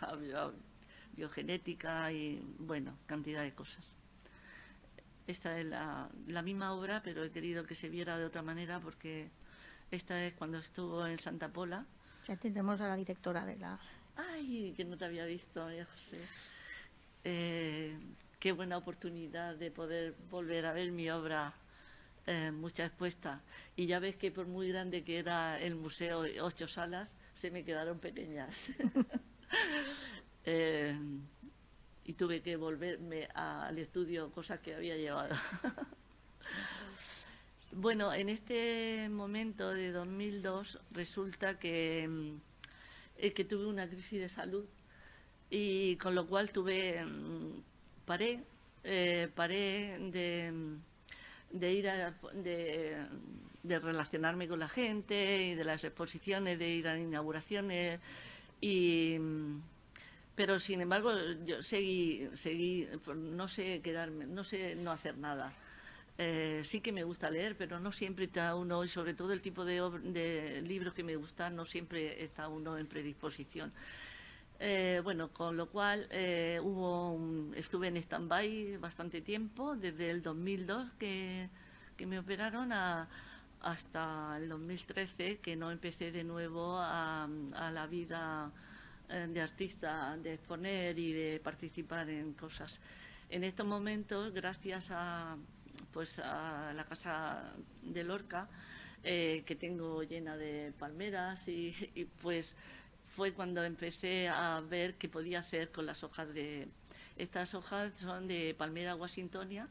biogenética 1.19 2.11
y, 2.11 2.41
bueno, 2.59 2.97
cantidad 3.05 3.43
de 3.43 3.53
cosas. 3.53 3.95
Esta 5.27 5.59
es 5.59 5.65
la, 5.65 6.09
la, 6.27 6.41
misma 6.41 6.73
obra, 6.73 7.01
pero 7.03 7.23
he 7.23 7.29
querido 7.29 7.65
que 7.65 7.75
se 7.75 7.89
viera 7.89 8.17
de 8.17 8.25
otra 8.25 8.41
manera 8.41 8.79
porque 8.79 9.29
esta 9.91 10.23
es 10.25 10.33
cuando 10.33 10.57
estuvo 10.57 11.05
en 11.05 11.19
Santa 11.19 11.49
Pola. 11.49 11.85
Ya 12.27 12.35
tenemos 12.37 12.79
a 12.81 12.87
la 12.87 12.95
directora 12.95 13.45
de 13.45 13.57
la... 13.57 13.79
Ay, 14.15 14.73
que 14.75 14.85
no 14.85 14.97
te 14.97 15.05
había 15.05 15.25
visto, 15.25 15.71
ya 15.71 15.85
José. 15.85 16.19
Eh, 17.23 17.95
qué 18.39 18.51
buena 18.53 18.77
oportunidad 18.77 19.55
de 19.55 19.71
poder 19.71 20.15
volver 20.29 20.65
a 20.65 20.73
ver 20.73 20.91
mi 20.91 21.09
obra 21.09 21.53
eh, 22.27 22.51
mucha 22.51 22.85
expuesta. 22.85 23.41
Y 23.75 23.87
ya 23.87 23.99
ves 23.99 24.15
que 24.15 24.31
por 24.31 24.47
muy 24.47 24.69
grande 24.69 25.03
que 25.03 25.19
era 25.19 25.59
el 25.59 25.75
museo, 25.75 26.25
ocho 26.41 26.67
salas, 26.67 27.17
se 27.33 27.51
me 27.51 27.63
quedaron 27.63 27.99
pequeñas. 27.99 28.53
Eh, 30.51 30.97
y 32.05 32.13
tuve 32.13 32.41
que 32.41 32.55
volverme 32.55 33.27
al 33.35 33.77
estudio, 33.77 34.31
cosas 34.31 34.59
que 34.61 34.73
había 34.73 34.97
llevado. 34.97 35.35
bueno, 37.73 38.11
en 38.11 38.29
este 38.29 39.07
momento 39.09 39.69
de 39.69 39.91
2002 39.91 40.79
resulta 40.89 41.59
que, 41.59 42.07
mm, 42.07 43.31
que 43.35 43.45
tuve 43.45 43.67
una 43.67 43.87
crisis 43.87 44.21
de 44.21 44.27
salud 44.27 44.65
y 45.51 45.97
con 45.97 46.15
lo 46.15 46.25
cual 46.25 46.51
tuve 46.51 47.05
mm, 47.05 47.61
paré, 48.05 48.43
eh, 48.83 49.29
paré 49.35 49.99
de, 49.99 51.71
ir 51.71 51.89
a, 51.89 52.11
de, 52.33 53.79
relacionarme 53.79 54.47
con 54.47 54.57
la 54.57 54.67
gente 54.67 55.43
y 55.43 55.53
de 55.53 55.63
las 55.63 55.83
exposiciones, 55.83 56.57
de 56.57 56.69
ir 56.69 56.87
a 56.87 56.97
inauguraciones 56.97 57.99
y 58.59 59.19
pero 60.39 60.57
sin 60.57 60.79
embargo 60.79 61.11
yo 61.45 61.61
seguí, 61.61 62.29
seguí, 62.33 62.87
no 63.13 63.49
sé 63.49 63.81
quedarme, 63.81 64.25
no 64.25 64.45
sé 64.45 64.73
no 64.73 64.89
hacer 64.89 65.17
nada. 65.17 65.51
Eh, 66.17 66.61
sí 66.63 66.79
que 66.79 66.93
me 66.93 67.03
gusta 67.03 67.29
leer, 67.29 67.57
pero 67.57 67.77
no 67.81 67.91
siempre 67.91 68.23
está 68.23 68.55
uno, 68.55 68.85
y 68.85 68.87
sobre 68.87 69.13
todo 69.13 69.33
el 69.33 69.41
tipo 69.41 69.65
de, 69.65 69.81
de 70.01 70.61
libros 70.61 70.93
que 70.93 71.03
me 71.03 71.17
gustan, 71.17 71.57
no 71.57 71.65
siempre 71.65 72.23
está 72.23 72.47
uno 72.47 72.77
en 72.77 72.87
predisposición. 72.87 73.73
Eh, 74.61 75.01
bueno, 75.03 75.27
con 75.27 75.57
lo 75.57 75.67
cual 75.67 76.07
eh, 76.09 76.57
hubo 76.63 77.19
estuve 77.55 77.89
en 77.89 77.97
stand-by 77.97 78.77
bastante 78.77 79.19
tiempo, 79.19 79.75
desde 79.75 80.09
el 80.09 80.21
2002 80.21 80.87
que, 80.97 81.49
me 82.07 82.17
operaron 82.17 82.71
hasta 82.71 84.37
el 84.37 84.47
2013 84.47 85.39
que 85.39 85.57
no 85.57 85.69
empecé 85.69 86.13
de 86.13 86.23
nuevo 86.23 86.77
a, 86.79 87.27
la 87.73 87.87
vida 87.87 88.53
de 89.09 89.41
artista, 89.41 90.15
de 90.17 90.35
exponer 90.35 90.97
y 90.99 91.13
de 91.13 91.39
participar 91.39 92.09
en 92.09 92.33
cosas. 92.33 92.79
En 93.29 93.43
estos 93.43 93.65
momentos, 93.65 94.33
gracias 94.33 94.89
a, 94.91 95.35
pues, 95.91 96.19
a 96.19 96.73
la 96.73 96.83
Casa 96.85 97.53
de 97.81 98.03
Lorca, 98.03 98.47
que 99.01 99.57
tengo 99.59 100.03
llena 100.03 100.37
de 100.37 100.73
palmeras 100.77 101.47
y 101.47 101.73
pues 102.21 102.55
fue 103.19 103.33
cuando 103.33 103.63
empecé 103.63 104.29
a 104.29 104.61
ver 104.61 104.95
qué 104.95 105.09
podía 105.09 105.39
hacer 105.39 105.71
con 105.71 105.85
las 105.85 106.03
hojas 106.03 106.33
de... 106.33 106.67
Estas 107.17 107.53
hojas 107.53 107.93
son 107.95 108.27
de 108.29 108.55
palmera 108.57 108.95
washingtonia 108.95 109.67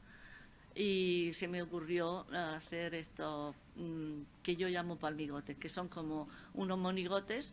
y 0.74 1.32
se 1.32 1.48
me 1.48 1.62
ocurrió 1.62 2.26
hacer 2.30 2.94
esto 2.94 3.54
mm, 3.76 4.20
que 4.42 4.56
yo 4.56 4.68
llamo 4.68 4.96
palmigotes, 4.98 5.56
que 5.56 5.70
son 5.70 5.88
como 5.88 6.28
unos 6.52 6.78
monigotes, 6.78 7.50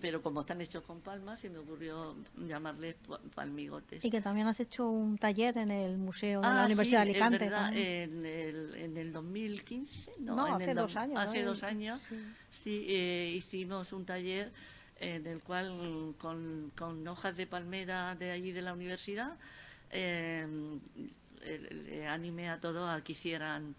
pero 0.00 0.22
como 0.22 0.40
están 0.40 0.60
hechos 0.60 0.82
con 0.82 1.00
palmas, 1.00 1.40
se 1.40 1.50
me 1.50 1.58
ocurrió 1.58 2.16
llamarles 2.36 2.96
palmigotes. 3.34 4.04
Y 4.04 4.10
que 4.10 4.20
también 4.20 4.46
has 4.46 4.60
hecho 4.60 4.88
un 4.88 5.18
taller 5.18 5.58
en 5.58 5.70
el 5.70 5.98
Museo 5.98 6.40
de 6.40 6.46
la 6.46 6.62
ah, 6.62 6.66
Universidad 6.66 7.04
de 7.04 7.10
Alicante. 7.10 7.44
en, 7.44 8.24
el, 8.24 8.74
en 8.76 8.96
el 8.96 9.12
2015, 9.12 10.12
no, 10.20 10.46
hace 10.46 10.74
dos 10.74 10.96
años. 10.96 11.18
Hace 11.18 11.42
dos 11.42 11.62
años, 11.62 12.08
sí, 12.50 12.86
eh, 12.88 13.34
hicimos 13.36 13.92
un 13.92 14.04
taller 14.04 14.52
en 14.98 15.26
el 15.26 15.40
cual 15.40 16.14
con, 16.18 17.08
hojas 17.08 17.36
de 17.36 17.46
palmera 17.46 18.14
de 18.14 18.30
allí 18.30 18.52
de 18.52 18.62
la 18.62 18.74
universidad 18.74 19.36
em, 19.90 20.78
animé 22.06 22.50
a 22.50 22.60
todos 22.60 22.88
a 22.88 23.02
que 23.02 23.12
hicieran 23.12 23.74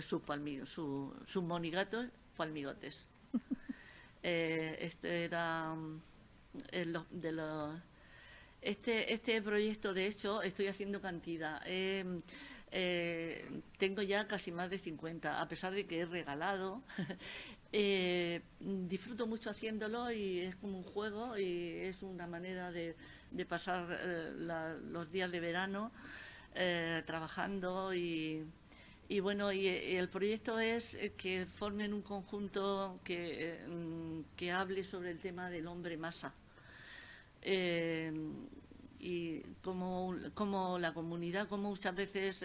sus 0.00 0.22
sus 0.66 1.42
monigatos 1.42 2.06
palmigotes. 2.36 3.06
Eh, 4.24 4.78
este 4.80 5.24
era 5.26 5.76
de 7.10 7.32
los 7.32 7.80
este, 8.62 9.12
este 9.12 9.42
proyecto, 9.42 9.92
de 9.92 10.06
hecho, 10.06 10.40
estoy 10.40 10.68
haciendo 10.68 11.00
cantidad. 11.00 11.60
Em, 11.66 12.22
eh, 12.70 13.44
tengo 13.78 14.00
ya 14.00 14.26
casi 14.26 14.50
más 14.52 14.70
de 14.70 14.78
50, 14.78 15.40
a 15.40 15.46
pesar 15.48 15.74
de 15.74 15.86
que 15.86 16.00
he 16.00 16.06
regalado. 16.06 16.82
Eh, 17.76 18.40
disfruto 18.60 19.26
mucho 19.26 19.50
haciéndolo 19.50 20.12
y 20.12 20.38
es 20.42 20.54
como 20.54 20.78
un 20.78 20.84
juego 20.84 21.36
y 21.36 21.70
es 21.80 22.04
una 22.04 22.28
manera 22.28 22.70
de, 22.70 22.94
pasar 23.48 23.88
eh, 23.90 24.30
los 24.92 25.10
días 25.10 25.32
de 25.32 25.40
verano 25.40 25.90
eh, 26.54 27.02
trabajando 27.04 27.92
y, 27.92 28.44
bueno, 29.20 29.52
y, 29.52 29.66
el 29.68 30.08
proyecto 30.08 30.58
es 30.58 30.96
que 31.16 31.46
formen 31.46 31.92
un 31.92 32.02
conjunto 32.02 32.98
que, 33.04 33.58
que 34.36 34.52
hable 34.52 34.84
sobre 34.84 35.10
el 35.10 35.18
tema 35.18 35.50
del 35.50 35.66
hombre 35.66 35.96
masa. 35.96 36.32
y 39.00 39.40
como, 39.62 40.16
como 40.34 40.78
la 40.78 40.94
comunidad, 40.94 41.48
como 41.48 41.70
muchas 41.70 41.94
veces 41.94 42.44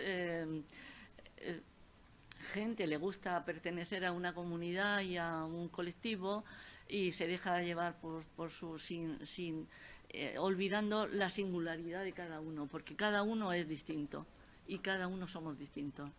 gente 2.53 2.88
le 2.88 2.97
gusta 2.97 3.43
pertenecer 3.45 4.05
a 4.05 4.12
una 4.12 4.34
comunidad 4.34 5.01
y 5.01 5.18
a 5.18 5.45
un 5.45 5.70
colectivo 5.70 6.43
y 6.88 7.12
se 7.12 7.28
deja 7.28 7.62
llevar 7.62 7.99
por, 7.99 8.24
por 8.36 8.49
su 8.49 8.80
sin, 8.80 9.26
sin 9.26 9.68
eh, 10.10 10.38
olvidando 10.39 11.07
la 11.07 11.30
singularidad 11.30 12.03
de 12.03 12.14
cada 12.14 12.39
uno, 12.39 12.68
porque 12.68 12.95
cada 12.95 13.22
uno 13.22 13.53
es 13.53 13.68
distinto 13.68 14.26
y 14.68 14.80
cada 14.80 15.07
uno 15.07 15.28
somos 15.28 15.57
distintos. 15.57 16.10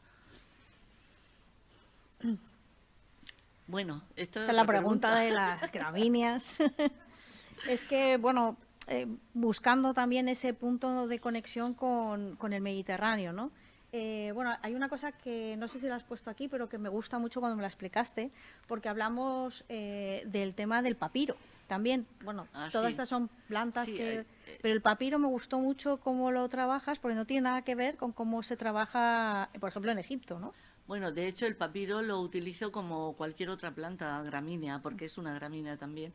Bueno, 3.66 4.02
esto 4.16 4.42
es 4.42 4.52
la, 4.52 4.64
pregunta, 4.64 5.14
de 5.14 5.30
las 5.30 5.70
gramíneas. 5.72 6.56
es 7.68 7.80
que, 7.82 8.16
bueno, 8.16 8.56
eh, 8.88 9.06
buscando 9.32 9.94
también 9.94 10.28
ese 10.28 10.54
punto 10.54 11.06
de 11.06 11.18
conexión 11.20 11.74
con, 11.74 12.36
con 12.36 12.52
el 12.52 12.62
Mediterráneo, 12.62 13.32
¿no? 13.32 13.52
Eh, 13.92 14.30
bueno, 14.34 14.56
hay 14.62 14.74
una 14.74 14.88
cosa 14.88 15.10
que 15.10 15.56
no 15.58 15.66
sé 15.66 15.80
si 15.80 15.88
la 15.88 15.96
has 15.96 16.04
puesto 16.04 16.30
aquí, 16.30 16.46
pero 16.48 16.68
que 16.68 16.78
me 16.78 16.88
gusta 16.88 17.18
mucho 17.18 17.40
cuando 17.40 17.56
me 17.56 17.62
la 17.62 17.68
explicaste, 17.68 18.30
porque 18.68 18.88
hablamos 18.88 19.64
eh, 19.68 20.22
del 20.26 20.54
tema 20.54 20.82
del 20.82 20.96
papiro. 20.96 21.36
También, 21.66 22.06
bueno, 22.24 22.46
ah, 22.52 22.68
todas 22.72 22.90
estas 22.90 23.08
son 23.08 23.28
plantas 23.48 23.86
que... 23.86 24.20
Eh, 24.20 24.24
pero 24.60 24.74
el 24.74 24.80
papiro 24.80 25.18
me 25.18 25.28
gustó 25.28 25.58
mucho 25.58 25.98
cómo 25.98 26.30
lo 26.30 26.48
trabajas, 26.48 26.98
porque 26.98 27.14
no 27.16 27.26
tiene 27.26 27.42
nada 27.42 27.62
que 27.62 27.74
ver 27.74 27.96
con 27.96 28.12
cómo 28.12 28.42
se 28.42 28.56
trabaja, 28.56 29.50
por 29.58 29.68
ejemplo, 29.68 29.90
en 29.92 29.98
Egipto, 29.98 30.38
¿no? 30.38 30.52
Bueno, 30.90 31.12
de 31.12 31.28
hecho 31.28 31.46
el 31.46 31.54
papiro 31.54 32.02
lo 32.02 32.18
utilizo 32.18 32.72
como 32.72 33.14
cualquier 33.16 33.50
otra 33.50 33.72
planta 33.72 34.20
gramínea, 34.22 34.82
porque 34.82 35.04
es 35.04 35.18
una 35.18 35.32
gramínea 35.32 35.76
también. 35.76 36.12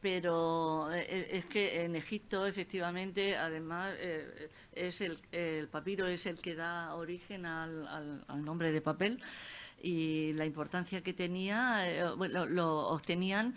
Pero 0.00 0.90
eh, 0.90 1.06
eh, 1.06 1.28
es 1.32 1.44
que 1.44 1.84
en 1.84 1.94
Egipto 1.94 2.46
efectivamente 2.46 3.36
además 3.36 3.94
eh, 3.98 4.48
es 4.72 5.02
el, 5.02 5.68
papiro 5.68 6.06
es 6.06 6.24
el 6.24 6.40
que 6.40 6.54
da 6.54 6.94
origen 6.94 7.44
al, 7.44 8.24
nombre 8.42 8.72
de 8.72 8.80
papel 8.80 9.22
y 9.82 10.32
la 10.32 10.46
importancia 10.46 11.02
que 11.02 11.12
tenía 11.12 11.84
lo 12.16 12.88
obtenían 12.88 13.54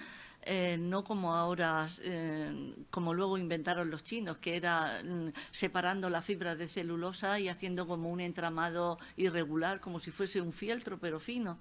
eh, 0.48 0.78
no 0.78 1.04
como 1.04 1.34
ahora, 1.34 1.88
eh, 2.04 2.76
como 2.92 3.16
luego 3.16 3.36
inventaron 3.36 3.90
los 3.90 4.04
chinos, 4.04 4.38
que 4.38 4.56
era 4.56 5.02
mm, 5.04 5.30
separando 5.50 6.08
la 6.08 6.22
fibra 6.22 6.56
de 6.56 6.68
celulosa 6.68 7.40
y 7.40 7.50
haciendo 7.50 7.88
como 7.88 8.12
un 8.12 8.20
entramado 8.20 9.00
irregular, 9.18 9.80
como 9.80 10.00
si 10.00 10.12
fuese 10.12 10.42
un 10.42 10.54
fieltro, 10.54 11.00
pero 11.00 11.20
fino, 11.20 11.58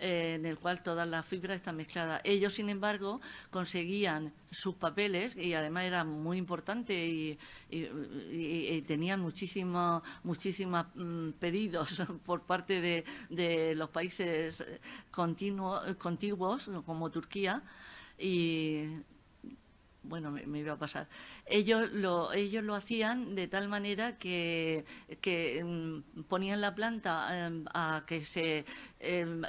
eh, 0.00 0.34
en 0.34 0.46
el 0.46 0.58
cual 0.58 0.82
todas 0.82 1.06
las 1.06 1.24
fibras 1.24 1.58
están 1.58 1.76
mezcladas. 1.76 2.22
Ellos, 2.24 2.54
sin 2.54 2.70
embargo, 2.70 3.20
conseguían 3.52 4.32
sus 4.50 4.74
papeles, 4.74 5.36
y 5.36 5.54
además 5.54 5.84
era 5.84 6.02
muy 6.02 6.36
importante 6.36 7.06
y, 7.06 7.38
tenían 8.88 9.20
muchísimos 9.20 10.02
mm, 10.94 11.30
pedidos 11.38 12.02
por 12.26 12.42
parte 12.42 12.80
de, 12.80 13.04
de 13.30 13.76
los 13.76 13.90
países 13.90 14.64
continuos, 15.12 15.94
contiguos, 15.98 16.68
como 16.84 17.10
Turquía, 17.10 17.62
y 18.18 19.02
bueno, 20.04 20.30
me, 20.30 20.58
iba 20.58 20.74
a 20.74 20.78
pasar. 20.78 21.08
Ellos 21.46 21.90
lo, 21.92 22.32
ellos 22.32 22.62
lo 22.62 22.74
hacían 22.74 23.34
de 23.34 23.48
tal 23.48 23.68
manera 23.68 24.18
que, 24.18 24.84
mm, 25.64 26.22
ponían 26.28 26.60
la 26.60 26.74
planta 26.74 27.46
em, 27.46 27.64
a 27.74 28.04
que 28.06 28.24
se 28.24 28.64
em, 29.00 29.42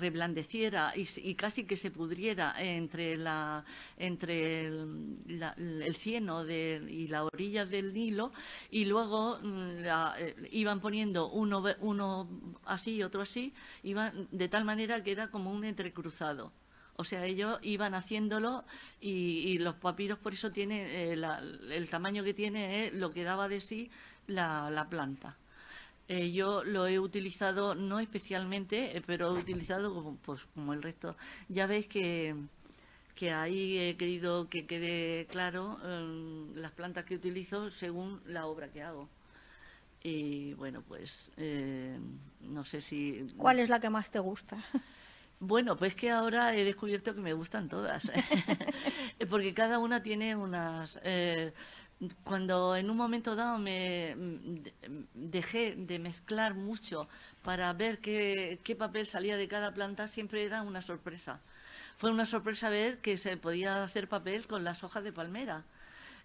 reblandeciera 0.00 0.92
y, 0.96 1.34
casi 1.34 1.64
que 1.64 1.76
se 1.76 1.90
pudriera 1.90 2.54
entre, 2.58 3.16
la, 3.16 3.64
entre 3.96 4.66
el, 4.66 5.94
cieno 5.98 6.44
y 6.48 7.08
la 7.08 7.24
orilla 7.24 7.66
del 7.66 7.92
Nilo 7.92 8.32
y 8.70 8.84
luego 8.84 9.38
mm, 9.42 9.84
eh, 10.18 10.34
iban 10.52 10.80
poniendo 10.80 11.30
uno, 11.30 11.64
uno 11.80 12.28
así 12.64 12.96
y 12.96 13.02
otro 13.02 13.22
así, 13.22 13.52
iban 13.82 14.28
de 14.30 14.48
tal 14.48 14.64
manera 14.64 15.02
que 15.02 15.12
era 15.12 15.30
como 15.30 15.52
un 15.52 15.64
entrecruzado. 15.64 16.52
O 16.96 17.04
sea, 17.04 17.24
ellos 17.26 17.58
iban 17.62 17.94
haciéndolo 17.94 18.64
y, 19.00 19.58
los 19.58 19.74
papiros 19.76 20.18
por 20.18 20.32
eso 20.32 20.50
tienen 20.50 20.86
eh, 20.86 21.12
el 21.70 21.90
tamaño 21.90 22.24
que 22.24 22.32
tiene 22.32 22.86
es 22.86 22.94
lo 22.94 23.10
que 23.10 23.22
daba 23.22 23.48
de 23.48 23.60
sí 23.60 23.90
la, 24.26 24.86
planta. 24.88 25.36
Eh, 26.08 26.32
yo 26.32 26.64
lo 26.64 26.86
he 26.86 26.98
utilizado, 26.98 27.74
no 27.74 28.00
especialmente, 28.00 28.96
eh, 28.96 29.02
pero 29.04 29.36
he 29.36 29.40
utilizado 29.40 29.92
como, 29.92 30.16
pues, 30.16 30.44
como 30.54 30.72
el 30.72 30.82
resto. 30.82 31.16
Ya 31.48 31.66
veis 31.66 31.86
que, 31.86 32.34
que 33.14 33.30
ahí 33.32 33.78
he 33.78 33.96
querido 33.96 34.48
que 34.48 34.66
quede 34.66 35.26
claro 35.26 35.78
las 36.54 36.72
plantas 36.72 37.04
que 37.04 37.16
utilizo 37.16 37.70
según 37.70 38.22
la 38.26 38.46
obra 38.46 38.68
que 38.68 38.82
hago. 38.82 39.08
Y 40.02 40.54
bueno, 40.54 40.82
pues 40.86 41.30
no 42.40 42.64
sé 42.64 42.80
si... 42.80 43.26
¿Cuál 43.36 43.58
es 43.58 43.68
la 43.68 43.80
que 43.80 43.90
más 43.90 44.10
te 44.10 44.20
gusta? 44.20 44.64
Bueno, 45.38 45.76
pues 45.76 45.94
que 45.94 46.10
ahora 46.10 46.54
he 46.56 46.64
descubierto 46.64 47.14
que 47.14 47.20
me 47.20 47.34
gustan 47.34 47.68
todas, 47.68 48.10
porque 49.30 49.54
cada 49.54 49.78
una 49.78 50.02
tiene 50.02 50.34
unas... 50.36 50.98
Eh, 51.02 51.52
cuando 52.24 52.76
en 52.76 52.90
un 52.90 52.96
momento 52.98 53.34
dado 53.36 53.58
me 53.58 54.14
dejé 55.14 55.74
de 55.76 55.98
mezclar 55.98 56.54
mucho 56.54 57.08
para 57.42 57.72
ver 57.72 58.00
qué 58.00 58.76
papel 58.78 59.06
salía 59.06 59.36
de 59.38 59.48
cada 59.48 59.72
planta, 59.72 60.06
siempre 60.08 60.44
era 60.44 60.62
una 60.62 60.82
sorpresa. 60.82 61.40
Fue 61.96 62.10
una 62.10 62.26
sorpresa 62.26 62.68
ver 62.68 63.00
que 63.00 63.16
se 63.16 63.36
podía 63.38 63.82
hacer 63.82 64.08
papel 64.08 64.46
con 64.46 64.62
las 64.64 64.84
hojas 64.84 65.04
de 65.04 65.12
palmera. 65.12 65.64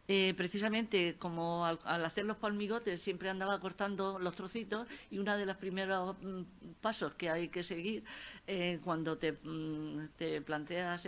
Eh, 0.07 0.33
precisamente 0.35 1.15
como 1.17 1.65
al, 1.65 1.79
hacer 2.05 2.25
los 2.25 2.37
palmigotes 2.37 3.01
siempre 3.01 3.29
andaba 3.29 3.59
cortando 3.59 4.19
los 4.19 4.35
trocitos 4.35 4.87
y 5.09 5.19
uno 5.19 5.37
de 5.37 5.45
los 5.45 5.55
primeros 5.57 6.17
mm, 6.21 6.41
pasos 6.81 7.13
que 7.13 7.29
hay 7.29 7.49
que 7.49 7.63
seguir 7.63 8.03
eh, 8.47 8.79
cuando 8.83 9.17
te, 9.17 9.33
mm, 9.33 10.09
te 10.17 10.41
planteas, 10.41 11.07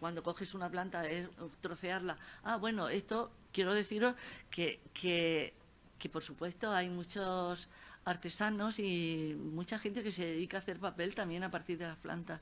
cuando 0.00 0.22
coges 0.22 0.54
una 0.54 0.70
planta 0.70 1.08
es 1.08 1.28
trocearla. 1.60 2.16
Ah, 2.44 2.56
bueno, 2.56 2.88
esto 2.88 3.30
quiero 3.52 3.74
deciros 3.74 4.14
que, 4.50 4.80
que 4.92 5.52
por 6.12 6.22
supuesto 6.22 6.70
hay 6.70 6.88
muchos 6.88 7.68
artesanos 8.04 8.78
y 8.78 9.36
mucha 9.36 9.78
gente 9.78 10.02
que 10.02 10.12
se 10.12 10.24
dedica 10.24 10.58
a 10.58 10.60
hacer 10.60 10.78
papel 10.78 11.14
también 11.14 11.42
a 11.44 11.50
partir 11.50 11.78
de 11.78 11.86
las 11.86 11.96
plantas 11.96 12.40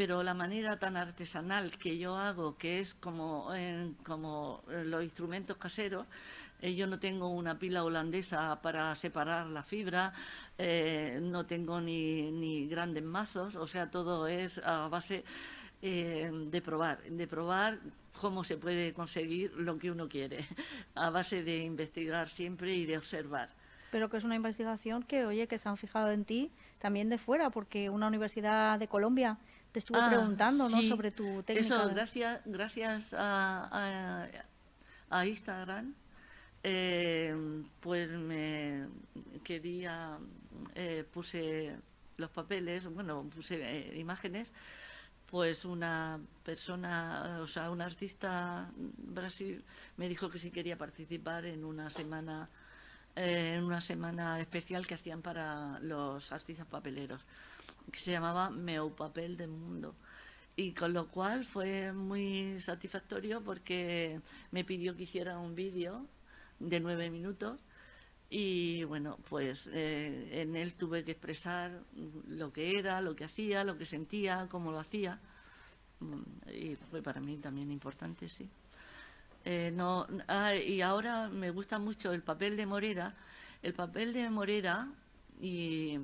pero 0.00 0.22
la 0.22 0.32
manera 0.32 0.78
tan 0.78 0.96
artesanal 0.96 1.76
que 1.76 1.98
yo 1.98 2.16
hago, 2.16 2.56
que 2.56 2.80
es 2.80 2.94
como, 2.94 3.50
como 4.02 4.62
los 4.66 5.04
instrumentos 5.04 5.58
caseros, 5.58 6.06
eh, 6.62 6.74
yo 6.74 6.86
no 6.86 6.98
tengo 6.98 7.28
una 7.28 7.58
pila 7.58 7.84
holandesa 7.84 8.62
para 8.62 8.94
separar 8.94 9.48
la 9.48 9.62
fibra, 9.62 10.14
eh, 10.56 11.18
no 11.20 11.44
tengo 11.44 11.82
ni, 11.82 12.66
grandes 12.66 13.04
mazos, 13.04 13.56
o 13.56 13.66
sea, 13.66 13.90
todo 13.90 14.26
es 14.26 14.56
a 14.64 14.88
base 14.88 15.22
eh, 15.82 16.30
de 16.32 16.62
probar, 16.62 17.02
de 17.02 17.26
probar 17.26 17.78
cómo 18.18 18.42
se 18.42 18.56
puede 18.56 18.94
conseguir 18.94 19.52
lo 19.52 19.78
que 19.78 19.90
uno 19.90 20.08
quiere, 20.08 20.46
a 20.94 21.10
base 21.10 21.42
de 21.42 21.58
investigar 21.58 22.26
siempre 22.26 22.74
y 22.74 22.86
de 22.86 22.96
observar. 22.96 23.50
Pero 23.90 24.08
que 24.08 24.16
es 24.16 24.24
una 24.24 24.36
investigación 24.36 25.02
que, 25.02 25.26
oye, 25.26 25.46
que 25.46 25.58
se 25.58 25.68
han 25.68 25.76
fijado 25.76 26.10
en 26.10 26.24
ti 26.24 26.50
también 26.78 27.10
de 27.10 27.18
fuera, 27.18 27.50
porque 27.50 27.90
una 27.90 28.06
universidad 28.06 28.78
de 28.78 28.88
Colombia 28.88 29.36
te 29.72 29.78
estuvo 29.78 29.98
ah, 29.98 30.08
preguntando 30.08 30.68
¿no? 30.68 30.82
sobre 30.82 31.10
tu 31.10 31.42
técnica. 31.42 31.60
Eso, 31.60 31.88
gracias, 31.90 32.40
gracias 32.44 33.14
a, 33.16 34.26
a, 35.10 35.26
Instagram, 35.26 35.94
eh, 36.62 37.34
pues 37.80 38.10
me 38.10 38.86
quería, 39.44 40.18
eh, 40.74 41.04
puse 41.12 41.76
los 42.16 42.30
papeles, 42.30 42.86
bueno, 42.92 43.24
puse 43.34 43.60
eh, 43.62 43.98
imágenes, 43.98 44.52
pues 45.30 45.64
una 45.64 46.20
persona, 46.44 47.38
o 47.40 47.46
sea, 47.46 47.70
un 47.70 47.80
artista 47.80 48.70
Brasil 48.76 49.64
me 49.96 50.08
dijo 50.08 50.28
que 50.28 50.38
sí 50.38 50.50
quería 50.50 50.76
participar 50.76 51.44
en 51.46 51.64
una 51.64 51.88
semana 51.90 52.48
en 53.16 53.64
una 53.64 53.80
semana 53.80 54.38
especial 54.40 54.86
que 54.86 54.94
hacían 54.94 55.20
para 55.20 55.80
los 55.80 56.30
artistas 56.30 56.66
papeleros 56.66 57.20
que 57.92 57.98
se 57.98 58.12
llamaba 58.12 58.50
Meu 58.50 58.94
Papel 58.94 59.36
del 59.36 59.50
Mundo. 59.50 59.94
Y 60.56 60.72
con 60.72 60.92
lo 60.92 61.08
cual 61.08 61.44
fue 61.44 61.92
muy 61.92 62.60
satisfactorio 62.60 63.42
porque 63.42 64.20
me 64.50 64.64
pidió 64.64 64.96
que 64.96 65.04
hiciera 65.04 65.38
un 65.38 65.54
vídeo 65.54 66.06
de 66.58 66.80
nueve 66.80 67.10
minutos 67.10 67.60
y 68.32 68.84
bueno, 68.84 69.18
pues 69.28 69.68
eh, 69.72 70.40
en 70.40 70.54
él 70.54 70.74
tuve 70.74 71.04
que 71.04 71.10
expresar 71.12 71.82
lo 72.28 72.52
que 72.52 72.78
era, 72.78 73.00
lo 73.00 73.16
que 73.16 73.24
hacía, 73.24 73.64
lo 73.64 73.76
que 73.76 73.84
sentía, 73.84 74.46
cómo 74.48 74.70
lo 74.70 74.78
hacía. 74.78 75.18
Y 76.54 76.76
fue 76.76 77.02
para 77.02 77.20
mí 77.20 77.36
también 77.38 77.72
importante, 77.72 78.28
sí. 78.28 78.48
Eh, 79.44 79.72
no, 79.74 80.06
ah, 80.28 80.54
y 80.54 80.80
ahora 80.80 81.28
me 81.28 81.50
gusta 81.50 81.80
mucho 81.80 82.12
el 82.12 82.22
papel 82.22 82.56
de 82.56 82.66
Morera. 82.66 83.16
El 83.62 83.74
papel 83.74 84.12
de 84.12 84.30
Morera 84.30 84.88
y 85.40 85.98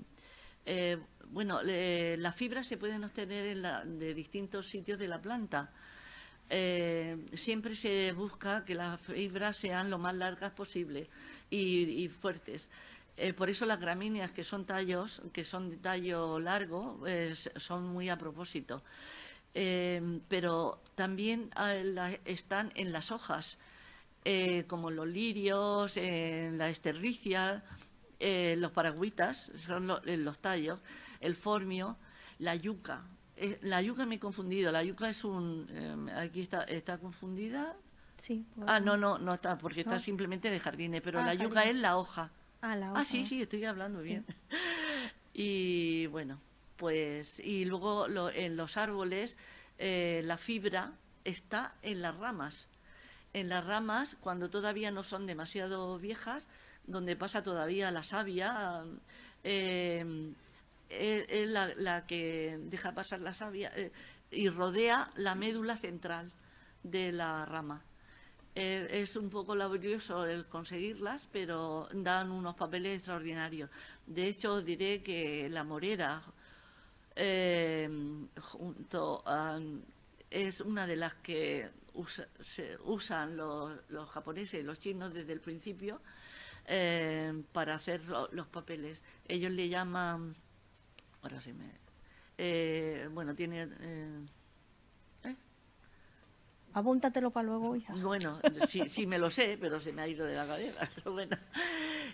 eh, 0.64 0.98
bueno, 1.30 1.60
las 1.62 2.34
fibras 2.34 2.66
se 2.66 2.76
pueden 2.76 3.04
obtener 3.04 3.56
de 3.86 4.14
distintos 4.14 4.66
sitios 4.68 4.98
de 4.98 5.08
la 5.08 5.20
planta. 5.20 5.70
Eh, 6.48 7.16
siempre 7.34 7.74
se 7.74 8.12
busca 8.12 8.64
que 8.64 8.74
las 8.74 9.00
fibras 9.00 9.56
sean 9.56 9.90
lo 9.90 9.98
más 9.98 10.14
largas 10.14 10.52
posible 10.52 11.08
y, 11.50 12.08
fuertes. 12.08 12.70
Eh, 13.16 13.32
por 13.32 13.48
eso 13.48 13.66
las 13.66 13.80
gramíneas, 13.80 14.30
que 14.30 14.44
son 14.44 14.66
tallos, 14.66 15.22
que 15.32 15.44
son 15.44 15.70
de 15.70 15.76
tallo 15.78 16.38
largo, 16.38 17.02
son 17.56 17.88
muy 17.88 18.08
a 18.08 18.16
propósito. 18.16 18.82
pero 19.52 20.82
también 20.94 21.50
están 22.24 22.72
en 22.74 22.92
las 22.92 23.10
hojas, 23.10 23.58
como 24.66 24.90
los 24.90 25.06
lirios, 25.06 25.96
en 25.96 26.58
la 26.58 26.68
esterricia, 26.68 27.64
eh, 28.18 28.56
los 28.58 28.72
paragüitas, 28.72 29.50
son 29.66 29.90
eh, 30.06 30.16
los 30.16 30.38
tallos, 30.38 30.80
el 31.20 31.36
formio, 31.36 31.96
la 32.38 32.54
yuca. 32.54 33.02
Eh, 33.36 33.58
la 33.62 33.82
yuca 33.82 34.06
me 34.06 34.16
he 34.16 34.18
confundido, 34.18 34.72
la 34.72 34.82
yuca 34.82 35.08
es 35.10 35.24
un... 35.24 36.08
aquí 36.16 36.40
está, 36.40 36.64
está 36.64 36.98
confundida. 36.98 37.76
Sí. 38.16 38.46
Ah, 38.66 38.80
no, 38.80 38.96
no, 38.96 39.18
no 39.18 39.34
está, 39.34 39.58
porque 39.58 39.82
está 39.82 39.98
simplemente 39.98 40.50
de 40.50 40.58
jardines, 40.58 41.02
pero 41.02 41.20
ah, 41.20 41.26
la 41.26 41.34
yuca 41.34 41.64
es 41.64 41.76
la 41.76 41.98
hoja. 41.98 42.30
Ah, 42.62 42.74
la 42.74 42.92
hoja. 42.92 43.00
Ah, 43.00 43.04
sí, 43.04 43.24
sí, 43.24 43.42
estoy 43.42 43.64
hablando 43.64 44.00
bien. 44.00 44.24
y 45.34 46.06
bueno, 46.06 46.40
pues, 46.76 47.38
y 47.40 47.66
luego 47.66 48.08
en 48.30 48.56
los 48.56 48.78
árboles 48.78 49.36
la 49.78 50.38
fibra 50.38 50.92
está 51.24 51.74
en 51.82 52.00
las 52.00 52.16
ramas. 52.16 52.68
En 53.34 53.50
las 53.50 53.66
ramas, 53.66 54.16
cuando 54.20 54.48
todavía 54.48 54.90
no 54.90 55.02
son 55.02 55.26
demasiado 55.26 55.98
viejas, 55.98 56.48
donde 56.86 57.16
pasa 57.16 57.42
todavía 57.42 57.90
la 57.90 58.02
savia, 58.02 58.84
eh, 59.44 60.32
es 60.88 61.48
la, 61.48 62.06
que 62.06 62.58
deja 62.62 62.92
pasar 62.92 63.20
la 63.20 63.32
savia 63.34 63.72
eh, 63.76 63.92
y 64.30 64.48
rodea 64.48 65.10
la 65.16 65.34
médula 65.34 65.76
central 65.76 66.32
de 66.82 67.12
la 67.12 67.44
rama. 67.44 67.84
Eh, 68.54 68.88
es 68.90 69.16
un 69.16 69.28
poco 69.28 69.54
laborioso 69.54 70.24
el 70.24 70.46
conseguirlas, 70.46 71.28
pero 71.30 71.88
dan 71.92 72.30
unos 72.30 72.54
papeles 72.54 72.98
extraordinarios. 72.98 73.70
De 74.06 74.28
hecho, 74.28 74.62
diré 74.62 75.02
que 75.02 75.48
la 75.48 75.64
morera 75.64 76.22
junto 78.42 79.24
es 80.30 80.60
una 80.60 80.86
de 80.86 80.96
las 80.96 81.14
que 81.14 81.70
se 82.40 82.76
usan 82.84 83.36
los, 83.36 83.80
japoneses 84.10 84.60
y 84.60 84.62
los 84.62 84.78
chinos 84.78 85.14
desde 85.14 85.32
el 85.32 85.40
principio 85.40 86.00
eh, 86.66 87.42
para 87.52 87.76
hacer 87.76 88.02
los 88.32 88.46
papeles. 88.48 89.02
Ellos 89.26 89.52
le 89.52 89.68
llaman, 89.68 90.36
ahora 91.26 91.40
sí 91.40 91.52
me, 91.52 91.64
eh, 92.38 93.08
bueno, 93.12 93.34
tiene... 93.34 93.68
Eh, 93.80 94.26
¿eh? 95.24 95.36
Apúntatelo 96.74 97.30
para 97.30 97.46
luego, 97.46 97.76
Bueno, 98.02 98.38
sí, 98.68 98.88
sí 98.88 99.06
me 99.06 99.18
lo 99.18 99.30
sé, 99.30 99.56
pero 99.60 99.80
se 99.80 99.92
me 99.92 100.02
ha 100.02 100.08
ido 100.08 100.26
de 100.26 100.34
la 100.34 100.46
cabeza. 100.46 100.88
Pero 100.94 101.12
bueno, 101.12 101.36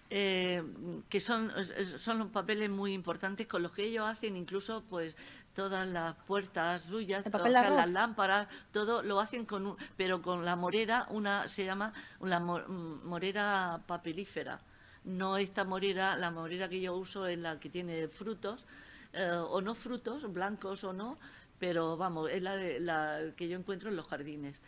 eh, 0.09 0.63
que 1.09 1.21
son, 1.21 1.53
son 1.99 2.19
los 2.19 2.29
papeles 2.29 2.71
muy 2.71 2.93
importantes 2.93 3.47
con 3.49 3.63
los 3.63 3.73
que 3.73 3.85
ellos 3.85 4.07
hacen 4.07 4.37
incluso 4.37 4.85
pues 4.89 5.17
todas 5.55 5.87
las 5.89 6.15
puertas 6.15 6.83
suyas, 6.83 7.27
o 7.27 7.31
sea, 7.31 7.71
las 7.71 7.91
lámparas, 7.91 8.47
todo 8.73 9.03
lo 9.03 9.21
hacen 9.21 9.45
con 9.45 9.67
un, 9.67 9.77
pero 9.97 10.23
con 10.23 10.45
la 10.45 10.55
morera, 10.55 11.07
una 11.11 11.49
se 11.49 11.65
llama 11.65 11.93
una 12.21 12.39
morera 12.39 13.81
papelífera. 13.87 14.61
No 15.05 15.37
esta 15.37 15.65
morera, 15.65 16.17
la 16.17 16.31
morera 16.31 16.69
que 16.69 16.81
yo 16.81 16.97
uso 16.97 17.27
es 17.27 17.37
la 17.37 17.59
que 17.59 17.69
tiene 17.69 18.07
frutos, 18.07 18.65
eh, 19.13 19.31
o 19.31 19.61
no 19.61 19.75
frutos, 19.75 20.33
blancos 20.33 20.85
o 20.85 20.93
no, 20.93 21.19
pero 21.59 21.97
vamos, 21.97 22.31
es 22.31 22.43
la, 22.43 23.21
que 23.37 23.49
yo 23.49 23.59
encuentro 23.59 23.91
en 23.91 23.97
los 23.97 24.07
jardines. 24.07 24.61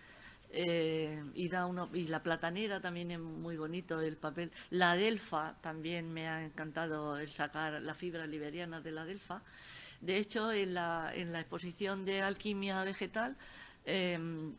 Eh, 0.50 1.24
y, 1.34 1.48
da 1.48 1.66
uno, 1.66 1.88
y 1.92 2.06
la 2.06 2.22
platanera 2.22 2.80
también 2.80 3.10
es 3.10 3.18
muy 3.18 3.56
bonito 3.56 4.00
el 4.00 4.16
papel. 4.16 4.52
La 4.70 4.94
delfa 4.94 5.56
también 5.60 6.12
me 6.12 6.28
ha 6.28 6.44
encantado 6.44 7.18
el 7.18 7.28
sacar 7.28 7.82
la 7.82 7.94
fibra 7.94 8.26
liberiana 8.26 8.80
de 8.80 8.92
la 8.92 9.04
delfa. 9.04 9.42
De 10.00 10.18
hecho, 10.18 10.52
en 10.52 10.74
la, 10.74 11.10
en 11.14 11.32
la 11.32 11.40
exposición 11.40 12.04
de 12.04 12.22
alquimia 12.22 12.84
vegetal 12.84 13.36
em, 13.84 14.54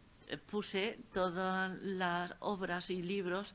puse 0.48 1.00
todas 1.14 1.72
las 1.82 2.34
obras 2.40 2.90
y 2.90 3.02
libros, 3.02 3.54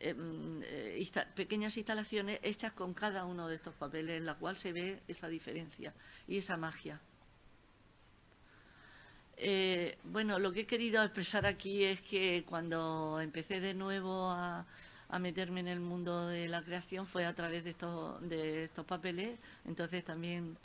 em, 0.00 0.62
eh, 0.62 1.24
pequeñas 1.34 1.76
instalaciones 1.76 2.40
hechas 2.42 2.72
con 2.72 2.94
cada 2.94 3.24
uno 3.24 3.48
de 3.48 3.56
estos 3.56 3.74
papeles, 3.74 4.18
en 4.18 4.26
la 4.26 4.34
cual 4.34 4.56
se 4.56 4.72
ve 4.72 5.00
esa 5.08 5.28
diferencia 5.28 5.92
y 6.26 6.38
esa 6.38 6.56
magia. 6.56 7.00
Eh, 9.38 9.98
bueno, 10.04 10.38
lo 10.38 10.52
que 10.52 10.60
he 10.60 10.66
querido 10.66 11.02
expresar 11.02 11.44
aquí 11.44 11.84
es 11.84 12.00
que 12.00 12.44
cuando 12.48 13.20
empecé 13.20 13.60
de 13.60 13.74
nuevo 13.74 14.30
a, 14.30 14.66
meterme 15.20 15.60
en 15.60 15.68
el 15.68 15.80
mundo 15.80 16.26
de 16.26 16.48
la 16.48 16.62
creación 16.62 17.06
fue 17.06 17.26
a 17.26 17.34
través 17.34 17.64
de 17.64 17.70
estos, 17.70 18.86
papeles, 18.86 19.38
entonces 19.64 20.04
también 20.04 20.56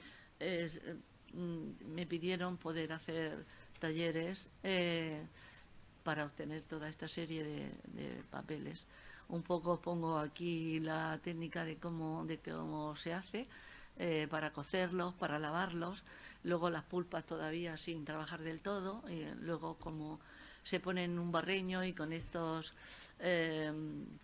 mm, 1.34 1.94
me 1.94 2.06
pidieron 2.08 2.58
poder 2.58 2.94
hacer 2.94 3.46
talleres 3.80 4.48
eh, 4.64 5.26
para 6.04 6.26
obtener 6.26 6.64
toda 6.64 6.88
esta 6.88 7.08
serie 7.08 7.44
de, 7.44 8.24
papeles. 8.30 8.86
Un 9.32 9.44
poco 9.44 9.82
pongo 9.82 10.18
aquí 10.20 10.80
la 10.80 11.18
técnica 11.24 11.66
de 11.66 11.78
cómo, 11.78 12.26
de 12.26 12.38
cómo 12.38 12.96
se 12.96 13.14
hace 13.14 13.48
eh, 13.98 14.28
para 14.30 14.52
cocerlos, 14.52 15.14
para 15.16 15.40
lavarlos 15.40 16.04
luego 16.44 16.70
las 16.70 16.84
pulpas 16.84 17.26
todavía 17.26 17.78
sin 17.78 18.06
trabajar 18.06 18.42
del 18.42 18.62
todo, 18.62 19.04
y 19.10 19.24
luego 19.42 19.76
como 19.76 20.20
se 20.64 20.80
ponen 20.80 21.18
un 21.18 21.32
barreño 21.32 21.84
y 21.84 21.94
con 21.94 22.14
estos 22.14 22.74
eh, 23.20 23.72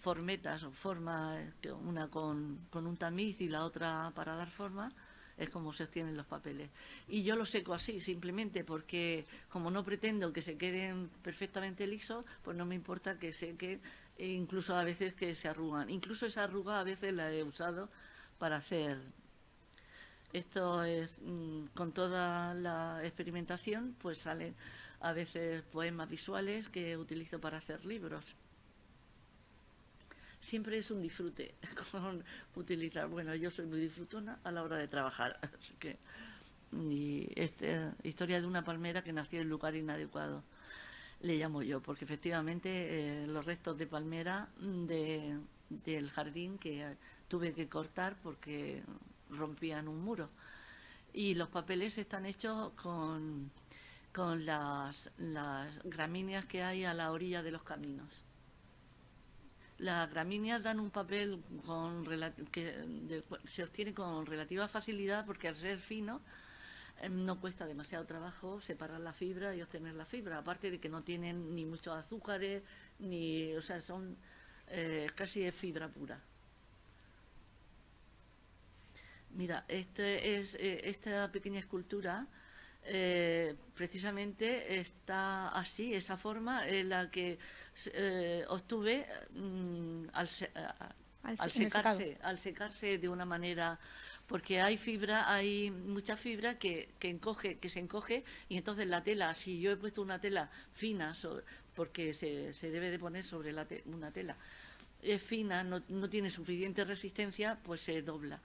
formetas 0.02 0.64
o 0.64 0.72
formas, 0.72 1.40
una 1.84 2.08
con, 2.08 2.60
un 2.74 2.98
tamiz 2.98 3.42
y 3.42 3.50
la 3.50 3.66
otra 3.66 4.12
para 4.16 4.36
dar 4.36 4.50
forma, 4.50 4.92
es 5.38 5.50
como 5.50 5.72
se 5.72 5.84
obtienen 5.84 6.18
los 6.18 6.26
papeles. 6.26 6.70
Y 7.08 7.24
yo 7.24 7.36
los 7.36 7.50
seco 7.50 7.74
así, 7.74 8.02
simplemente 8.02 8.64
porque 8.64 9.26
como 9.50 9.70
no 9.70 9.84
pretendo 9.84 10.34
que 10.34 10.42
se 10.42 10.58
queden 10.58 11.10
perfectamente 11.22 11.86
lisos, 11.86 12.26
pues 12.44 12.58
no 12.58 12.66
me 12.66 12.76
importa 12.76 13.20
que 13.20 13.34
sequen, 13.34 13.80
e 14.18 14.28
incluso 14.28 14.76
a 14.76 14.84
veces 14.84 15.14
que 15.14 15.36
se 15.36 15.48
arrugan. 15.48 15.90
Incluso 15.90 16.26
esa 16.26 16.44
arruga 16.46 16.80
a 16.80 16.84
veces 16.84 17.14
la 17.14 17.32
he 17.32 17.44
usado 17.44 17.90
para 18.40 18.58
hacer 18.58 18.98
esto 20.34 20.84
es, 20.84 21.20
mm, 21.22 21.68
con 21.74 21.94
toda 21.94 22.54
la 22.54 23.02
experimentación, 23.04 23.96
pues 24.00 24.20
salen 24.20 24.56
a 25.00 25.14
veces 25.14 25.64
poemas 25.64 26.10
visuales 26.10 26.70
que 26.70 26.98
utilizo 26.98 27.40
para 27.40 27.58
hacer 27.58 27.86
libros. 27.86 28.26
Siempre 30.42 30.78
es 30.78 30.92
un 30.92 31.02
disfrute 31.02 31.56
utilizar. 32.56 33.08
Bueno, 33.08 33.36
yo 33.36 33.52
soy 33.52 33.66
muy 33.66 33.80
disfrutona 33.80 34.40
a 34.44 34.52
la 34.52 34.64
hora 34.64 34.78
de 34.78 34.88
trabajar, 34.88 35.40
así 35.60 35.74
que. 35.80 35.98
Y 36.74 37.30
esta 37.36 37.96
historia 38.04 38.42
de 38.42 38.48
una 38.48 38.64
palmera 38.66 39.02
que 39.04 39.14
nació 39.14 39.42
en 39.42 39.50
lugar 39.50 39.76
inadecuado, 39.76 40.44
le 41.22 41.36
llamo 41.36 41.64
yo, 41.64 41.82
porque 41.82 42.06
efectivamente 42.06 43.24
eh, 43.24 43.28
los 43.28 43.46
restos 43.46 43.78
de 43.78 43.88
palmera 43.88 44.50
de, 44.60 45.40
del 45.70 46.10
jardín 46.12 46.58
que 46.58 46.96
tuve 47.28 47.54
que 47.54 47.68
cortar 47.68 48.16
porque 48.22 48.84
rompían 49.30 49.88
un 49.88 50.04
muro. 50.04 50.30
Y 51.14 51.34
los 51.34 51.50
papeles 51.50 51.98
están 51.98 52.26
hechos 52.26 52.72
con, 52.74 53.52
con 54.14 54.46
las, 54.46 55.10
las 55.18 55.80
gramíneas 55.84 56.46
que 56.46 56.64
hay 56.64 56.86
a 56.86 56.94
la 56.94 57.12
orilla 57.12 57.42
de 57.42 57.52
los 57.52 57.64
caminos. 57.64 58.24
Las 59.80 60.10
gramíneas 60.10 60.64
dan 60.64 60.80
un 60.80 60.90
papel 60.90 61.42
con, 61.66 62.06
que 62.52 63.24
se 63.46 63.64
obtiene 63.64 63.94
con 63.94 64.26
relativa 64.26 64.68
facilidad 64.68 65.26
porque 65.26 65.48
al 65.48 65.56
ser 65.56 65.80
fino 65.80 66.22
no 67.10 67.40
cuesta 67.40 67.66
demasiado 67.66 68.06
trabajo 68.06 68.60
separar 68.62 69.00
la 69.00 69.14
fibra 69.14 69.56
y 69.56 69.62
obtener 69.62 69.94
la 69.94 70.06
fibra, 70.06 70.40
aparte 70.40 70.72
de 70.72 70.80
que 70.80 70.90
no 70.90 71.04
tienen 71.04 71.56
ni 71.56 71.66
muchos 71.66 71.96
azúcares, 71.96 72.64
ni, 73.00 73.54
o 73.54 73.62
sea, 73.62 73.82
son 73.82 74.18
eh, 74.68 75.08
casi 75.16 75.42
de 75.42 75.52
fibra 75.52 75.88
pura. 75.88 76.20
Mira, 79.32 79.66
este 79.68 80.38
es, 80.38 80.56
eh, 80.56 80.82
esta 80.90 81.32
pequeña 81.32 81.60
escultura 81.60 82.26
eh, 82.84 83.56
precisamente 83.76 84.80
está 84.80 85.50
así, 85.50 85.94
esa 85.94 86.18
forma 86.18 86.68
en 86.68 86.90
la 86.90 87.12
que 87.12 87.38
obtuve 88.48 89.06
mm, 89.32 90.08
al, 90.14 90.30
secarse, 91.50 92.18
al 92.24 92.40
secarse 92.40 92.98
de 92.98 93.10
una 93.10 93.26
manera 93.26 93.78
porque 94.28 94.62
hay 94.62 94.78
fibra, 94.78 95.32
hay 95.32 95.72
mucha 95.72 96.18
fibra 96.18 96.60
que, 96.60 96.90
se 97.70 97.80
encoge 97.80 98.24
y 98.50 98.58
entonces 98.58 98.88
la 98.88 99.04
tela, 99.04 99.34
si 99.34 99.60
yo 99.60 99.72
he 99.72 99.78
puesto 99.78 100.02
una 100.02 100.20
tela 100.20 100.50
fina, 100.74 101.14
porque 101.76 102.14
se, 102.14 102.52
debe 102.70 102.92
de 102.92 103.00
poner 103.00 103.24
sobre 103.24 103.54
una 103.86 104.12
tela, 104.12 104.36
es 105.02 105.22
fina, 105.22 105.64
no, 105.64 105.82
tiene 106.10 106.30
suficiente 106.30 106.84
resistencia, 106.84 107.58
pues 107.64 107.82
se 107.82 108.02
dobla 108.02 108.42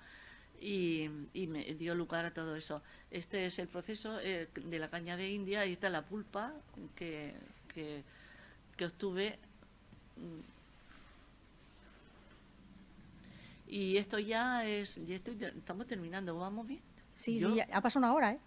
y, 0.60 1.08
me 1.48 1.64
dio 1.74 1.94
lugar 1.94 2.24
a 2.24 2.32
todo 2.32 2.54
eso. 2.54 2.82
Este 3.10 3.46
es 3.46 3.58
el 3.58 3.66
proceso 3.66 4.20
eh, 4.20 4.48
de 4.54 4.78
la 4.78 4.88
caña 4.88 5.16
de 5.16 5.28
India 5.28 5.66
y 5.66 5.72
está 5.72 5.88
la 5.90 6.02
pulpa 6.02 6.54
que, 6.94 7.34
que, 7.74 8.84
obtuve. 8.84 9.38
Y 13.72 13.96
esto 13.96 14.18
ya 14.18 14.66
es, 14.66 14.96
ya 15.06 15.16
estamos 15.16 15.86
terminando, 15.86 16.36
¿vamos 16.36 16.66
bien? 16.66 16.82
Sí, 17.14 17.40
sí, 17.40 17.58
ha 17.58 17.80
pasado 17.80 18.04
una 18.04 18.12
hora, 18.12 18.32
¿eh? 18.32 18.38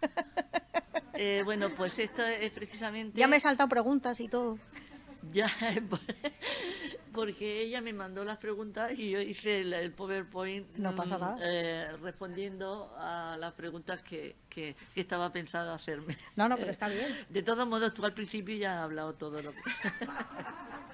¿eh? 1.12 1.42
Bueno, 1.44 1.68
pues 1.76 1.98
esto 1.98 2.22
es 2.24 2.50
precisamente... 2.52 3.18
Ya 3.18 3.28
me 3.28 3.36
he 3.36 3.40
saltado 3.40 3.68
preguntas 3.68 4.18
y 4.20 4.28
todo. 4.28 4.58
Ya, 5.30 5.46
porque 7.12 7.60
ella 7.60 7.82
me 7.82 7.92
mandó 7.92 8.24
las 8.24 8.38
preguntas 8.38 8.98
y 8.98 9.10
yo 9.10 9.20
hice 9.20 9.60
el, 9.60 9.92
PowerPoint 9.92 10.74
no 10.78 10.96
pasa 10.96 11.18
nada. 11.18 11.36
Eh, 11.42 11.94
respondiendo 12.00 12.94
a 12.96 13.36
las 13.38 13.52
preguntas 13.52 14.02
que, 14.02 14.36
que, 14.48 14.74
estaba 14.96 15.30
pensado 15.30 15.74
hacerme. 15.74 16.16
No, 16.34 16.48
no, 16.48 16.56
pero 16.56 16.70
está 16.70 16.88
bien. 16.88 17.14
De 17.28 17.42
todos 17.42 17.68
modos, 17.68 17.92
tú 17.92 18.06
al 18.06 18.14
principio 18.14 18.56
ya 18.56 18.78
has 18.78 18.84
hablado 18.84 19.12
todo 19.12 19.42
lo 19.42 19.52
que... 19.52 19.60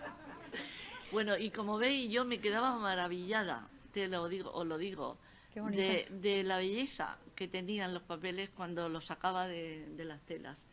bueno, 1.12 1.36
y 1.36 1.50
como 1.50 1.78
veis, 1.78 2.10
yo 2.10 2.24
me 2.24 2.40
quedaba 2.40 2.76
maravillada, 2.76 3.68
te 3.92 4.08
lo 4.08 4.28
digo, 4.28 4.52
os 4.52 4.66
lo 4.66 4.78
digo, 4.78 5.16
de, 5.54 6.06
de, 6.10 6.42
la 6.44 6.58
belleza 6.58 7.18
que 7.34 7.48
tenían 7.48 7.92
los 7.92 8.02
papeles 8.02 8.50
cuando 8.50 8.88
los 8.88 9.06
sacaba 9.06 9.48
de, 9.48 9.86
de 9.96 10.04
las 10.04 10.20
telas. 10.22 10.66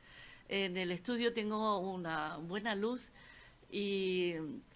En 0.47 0.77
el 0.77 0.91
estudio 0.91 1.33
tengo 1.33 1.79
una 1.79 2.37
buena 2.37 2.75
luz 2.75 3.09
y 3.71 4.35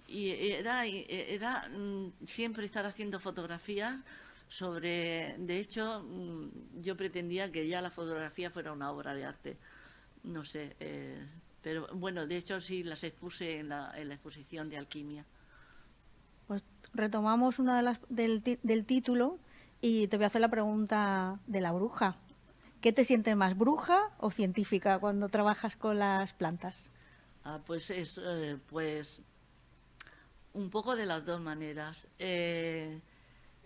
y 0.09 0.51
era, 0.51 0.85
era 0.85 1.69
mm, 1.69 2.25
siempre 2.27 2.65
estar 2.65 2.85
haciendo 2.85 3.19
fotografías 3.19 4.01
sobre, 4.47 5.35
de 5.37 5.59
hecho, 5.59 6.01
mm, 6.03 6.81
yo 6.81 6.97
pretendía 6.97 7.51
que 7.51 7.67
ya 7.67 7.81
la 7.81 7.91
fotografía 7.91 8.49
fuera 8.49 8.73
una 8.73 8.91
obra 8.91 9.13
de 9.13 9.25
arte, 9.25 9.57
no 10.23 10.43
sé, 10.43 10.75
eh, 10.79 11.23
pero 11.61 11.87
bueno, 11.93 12.25
de 12.25 12.37
hecho 12.37 12.59
sí 12.59 12.83
las 12.83 13.03
expuse 13.03 13.59
en 13.59 13.69
la, 13.69 13.91
en 13.95 14.07
la 14.07 14.15
exposición 14.15 14.69
de 14.69 14.77
alquimia. 14.77 15.25
Retomamos 16.93 17.59
una 17.59 17.77
de 17.77 17.83
las 17.83 17.99
del, 18.09 18.43
del 18.63 18.85
título 18.85 19.37
y 19.81 20.07
te 20.07 20.17
voy 20.17 20.25
a 20.25 20.27
hacer 20.27 20.41
la 20.41 20.49
pregunta 20.49 21.39
de 21.47 21.61
la 21.61 21.71
bruja. 21.71 22.17
¿Qué 22.81 22.93
te 22.93 23.03
sientes 23.03 23.35
más, 23.35 23.57
bruja 23.57 24.09
o 24.19 24.31
científica 24.31 24.99
cuando 24.99 25.27
trabajas 25.27 25.75
con 25.75 25.99
las 25.99 26.33
plantas? 26.33 26.89
Ah, 27.43 27.59
pues 27.65 27.89
es, 27.89 28.19
eh, 28.23 28.57
pues 28.69 29.21
un 30.53 30.69
poco 30.69 30.95
de 30.95 31.05
las 31.05 31.25
dos 31.25 31.41
maneras. 31.41 32.07
Eh, 32.17 33.01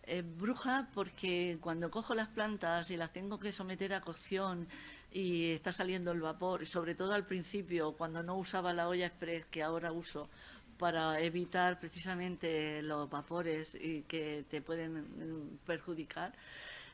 eh, 0.06 0.22
bruja 0.22 0.90
porque 0.94 1.58
cuando 1.62 1.90
cojo 1.90 2.14
las 2.14 2.28
plantas 2.28 2.92
y 2.92 2.98
las 2.98 3.14
tengo 3.14 3.40
que 3.40 3.52
someter 3.52 3.94
a 3.94 4.02
cocción 4.02 4.68
y 5.12 5.52
está 5.52 5.72
saliendo 5.72 6.12
el 6.12 6.22
vapor, 6.22 6.66
sobre 6.66 6.96
todo 6.96 7.14
al 7.14 7.26
principio, 7.26 7.94
cuando 7.94 8.24
no 8.24 8.36
usaba 8.36 8.74
la 8.74 8.88
olla 8.88 9.06
express 9.06 9.46
que 9.46 9.64
ahora 9.64 9.92
uso, 9.92 10.28
para 10.78 11.20
evitar 11.20 11.80
precisamente 11.80 12.82
los 12.82 13.10
vapores 13.10 13.76
y 13.76 14.02
que 14.04 14.46
te 14.50 14.62
pueden 14.62 15.02
mm, 15.02 15.58
perjudicar, 15.66 16.34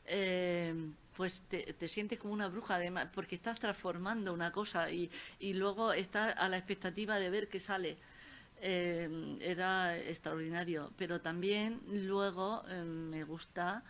eh, 0.06 0.74
pues 1.16 1.42
te, 1.42 1.74
te, 1.74 1.88
sientes 1.88 2.18
como 2.18 2.32
una 2.32 2.48
bruja 2.48 2.76
además, 2.76 3.08
porque 3.14 3.36
estás 3.36 3.60
transformando 3.60 4.32
una 4.32 4.50
cosa 4.50 4.90
y, 4.90 5.10
y 5.38 5.52
luego 5.52 5.92
estás 5.92 6.34
a 6.36 6.48
la 6.48 6.56
expectativa 6.56 7.18
de 7.18 7.30
ver 7.30 7.48
qué 7.48 7.60
sale. 7.60 7.98
Eh, 8.62 9.38
era 9.40 9.96
extraordinario, 9.96 10.92
pero 10.96 11.20
también 11.20 11.80
luego 11.86 12.62
eh, 12.68 12.82
me 12.82 13.24
gusta 13.24 13.82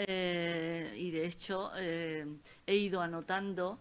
y 0.00 1.10
de 1.10 1.26
hecho 1.26 1.72
he 1.74 2.76
ido 2.76 3.00
anotando 3.00 3.80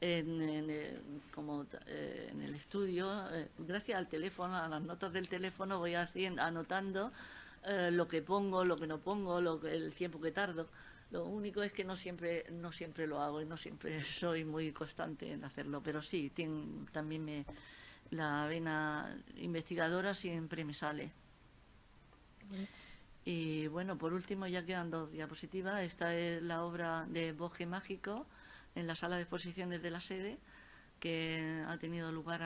en, 0.00 1.26
como, 1.34 1.66
en 1.86 2.42
el 2.42 2.54
estudio, 2.54 3.24
gracias 3.58 3.98
al 3.98 4.08
teléfono, 4.08 4.56
a 4.56 4.68
las 4.68 4.82
notas 4.82 5.12
del 5.12 5.28
teléfono 5.28 5.78
voy 5.78 5.94
haciendo, 5.94 6.42
anotando 6.42 7.12
lo 7.90 8.06
que 8.06 8.22
pongo, 8.22 8.64
lo 8.64 8.76
que 8.76 8.86
no 8.86 8.98
pongo, 8.98 9.40
lo 9.40 9.60
el 9.66 9.92
tiempo 9.94 10.20
que 10.20 10.32
tardo. 10.32 10.68
Lo 11.10 11.24
único 11.24 11.62
es 11.62 11.72
que 11.72 11.84
no 11.84 11.96
siempre, 11.96 12.44
no 12.50 12.72
siempre 12.72 13.06
lo 13.06 13.20
hago 13.20 13.40
y 13.40 13.46
no 13.46 13.56
siempre 13.56 14.04
soy 14.04 14.44
muy 14.44 14.72
constante 14.72 15.32
en 15.32 15.44
hacerlo, 15.44 15.82
pero 15.82 16.02
sí, 16.02 16.32
también 16.92 17.24
me, 17.24 17.46
la 18.10 18.46
vena 18.46 19.16
investigadora 19.36 20.14
siempre 20.14 20.64
me 20.64 20.74
sale. 20.74 21.12
Y 23.24 23.66
bueno, 23.68 23.98
por 23.98 24.12
último, 24.12 24.46
ya 24.46 24.64
quedan 24.64 24.90
dos 24.90 25.10
diapositivas. 25.10 25.82
Esta 25.82 26.14
es 26.14 26.42
la 26.42 26.64
obra 26.64 27.06
de 27.08 27.32
Bosque 27.32 27.66
Mágico 27.66 28.26
en 28.76 28.86
la 28.86 28.94
sala 28.94 29.16
de 29.16 29.22
exposiciones 29.22 29.82
de 29.82 29.90
la 29.90 30.00
sede, 30.00 30.38
que 31.00 31.64
ha 31.66 31.76
tenido 31.78 32.12
lugar 32.12 32.42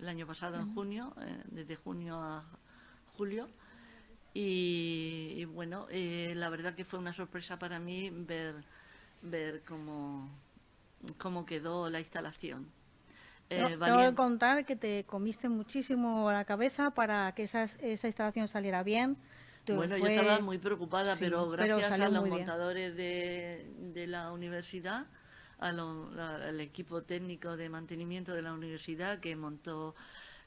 el 0.00 0.08
año 0.08 0.26
pasado, 0.26 0.56
en 0.60 0.72
junio, 0.74 1.12
eh, 1.20 1.42
desde 1.46 1.74
junio 1.74 2.22
a 2.22 2.44
julio. 3.16 3.48
Y, 4.32 5.44
bueno, 5.46 5.86
eh, 5.90 6.32
la 6.36 6.48
verdad 6.50 6.74
que 6.74 6.84
fue 6.84 7.00
una 7.00 7.12
sorpresa 7.12 7.58
para 7.58 7.80
mí 7.80 8.10
ver, 8.10 8.54
ver 9.22 9.62
cómo, 9.66 10.30
cómo 11.18 11.44
quedó 11.44 11.90
la 11.90 11.98
instalación. 11.98 12.70
Eh, 13.50 13.76
tengo 13.82 13.98
que 13.98 14.14
contar 14.14 14.64
que 14.64 14.76
te 14.76 15.04
comiste 15.04 15.48
muchísimo 15.48 16.30
la 16.30 16.44
cabeza 16.44 16.92
para 16.92 17.32
que 17.34 17.42
esa 17.42 17.66
instalación 17.82 18.46
saliera 18.46 18.84
bien. 18.84 19.16
bueno, 19.66 19.96
yo 19.96 20.06
estaba 20.06 20.38
muy 20.38 20.58
preocupada, 20.58 21.16
pero 21.18 21.50
gracias 21.50 21.98
a 21.98 22.08
los 22.08 22.28
montadores 22.28 22.96
de, 22.96 24.06
la 24.06 24.30
universidad, 24.30 25.06
al 25.60 26.60
equipo 26.60 27.02
técnico 27.02 27.56
de 27.56 27.68
mantenimiento 27.68 28.32
de 28.32 28.42
la 28.42 28.52
universidad 28.52 29.20
que 29.20 29.36
montó, 29.36 29.94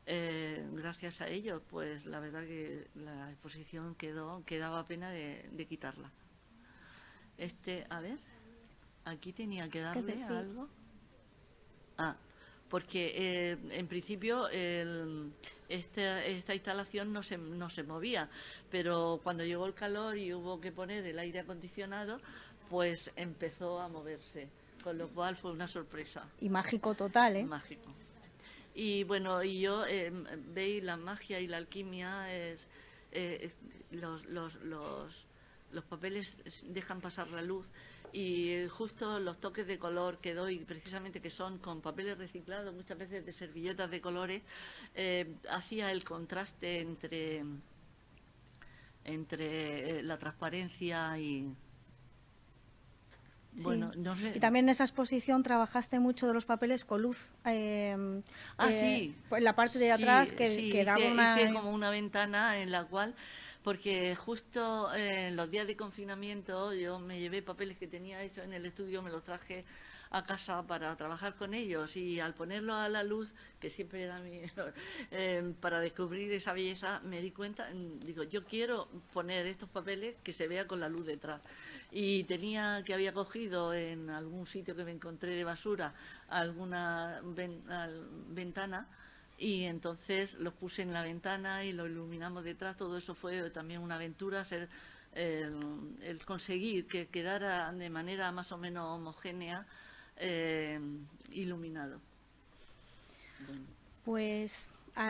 eh, 0.06 0.68
gracias 0.74 1.22
a 1.22 1.28
ellos, 1.28 1.62
pues 1.70 2.06
la 2.06 2.20
verdad 2.20 2.42
que 2.42 2.88
la 2.96 3.32
exposición 3.32 3.96
quedó, 3.96 4.44
quedaba 4.46 4.86
pena 4.86 5.12
de, 5.12 5.50
de 5.52 5.66
quitarla. 5.66 6.12
Este, 7.38 7.86
a 7.90 8.02
ver, 8.02 8.20
aquí 9.06 9.34
tenía 9.34 9.70
que 9.70 9.82
darle 9.82 10.24
algo. 10.24 10.68
Ah, 11.98 12.16
porque 12.70 13.12
eh, 13.16 13.58
en 13.70 13.88
principio 13.88 14.48
esta, 15.70 16.28
instalación 16.28 17.14
no 17.14 17.22
se, 17.22 17.38
no 17.38 17.70
se 17.70 17.84
movía, 17.84 18.30
pero 18.72 19.20
cuando 19.22 19.44
llegó 19.44 19.68
el 19.68 19.76
calor 19.76 20.18
y 20.18 20.34
hubo 20.34 20.60
que 20.60 20.72
poner 20.72 21.06
el 21.06 21.20
aire 21.20 21.42
acondicionado, 21.42 22.20
pues 22.70 23.12
empezó 23.16 23.80
a 23.80 23.88
moverse, 23.90 24.50
con 24.84 24.98
lo 24.98 25.08
cual 25.10 25.36
fue 25.36 25.52
una 25.52 25.68
sorpresa. 25.68 26.28
Y 26.40 26.50
mágico 26.50 26.94
total, 26.94 27.38
¿eh? 27.38 27.44
Mágico. 27.44 27.90
Y 28.76 29.04
bueno, 29.04 29.44
y 29.44 29.62
yo 29.62 29.86
eh, 29.86 30.12
veis 30.54 30.84
la 30.84 30.98
magia 30.98 31.40
y 31.40 31.48
la 31.48 31.58
alquimia 31.58 32.34
es 32.34 32.68
eh, 33.12 33.52
los, 33.92 34.26
los, 34.26 34.56
los, 34.64 35.28
los 35.72 35.84
papeles 35.86 36.36
dejan 36.68 37.00
pasar 37.00 37.30
la 37.30 37.42
luz 37.42 37.68
y 38.12 38.68
justo 38.70 39.20
los 39.20 39.40
toques 39.40 39.66
de 39.66 39.80
color 39.80 40.20
que 40.20 40.34
doy, 40.34 40.60
precisamente 40.60 41.20
que 41.20 41.32
son 41.32 41.58
con 41.58 41.82
papeles 41.82 42.18
reciclados, 42.18 42.74
muchas 42.74 42.98
veces 42.98 43.26
de 43.26 43.32
servilletas 43.32 43.90
de 43.90 44.02
colores, 44.02 44.44
eh, 44.94 45.36
hacía 45.50 45.92
el 45.92 46.04
contraste 46.04 46.80
entre, 46.80 47.44
entre 49.04 50.04
la 50.04 50.18
transparencia 50.20 51.18
y, 51.18 51.56
Bueno, 53.58 53.92
no 53.96 54.16
sé. 54.16 54.34
Y 54.36 54.40
también 54.40 54.66
en 54.66 54.70
esa 54.70 54.84
exposición 54.84 55.44
trabajaste 55.44 56.00
mucho 56.00 56.28
de 56.28 56.34
los 56.34 56.46
papeles 56.46 56.86
con 56.86 57.02
luz. 57.02 57.32
Eh, 57.46 58.22
ah, 58.58 58.72
sí. 58.72 59.16
En 59.32 59.44
la 59.44 59.56
parte 59.56 59.80
de 59.80 59.92
atrás 59.92 60.32
que, 60.32 60.84
daba 60.86 61.06
una... 61.06 61.54
como 61.54 61.72
una 61.72 61.90
ventana 61.90 62.60
en 62.60 62.72
la 62.72 62.86
cual 62.86 63.16
porque 63.64 64.14
justo 64.16 64.94
en 64.94 65.38
los 65.38 65.50
días 65.50 65.66
de 65.66 65.78
confinamiento 65.78 66.74
yo 66.74 67.00
me 67.00 67.20
llevé 67.20 67.42
papeles 67.42 67.78
que 67.78 67.88
tenía 67.88 68.22
hechos 68.22 68.44
en 68.44 68.52
el 68.54 68.66
estudio, 68.66 69.02
me 69.02 69.10
los 69.10 69.24
traje 69.24 69.64
a 70.14 70.24
casa 70.24 70.62
para 70.68 70.96
trabajar 70.96 71.36
con 71.36 71.54
ellos 71.56 71.98
y 71.98 72.20
al 72.20 72.36
ponerlo 72.36 72.76
a 72.76 72.88
la 72.88 73.04
luz, 73.04 73.34
que 73.60 73.72
siempre 73.72 74.04
era 74.04 74.20
mi, 74.20 74.42
eh, 75.12 75.54
para 75.62 75.80
descubrir 75.80 76.32
esa 76.32 76.54
belleza, 76.54 77.00
me 77.04 77.20
di 77.20 77.32
cuenta, 77.32 77.68
mm, 77.74 78.00
digo, 78.02 78.24
yo 78.24 78.44
quiero 78.46 78.88
poner 79.12 79.48
estos 79.48 79.70
papeles 79.70 80.16
que 80.24 80.32
se 80.32 80.48
vea 80.48 80.68
con 80.68 80.80
la 80.80 80.88
luz 80.88 81.08
detrás. 81.08 81.42
Y 81.96 82.24
tenía 82.24 82.82
que 82.84 82.94
había 82.94 83.14
cogido 83.14 83.74
en 83.74 84.10
algún 84.10 84.48
sitio 84.48 84.76
que 84.76 84.84
me 84.84 84.92
encontré 84.92 85.36
de 85.36 85.44
basura 85.44 85.94
alguna 86.28 87.22
ventana 88.30 88.88
y 89.38 89.64
entonces 89.64 90.36
los 90.36 90.54
puse 90.54 90.82
en 90.82 90.94
la 90.94 91.04
ventana 91.04 91.64
y 91.66 91.74
lo 91.74 91.86
iluminamos 91.86 92.44
detrás. 92.44 92.78
Todo 92.78 92.98
eso 92.98 93.14
fue 93.14 93.50
también 93.52 93.82
una 93.82 93.96
aventura, 93.96 94.44
ser, 94.46 94.70
el, 95.14 96.20
conseguir 96.26 96.88
que 96.88 97.08
quedara 97.08 97.72
de 97.74 97.90
manera 97.90 98.32
más 98.32 98.52
o 98.52 98.58
menos 98.58 98.88
homogénea 98.90 99.66
eh, 100.18 100.80
iluminado. 101.32 102.00
Pues 104.06 104.68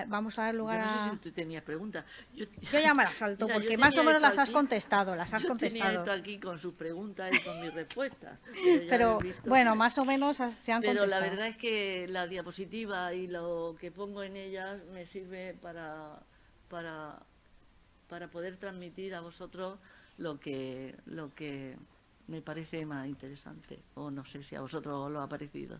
vamos 0.07 0.37
a 0.39 0.43
dar 0.43 0.55
lugar 0.55 0.85
no 0.85 1.03
sé 1.03 1.11
si 1.11 1.17
tú 1.17 1.31
tenías 1.31 1.63
preguntas. 1.63 2.05
Yo, 2.33 2.45
ya 2.71 2.93
me 2.93 3.03
las 3.03 3.17
salto, 3.17 3.47
porque 3.47 3.77
más 3.77 3.97
o 3.97 4.03
menos 4.03 4.21
las 4.21 4.37
has 4.37 4.49
contestado, 4.49 5.15
las 5.15 5.33
has 5.33 5.43
contestado. 5.43 5.89
Tenía 5.89 5.99
esto 5.99 6.11
aquí 6.11 6.39
con 6.39 6.57
sus 6.57 6.73
preguntas 6.73 7.31
y 7.33 7.39
con 7.39 7.59
mis 7.61 7.73
respuestas. 7.73 8.39
Pero, 8.89 9.19
bueno, 9.45 9.75
más 9.75 9.97
o 9.97 10.05
menos 10.05 10.37
se 10.37 10.71
han 10.71 10.81
pero 10.81 10.99
contestado. 10.99 11.05
Pero 11.05 11.07
la 11.07 11.19
verdad 11.19 11.47
es 11.47 11.57
que 11.57 12.07
la 12.07 12.27
diapositiva 12.27 13.13
y 13.13 13.27
lo 13.27 13.75
que 13.79 13.91
pongo 13.91 14.23
en 14.23 14.37
ellas 14.37 14.81
me 14.91 15.05
sirve 15.05 15.55
para, 15.61 16.19
para, 16.69 17.19
para 18.07 18.27
poder 18.29 18.55
transmitir 18.57 19.15
a 19.15 19.21
vosotros 19.21 19.79
lo 20.17 20.39
que, 20.39 20.95
lo 21.05 21.33
que 21.33 21.75
me 22.27 22.41
parece 22.41 22.85
más 22.85 23.07
interesante. 23.07 23.79
O 23.95 24.09
no 24.09 24.25
sé 24.25 24.43
si 24.43 24.55
a 24.55 24.61
vosotros 24.61 24.95
os 24.95 25.11
lo 25.11 25.21
ha 25.21 25.27
parecido. 25.27 25.79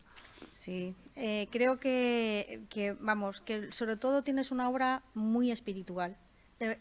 Sí, 0.54 0.96
eh, 1.16 1.48
creo 1.52 1.80
que, 1.80 2.96
vamos, 3.00 3.42
que 3.42 3.72
sobre 3.72 3.98
todo 3.98 4.24
tienes 4.24 4.52
una 4.52 4.70
obra 4.70 5.04
muy 5.14 5.52
espiritual. 5.52 6.18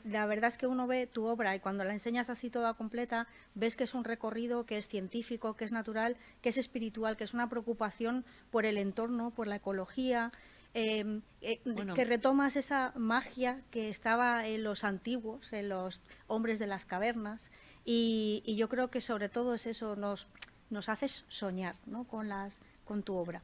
la 0.05 0.27
verdad 0.27 0.49
es 0.49 0.59
que 0.59 0.69
uno 0.69 0.87
ve 0.87 1.09
tu 1.09 1.25
obra 1.27 1.57
y 1.57 1.61
cuando 1.61 1.83
la 1.83 1.93
enseñas 1.93 2.31
así 2.31 2.51
toda 2.51 2.75
completa, 2.75 3.27
ves 3.55 3.77
que 3.77 3.85
es 3.85 3.95
un 3.95 4.05
recorrido 4.05 4.65
que 4.65 4.79
es 4.79 4.87
científico, 4.87 5.55
que 5.55 5.65
es 5.65 5.73
natural, 5.73 6.17
que 6.41 6.51
es 6.51 6.59
espiritual, 6.59 7.17
que 7.17 7.25
es 7.25 7.35
una 7.35 7.49
preocupación 7.49 8.25
por 8.51 8.65
el 8.65 8.79
entorno, 8.79 9.31
por 9.31 9.49
la 9.49 9.57
ecología, 9.57 10.31
em, 10.75 11.23
eh, 11.41 11.61
que 11.95 12.05
retomas 12.05 12.55
esa 12.57 12.93
magia 12.95 13.61
que 13.73 13.89
estaba 13.89 14.47
en 14.47 14.63
los 14.63 14.85
antiguos, 14.85 15.53
en 15.53 15.69
los 15.69 16.01
hombres 16.29 16.59
de 16.61 16.69
las 16.69 16.85
cavernas. 16.85 17.51
Y, 17.85 18.55
yo 18.57 18.69
creo 18.69 18.89
que 18.89 19.01
sobre 19.01 19.29
todo 19.29 19.55
es 19.55 19.67
eso, 19.67 19.97
nos, 19.97 20.27
nos 20.71 20.89
haces 20.89 21.25
soñar 21.29 21.77
¿no? 21.87 22.05
con, 22.05 22.29
las, 22.29 22.61
con 22.85 23.03
tu 23.03 23.15
obra. 23.15 23.43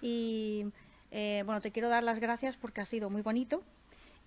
Y 0.00 0.66
eh, 1.10 1.42
bueno, 1.46 1.60
te 1.60 1.70
quiero 1.70 1.88
dar 1.88 2.02
las 2.02 2.18
gracias 2.18 2.56
porque 2.56 2.80
ha 2.80 2.86
sido 2.86 3.10
muy 3.10 3.22
bonito. 3.22 3.62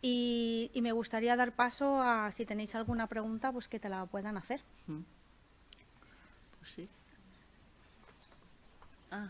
Y, 0.01 0.71
me 0.81 0.91
gustaría 0.91 1.35
dar 1.35 1.51
paso 1.53 2.01
a 2.01 2.31
si 2.31 2.45
tenéis 2.45 2.75
alguna 2.75 3.07
pregunta, 3.07 3.51
pues 3.51 3.67
que 3.67 3.79
te 3.79 3.89
la 3.89 4.05
puedan 4.05 4.37
hacer. 4.37 4.61
Mm. 4.87 5.01
Pues 6.59 6.71
sí. 6.71 6.89
Ah, 9.11 9.29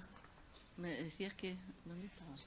me 0.78 0.90
decías 0.90 1.34
que... 1.34 1.56
¿Dónde 1.86 2.08
estabas? 2.08 2.46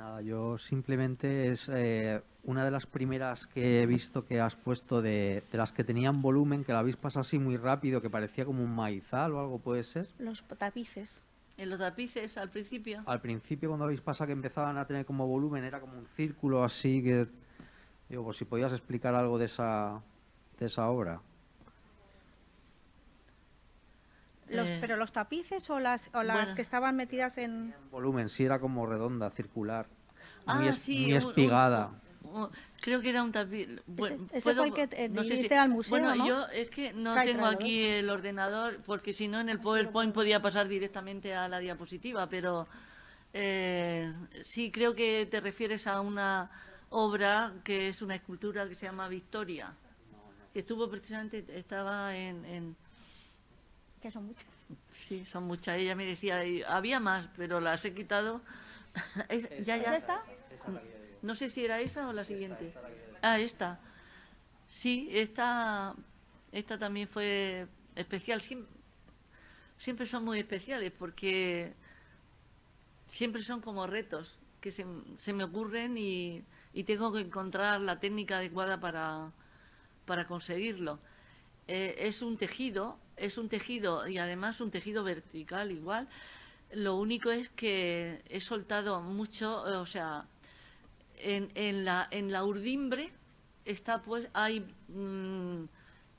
Nada, 0.00 0.22
yo 0.22 0.56
simplemente 0.56 1.48
es 1.48 1.68
eh, 1.70 2.22
una 2.44 2.64
de 2.64 2.70
las 2.70 2.86
primeras 2.86 3.46
que 3.46 3.82
he 3.82 3.86
visto 3.86 4.24
que 4.24 4.40
has 4.40 4.56
puesto 4.56 5.02
de, 5.02 5.42
las 5.52 5.72
que 5.72 5.84
tenían 5.84 6.22
volumen, 6.22 6.64
que 6.64 6.72
la 6.72 6.78
habéis 6.78 6.96
pasado 6.96 7.20
así 7.20 7.38
muy 7.38 7.58
rápido, 7.58 8.00
que 8.00 8.08
parecía 8.08 8.46
como 8.46 8.64
un 8.64 8.74
maizal 8.74 9.34
o 9.34 9.40
algo, 9.40 9.58
¿puede 9.58 9.82
ser? 9.82 10.08
Los 10.18 10.42
tapices. 10.56 11.22
¿En 11.58 11.68
los 11.68 11.80
tapices 11.80 12.38
al 12.38 12.48
principio? 12.48 13.02
Al 13.04 13.20
principio 13.20 13.68
cuando 13.68 13.84
habéis 13.84 14.00
pasado 14.00 14.28
que 14.28 14.32
empezaban 14.32 14.78
a 14.78 14.86
tener 14.86 15.04
como 15.04 15.26
volumen, 15.26 15.64
era 15.64 15.80
como 15.80 15.98
un 15.98 16.06
círculo 16.06 16.64
así 16.64 17.02
que... 17.02 17.28
Digo, 18.08 18.24
pues 18.24 18.38
si 18.38 18.46
podías 18.46 18.72
explicar 18.72 19.14
algo 19.14 19.36
de 19.36 19.44
esa, 19.44 20.00
de 20.58 20.64
esa 20.64 20.88
obra. 20.88 21.20
Los, 24.50 24.66
Eh, 24.68 24.78
¿Pero 24.80 24.96
los 24.96 25.12
tapices 25.12 25.70
o 25.70 25.78
las, 25.78 26.10
o 26.12 26.22
las 26.22 26.36
bueno. 26.36 26.54
que 26.56 26.62
estaban 26.62 26.96
metidas 26.96 27.38
en...? 27.38 27.72
Volumen, 27.90 28.28
sí 28.28 28.44
era 28.44 28.58
como 28.58 28.84
redonda, 28.86 29.30
circular. 29.30 29.86
Muy, 30.46 30.66
Ah, 30.66 30.70
es- 30.70 30.76
sí, 30.78 30.98
muy 31.02 31.12
un- 31.12 31.22
un- 31.22 31.28
espigada. 31.30 31.90
un- 32.24 32.48
creo 32.80 33.00
que 33.00 33.10
era 33.10 33.22
un 33.22 33.30
tapiz. 33.30 33.68
bueno, 33.86 34.26
ese 34.32 34.52
fue 34.54 34.66
el 34.68 34.74
que, 34.74 34.88
eh, 34.92 35.08
dijiste 35.08 35.56
al 35.56 35.68
museo, 35.70 35.90
Bueno, 35.98 36.14
¿no? 36.16 36.26
yo 36.26 36.46
es 36.48 36.68
que 36.68 36.92
no 36.92 37.12
Trae, 37.12 37.32
tengo 37.32 37.46
aquí 37.46 37.86
el 37.86 38.10
ordenador 38.10 38.78
porque 38.84 39.12
si 39.12 39.28
no 39.28 39.40
en 39.40 39.48
el 39.48 39.60
PowerPoint 39.60 40.12
podía 40.12 40.42
pasar 40.42 40.66
directamente 40.66 41.32
a 41.34 41.46
la 41.48 41.60
diapositiva, 41.60 42.28
pero 42.28 42.66
eh, 43.32 44.12
sí 44.42 44.72
creo 44.72 44.94
que 44.96 45.26
te 45.30 45.40
refieres 45.40 45.86
a 45.86 46.00
una 46.00 46.50
obra 46.90 47.52
que 47.62 47.88
es 47.88 48.02
una 48.02 48.16
escultura 48.16 48.68
que 48.68 48.74
se 48.74 48.86
llama 48.86 49.06
Victoria, 49.08 49.72
que 50.52 50.58
estuvo 50.60 50.90
precisamente, 50.90 51.44
estaba 51.56 52.16
en- 52.16 52.44
en 52.44 52.76
Que 54.00 54.10
son 54.10 54.26
muchas. 54.26 54.46
Sí, 54.98 55.24
son 55.24 55.44
muchas. 55.44 55.78
Ella 55.78 55.94
me 55.94 56.04
decía, 56.06 56.40
había 56.68 57.00
más, 57.00 57.28
pero 57.36 57.60
las 57.60 57.84
he 57.84 57.92
quitado. 57.94 58.40
Es- 59.28 59.48
ya, 59.64 59.76
ya. 59.76 59.94
¿Es 59.96 60.02
esta? 60.02 60.22
No 61.22 61.34
sé 61.34 61.48
si 61.50 61.64
era 61.64 61.80
esa 61.80 62.08
o 62.08 62.12
la 62.12 62.24
siguiente. 62.24 62.72
Ah, 63.22 63.38
esta. 63.38 63.78
Sí, 64.68 65.08
esta, 65.12 65.94
esta 66.52 66.78
también 66.78 67.08
fue 67.08 67.66
especial. 67.94 68.40
Siem- 68.40 68.66
Siempre, 69.78 70.04
son 70.04 70.24
muy 70.26 70.38
especiales 70.38 70.92
porque 70.92 71.72
siempre 73.10 73.42
son 73.42 73.60
como 73.62 73.86
retos 73.86 74.38
que 74.60 74.70
se, 74.72 74.84
se 75.16 75.32
me 75.32 75.44
ocurren 75.44 75.96
y, 75.96 76.44
y 76.74 76.84
tengo 76.84 77.10
que 77.12 77.20
encontrar 77.20 77.80
la 77.80 77.98
técnica 77.98 78.36
adecuada 78.36 78.78
para, 78.78 79.30
para 80.04 80.26
conseguirlo. 80.26 80.98
Eh, 81.66 81.94
es 81.98 82.20
un 82.20 82.36
tejido, 82.36 82.98
es 83.20 83.38
un 83.38 83.48
tejido 83.48 84.08
y 84.08 84.18
además 84.18 84.60
un 84.60 84.70
tejido 84.70 85.04
vertical 85.04 85.70
igual. 85.70 86.08
Lo 86.72 86.96
único 86.96 87.30
es 87.30 87.48
que 87.50 88.22
he 88.28 88.40
soltado 88.40 89.00
mucho, 89.00 89.66
eh, 89.68 89.76
o 89.76 89.86
sea, 89.86 90.24
en, 91.16 91.84
la, 91.84 92.08
en 92.10 92.32
la 92.32 92.44
urdimbre 92.44 93.10
está 93.64 94.00
pues 94.02 94.28
hay 94.32 94.60
mm, 94.88 95.64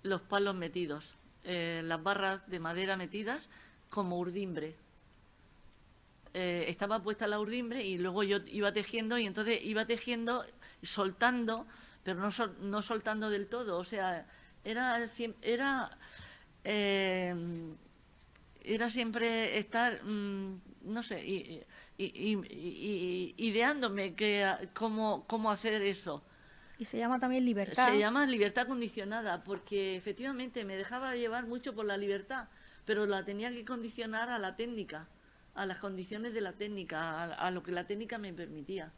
los 0.03 0.21
palos 0.21 0.55
metidos, 0.55 1.15
eh, 1.43 1.81
las 1.83 2.01
barras 2.03 2.47
de 2.49 2.59
madera 2.59 2.97
metidas 2.97 3.49
como 3.89 4.19
urdimbre. 4.19 4.75
Eh, 6.33 6.65
estaba 6.69 7.01
puesta 7.01 7.27
la 7.27 7.39
urdimbre 7.39 7.83
y 7.83 7.97
luego 7.97 8.23
yo 8.23 8.37
iba 8.47 8.71
tejiendo 8.71 9.17
y 9.17 9.25
entonces 9.25 9.59
iba 9.63 9.85
tejiendo, 9.85 10.45
soltando, 10.81 11.65
pero 12.03 12.19
no, 12.21 12.29
no 12.61 12.81
soltando 12.81 13.29
del 13.29 13.47
todo. 13.47 13.77
O 13.77 13.83
sea, 13.83 14.25
era, 14.63 15.05
era, 15.41 15.97
eh, 16.63 17.35
era 18.63 18.89
siempre 18.89 19.57
estar, 19.57 20.03
mm, 20.03 20.61
no 20.83 21.03
sé, 21.03 21.25
y, 21.25 21.61
y- 21.97 22.05
y- 22.05 22.35
y- 22.49 23.35
y- 23.37 23.47
ideándome 23.47 24.15
que, 24.15 24.69
cómo, 24.73 25.25
cómo 25.27 25.51
hacer 25.51 25.81
eso. 25.81 26.23
Y 26.77 26.85
se 26.85 26.97
llama 26.97 27.19
también 27.19 27.45
libertad. 27.45 27.89
Se 27.91 27.97
llama 27.99 28.25
libertad 28.25 28.67
condicionada, 28.67 29.43
porque 29.43 29.95
efectivamente 29.95 30.63
me 30.65 30.75
dejaba 30.77 31.15
llevar 31.15 31.45
mucho 31.47 31.73
por 31.75 31.85
la 31.85 31.97
libertad, 31.97 32.47
pero 32.85 33.05
la 33.05 33.23
tenía 33.23 33.51
que 33.51 33.65
condicionar 33.65 34.29
a 34.29 34.39
la 34.39 34.55
técnica, 34.55 35.07
a 35.53 35.65
las 35.65 35.77
condiciones 35.77 36.33
de 36.33 36.41
la 36.41 36.53
técnica, 36.53 37.23
a, 37.23 37.25
a 37.25 37.51
lo 37.51 37.61
que 37.63 37.71
la 37.71 37.85
técnica 37.85 38.17
me 38.17 38.33
permitía. 38.33 38.91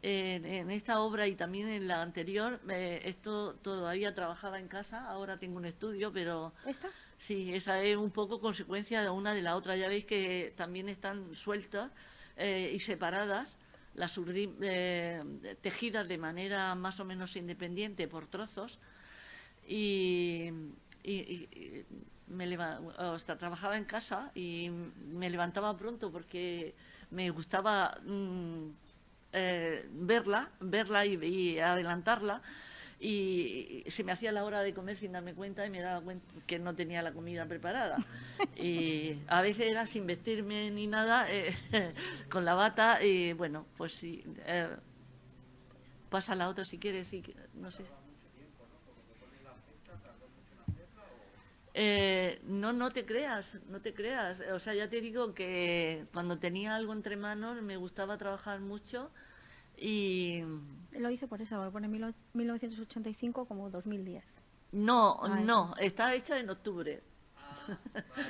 En, 0.00 0.44
en 0.44 0.70
esta 0.70 1.00
obra 1.00 1.26
y 1.26 1.34
también 1.34 1.68
en 1.68 1.88
la 1.88 2.02
anterior, 2.02 2.60
eh, 2.68 3.00
esto 3.04 3.54
todavía 3.56 4.14
trabajaba 4.14 4.60
en 4.60 4.68
casa, 4.68 5.08
ahora 5.08 5.38
tengo 5.38 5.56
un 5.56 5.64
estudio, 5.64 6.12
pero 6.12 6.52
¿Esta? 6.64 6.88
Sí, 7.18 7.52
esa 7.52 7.82
es 7.82 7.96
un 7.96 8.12
poco 8.12 8.40
consecuencia 8.40 9.02
de 9.02 9.10
una 9.10 9.34
de 9.34 9.42
la 9.42 9.56
otra. 9.56 9.76
Ya 9.76 9.88
veis 9.88 10.04
que 10.04 10.54
también 10.56 10.88
están 10.88 11.34
sueltas 11.34 11.90
eh, 12.36 12.70
y 12.72 12.78
separadas, 12.78 13.58
las 13.94 14.16
eh, 14.62 15.24
tejidas 15.60 16.06
de 16.06 16.16
manera 16.18 16.76
más 16.76 17.00
o 17.00 17.04
menos 17.04 17.34
independiente 17.34 18.06
por 18.06 18.28
trozos. 18.28 18.78
Y, 19.66 20.50
y- 21.02 21.12
y- 21.12 21.86
me 22.28 22.46
sea, 23.18 23.38
trabajaba 23.38 23.76
en 23.76 23.84
casa 23.84 24.30
y 24.34 24.70
me 24.70 25.30
levantaba 25.30 25.76
pronto 25.76 26.12
porque 26.12 26.74
me 27.10 27.30
gustaba 27.30 27.98
mm, 28.04 28.68
eh, 29.32 29.86
verla, 29.92 30.50
verla 30.60 31.06
y, 31.06 31.14
y 31.24 31.58
adelantarla. 31.58 32.42
Y 33.00 33.84
se 33.88 34.02
me 34.02 34.10
hacía 34.12 34.32
la 34.32 34.44
hora 34.44 34.60
de 34.62 34.74
comer 34.74 34.96
sin 34.96 35.12
darme 35.12 35.32
cuenta 35.34 35.64
y 35.64 35.70
me 35.70 35.80
daba 35.80 36.00
cuenta 36.00 36.26
que 36.46 36.58
no 36.58 36.74
tenía 36.74 37.02
la 37.02 37.12
comida 37.12 37.46
preparada. 37.46 37.98
Y 38.60 39.16
a 39.28 39.40
veces 39.40 39.66
era 39.70 39.86
sin 39.86 40.04
vestirme 40.06 40.70
ni 40.72 40.88
nada, 40.88 41.26
eh, 41.30 41.54
con 42.28 42.44
la 42.44 42.54
bata 42.54 43.04
y 43.04 43.32
bueno, 43.32 43.66
pues 43.76 43.92
sí. 43.92 44.24
eh, 44.46 44.68
pasa 46.10 46.34
la 46.34 46.48
otra 46.48 46.64
si 46.64 46.78
quieres, 46.78 47.08
que- 47.10 47.34
no 47.54 47.70
sé. 47.70 47.84
Eh, 51.74 52.40
no, 52.44 52.72
no 52.72 52.90
te 52.90 53.04
creas, 53.04 53.58
no 53.68 53.80
te 53.80 53.94
creas. 53.94 54.40
O 54.52 54.58
sea, 54.58 54.74
ya 54.74 54.88
te 54.88 55.00
digo 55.00 55.34
que 55.34 56.06
cuando 56.12 56.38
tenía 56.38 56.74
algo 56.74 56.92
entre 56.92 57.16
manos 57.16 57.60
me 57.62 57.76
gustaba 57.76 58.18
trabajar 58.18 58.60
mucho 58.60 59.10
y 59.76 60.42
Lo 60.92 61.10
hice 61.10 61.28
por 61.28 61.40
eso, 61.40 61.70
pone 61.70 61.86
mil- 61.88 62.14
1985 62.34 63.46
como 63.46 63.70
2010. 63.70 64.24
no, 64.72 65.20
Ah, 65.22 65.40
no, 65.40 65.74
está 65.78 66.14
hecha 66.14 66.38
en 66.38 66.50
octubre. 66.50 67.02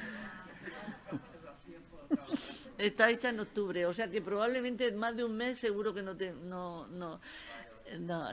Está 2.78 3.10
hecha 3.10 3.30
en 3.30 3.40
octubre, 3.40 3.86
o 3.86 3.92
sea 3.92 4.08
que 4.08 4.22
probablemente 4.22 4.86
en 4.86 4.96
más 4.96 5.16
de 5.16 5.24
un 5.24 5.36
mes 5.36 5.58
seguro 5.58 5.92
que 5.92 6.00
no 6.02 6.16
te, 6.16 6.30
no, 6.32 6.86
no, 6.86 7.20
no. 7.98 8.28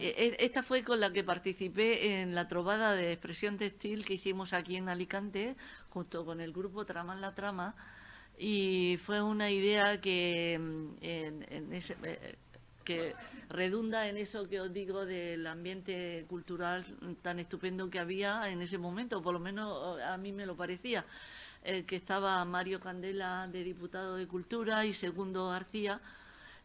E- 0.00 0.14
e- 0.16 0.36
Esta 0.44 0.62
fue 0.62 0.82
con 0.82 1.00
la 1.00 1.12
que 1.12 1.24
participé 1.24 2.20
en 2.22 2.34
la 2.34 2.48
trovada 2.48 2.94
de 2.94 3.12
expresión 3.12 3.58
textil 3.58 4.04
que 4.04 4.14
hicimos 4.14 4.52
aquí 4.52 4.76
en 4.76 4.88
Alicante, 4.88 5.56
junto 5.90 6.24
con 6.24 6.40
el 6.40 6.52
grupo 6.52 6.84
Trama 6.84 7.14
la 7.14 7.34
Trama, 7.34 7.74
y 8.38 8.96
fue 8.98 9.20
una 9.22 9.50
idea 9.50 10.00
que, 10.00 10.58
mm, 10.58 10.94
en- 11.02 11.46
en 11.52 11.72
ese- 11.72 11.96
eh, 12.02 12.36
redunda 13.48 14.08
en 14.08 14.16
eso 14.16 14.48
que 14.48 14.60
os 14.60 14.72
digo 14.72 15.06
del 15.06 15.46
ambiente 15.46 16.24
cultural 16.28 16.84
tan 17.22 17.38
estupendo 17.38 17.88
que 17.88 18.00
había 18.00 18.48
en 18.50 18.60
ese 18.60 18.76
momento, 18.76 19.22
por 19.22 19.34
lo 19.34 19.38
menos 19.38 20.00
a 20.02 20.16
mí 20.16 20.32
me 20.32 20.46
lo 20.46 20.56
parecía, 20.56 21.04
eh, 21.62 21.84
que 21.84 21.94
estaba 21.96 22.44
Mario 22.44 22.80
Candela 22.80 23.46
de 23.46 23.62
diputado 23.62 24.16
de 24.16 24.26
Cultura 24.26 24.84
y 24.84 24.92
Segundo 24.94 25.48
García, 25.48 26.00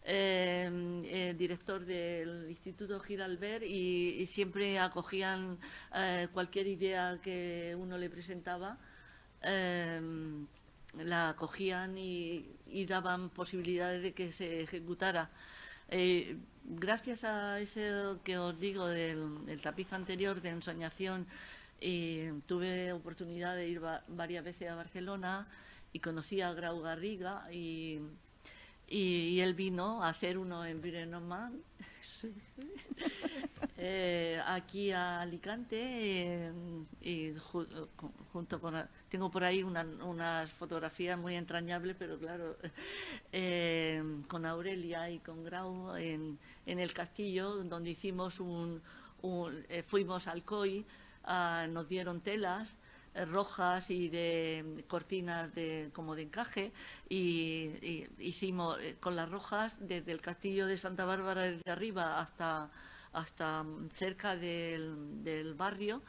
eh, 0.10 1.02
eh, 1.06 1.36
director 1.38 1.86
del 1.86 2.50
Instituto 2.50 2.98
Giralbert 3.02 3.64
y, 3.66 4.26
siempre 4.26 4.80
acogían 4.80 5.60
eh, 5.94 6.30
cualquier 6.32 6.68
idea 6.68 7.20
que 7.22 7.76
uno 7.78 7.98
le 7.98 8.10
presentaba, 8.10 8.78
eh, 9.42 10.00
la 10.96 11.30
acogían 11.30 11.98
y, 11.98 12.56
daban 12.88 13.30
posibilidades 13.32 14.02
de 14.02 14.14
que 14.14 14.32
se 14.32 14.62
ejecutara. 14.62 15.30
Eh, 15.90 16.38
gracias 16.64 17.26
a 17.26 17.60
ese 17.60 17.92
que 18.24 18.38
os 18.38 18.58
digo 18.60 18.88
del, 18.88 19.60
tapiz 19.62 19.92
anterior 19.92 20.42
de 20.42 20.50
ensoñación, 20.50 21.28
tuve 22.48 22.94
oportunidad 22.94 23.56
de 23.58 23.68
ir 23.68 23.84
va- 23.84 24.04
varias 24.08 24.44
veces 24.44 24.70
a 24.70 24.76
Barcelona 24.76 25.48
y 25.92 26.00
conocí 26.00 26.42
a 26.42 26.54
Grau 26.54 26.80
Garriga 26.82 27.52
y, 27.52 28.00
y, 28.88 29.30
y 29.30 29.42
él 29.42 29.54
vino 29.54 30.04
a 30.04 30.10
hacer 30.10 30.38
uno 30.38 30.66
en 30.66 30.82
Virenomán, 30.82 31.62
eh, 33.78 34.42
aquí 34.46 34.92
a 34.92 35.22
Alicante 35.22 35.78
eh, 35.80 36.52
y 37.02 37.34
ju- 37.34 37.68
ju- 37.98 38.12
junto 38.32 38.60
con 38.60 38.76
tengo 39.10 39.30
por 39.30 39.44
ahí 39.44 39.62
una- 39.64 39.84
unas 40.06 40.52
fotografías 40.52 41.18
muy 41.20 41.36
entrañables 41.36 41.96
pero 42.00 42.18
claro 42.18 42.58
eh, 43.32 44.02
con 44.28 44.46
Aurelia 44.46 45.10
y 45.10 45.20
con 45.20 45.44
Grau 45.44 45.96
en, 45.96 46.38
en 46.66 46.80
el 46.80 46.94
castillo 46.94 47.56
donde 47.64 47.92
hicimos 47.92 48.40
un, 48.40 48.82
un- 49.22 49.66
fuimos 49.88 50.28
al 50.28 50.44
COI 50.44 50.86
ah, 51.26 51.68
nos 51.70 51.88
dieron 51.90 52.22
telas 52.22 52.78
rojas 53.26 53.90
y 53.90 54.10
de 54.10 54.84
cortinas 54.88 55.54
de 55.54 55.90
como 55.94 56.16
de 56.16 56.24
encaje. 56.24 56.72
Y, 57.10 57.74
y 57.82 58.08
hicimos 58.20 58.80
eh, 58.82 58.96
con 59.00 59.16
las 59.16 59.30
rojas 59.30 59.78
desde 59.88 60.12
el 60.12 60.22
castillo 60.22 60.68
de 60.68 60.78
Santa 60.78 61.06
Bárbara 61.06 61.44
desde 61.44 61.72
arriba 61.72 62.20
hasta 62.20 62.70
hasta 63.14 63.64
mm, 63.64 63.90
cerca 63.92 64.36
del, 64.36 65.24
del 65.24 65.54
barrio 65.54 66.02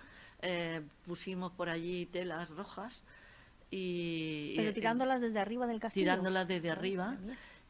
eh, 0.43 0.83
pusimos 1.07 1.53
por 1.53 1.69
allí 1.69 2.07
telas 2.07 2.51
rojas 2.51 3.03
y 3.71 4.55
Pero 4.57 4.73
tirándolas 4.73 5.21
desde 5.21 5.39
arriba 5.41 5.67
del 5.67 5.81
castillo. 5.81 6.05
tirándolas 6.05 6.49
desde 6.49 6.71
arriba 6.71 7.17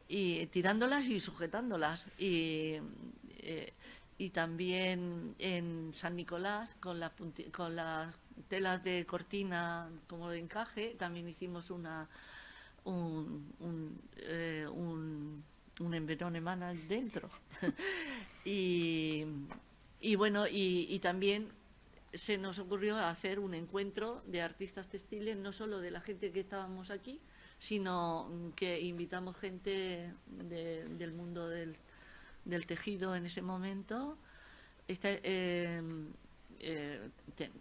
y 0.07 0.45
tirándolas 0.47 1.05
y 1.05 1.19
sujetándolas. 1.19 2.07
Y 2.17 2.79
eh, 3.39 3.73
y 4.17 4.31
también 4.31 5.33
en 5.39 5.93
San 5.93 6.15
Nicolás 6.17 6.75
con 6.81 6.99
las 6.99 7.13
con 7.53 7.75
las 7.75 8.13
telas 8.47 8.83
de 8.83 9.05
cortina 9.05 9.89
como 10.07 10.29
de 10.29 10.39
encaje, 10.39 10.95
también 10.97 11.27
hicimos 11.27 11.69
una 11.69 12.07
un, 12.83 13.53
un, 13.59 14.01
eh, 14.17 14.67
un, 14.71 15.43
un 15.79 16.87
dentro. 16.87 17.29
y, 18.45 19.25
y, 19.99 20.15
bueno, 20.15 20.45
y, 20.47 20.99
también 20.99 21.49
se 22.13 22.37
nos 22.37 22.59
ocurrió 22.59 22.97
hacer 22.97 23.39
un 23.39 23.53
encuentro 23.53 24.23
de 24.25 24.41
artistas 24.41 24.87
textiles, 24.89 25.37
no 25.37 25.51
solo 25.51 25.79
de 25.79 25.91
la 25.91 26.01
gente 26.01 26.31
que 26.31 26.39
estábamos 26.41 26.89
aquí, 26.89 27.19
sino 27.59 28.51
que 28.55 28.79
invitamos 28.79 29.37
gente 29.37 30.13
del 30.27 31.11
mundo 31.13 31.47
del, 31.49 31.75
tejido 32.65 33.15
en 33.15 33.25
ese 33.25 33.41
momento. 33.41 34.17
Eh, 34.87 35.81
eh, 36.59 37.09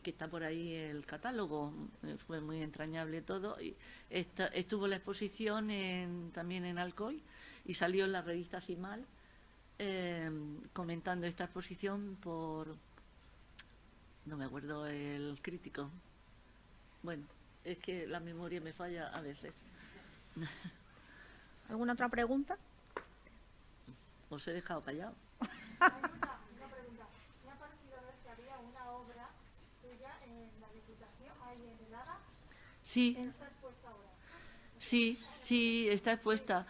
que 0.03 0.11
está 0.11 0.29
por 0.29 0.43
ahí 0.43 0.75
el 0.75 1.07
catálogo, 1.07 1.73
eh, 2.03 2.17
fue 2.27 2.41
muy 2.41 2.63
entrañable 2.63 3.23
todo. 3.23 3.61
Y 3.61 3.77
estuvo 4.11 4.87
la 4.87 4.97
exposición 4.97 6.31
también 6.33 6.65
en 6.65 6.79
Alcoy 6.79 7.23
y 7.65 7.75
salió 7.75 8.05
en 8.05 8.13
la 8.13 8.23
revista 8.23 8.61
Cimal 8.61 9.05
comentando 10.73 11.29
esta 11.29 11.45
exposición 11.45 12.17
por, 12.21 12.75
no 14.27 14.37
me 14.37 14.45
acuerdo 14.45 14.87
el 14.87 15.39
crítico. 15.41 15.89
Bueno, 17.03 17.25
es 17.65 17.79
que 17.79 18.07
la 18.07 18.21
memoria 18.21 18.61
me 18.61 18.73
falla 18.73 19.09
a 19.09 19.21
veces. 19.21 19.55
¿Alguna 21.69 21.93
otra 21.93 22.09
pregunta? 22.09 22.57
Os 24.31 24.47
he 24.49 24.53
dejado 24.53 24.83
callado. 24.83 25.15
Hay 25.81 25.93
una, 26.01 26.69
pregunta. 26.69 27.07
Me 27.45 27.53
ha 27.53 27.57
parecido 27.57 27.97
ver 28.05 28.15
que 28.23 28.31
había 28.31 28.59
una 28.59 28.91
obra 28.93 29.29
tuya 29.81 30.13
en 30.25 30.61
la 30.61 30.69
Diputación, 30.73 31.33
ahí 31.45 31.57
en 31.57 31.87
el 31.87 31.95
ARA. 31.95 32.19
Sí. 32.89 33.19
Sí, 34.79 35.19
sí, 35.35 35.89
está 35.91 36.13
expuesta. 36.13 36.67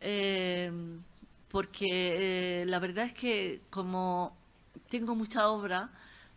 Eh, 0.00 0.72
porque 1.48 2.62
eh, 2.62 2.66
la 2.66 2.80
verdad 2.80 3.04
es 3.04 3.14
que 3.14 3.60
como 3.70 4.36
tengo 4.90 5.14
mucha 5.14 5.48
obra, 5.50 5.90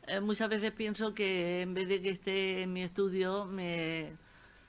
eh, 0.06 0.20
muchas 0.20 0.48
veces 0.48 0.72
pienso 0.74 1.16
que 1.16 1.62
en 1.62 1.74
vez 1.74 1.88
de 1.88 2.04
que 2.04 2.10
esté 2.12 2.62
en 2.62 2.74
mi 2.74 2.84
estudio, 2.84 3.46
me, 3.46 4.16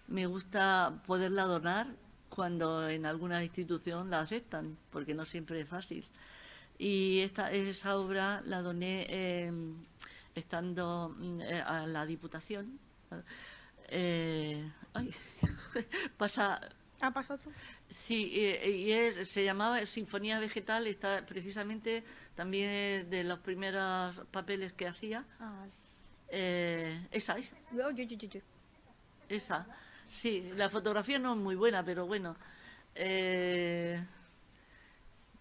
me 0.08 0.24
gusta 0.24 1.02
poderla 1.06 1.44
donar 1.44 1.88
cuando 2.30 2.88
en 2.88 3.04
alguna 3.04 3.44
institución 3.44 4.08
la 4.08 4.20
aceptan, 4.20 4.78
porque 4.90 5.12
no 5.12 5.26
siempre 5.26 5.60
es 5.60 5.68
fácil. 5.68 6.06
Y 6.78 7.20
esta, 7.20 7.52
esa 7.52 7.98
obra 7.98 8.40
la 8.46 8.62
doné 8.62 9.04
em, 9.10 9.74
estando 10.34 11.14
mm, 11.14 11.40
eh, 11.42 11.60
a 11.60 11.86
la 11.86 12.06
Diputación. 12.06 12.78
Eh, 13.88 14.70
ay, 14.94 15.14
pasa 16.16 16.60
¿Ha 17.00 17.10
pasado 17.10 17.38
otro? 17.38 17.52
Sí, 17.88 18.32
y, 18.34 19.24
se 19.24 19.44
llamaba 19.44 19.84
Sinfonía 19.84 20.40
Vegetal, 20.40 20.86
está 20.86 21.24
precisamente 21.26 22.04
también 22.34 23.10
de 23.10 23.22
los 23.24 23.38
primeros 23.40 24.16
papeles 24.30 24.72
que 24.72 24.88
hacía. 24.88 25.24
Ah, 25.38 25.52
vale. 25.58 25.72
Eh, 26.28 27.06
esa, 27.10 27.36
esa. 27.36 27.54
Yo, 27.72 27.90
yo, 27.90 28.04
yo, 28.04 28.16
yo. 28.16 28.40
Esa. 29.28 29.66
Sí, 30.08 30.50
la 30.56 30.70
fotografía 30.70 31.18
no 31.18 31.34
es 31.34 31.38
muy 31.38 31.54
buena, 31.54 31.84
pero 31.84 32.06
bueno. 32.06 32.36
Eh, 32.94 34.02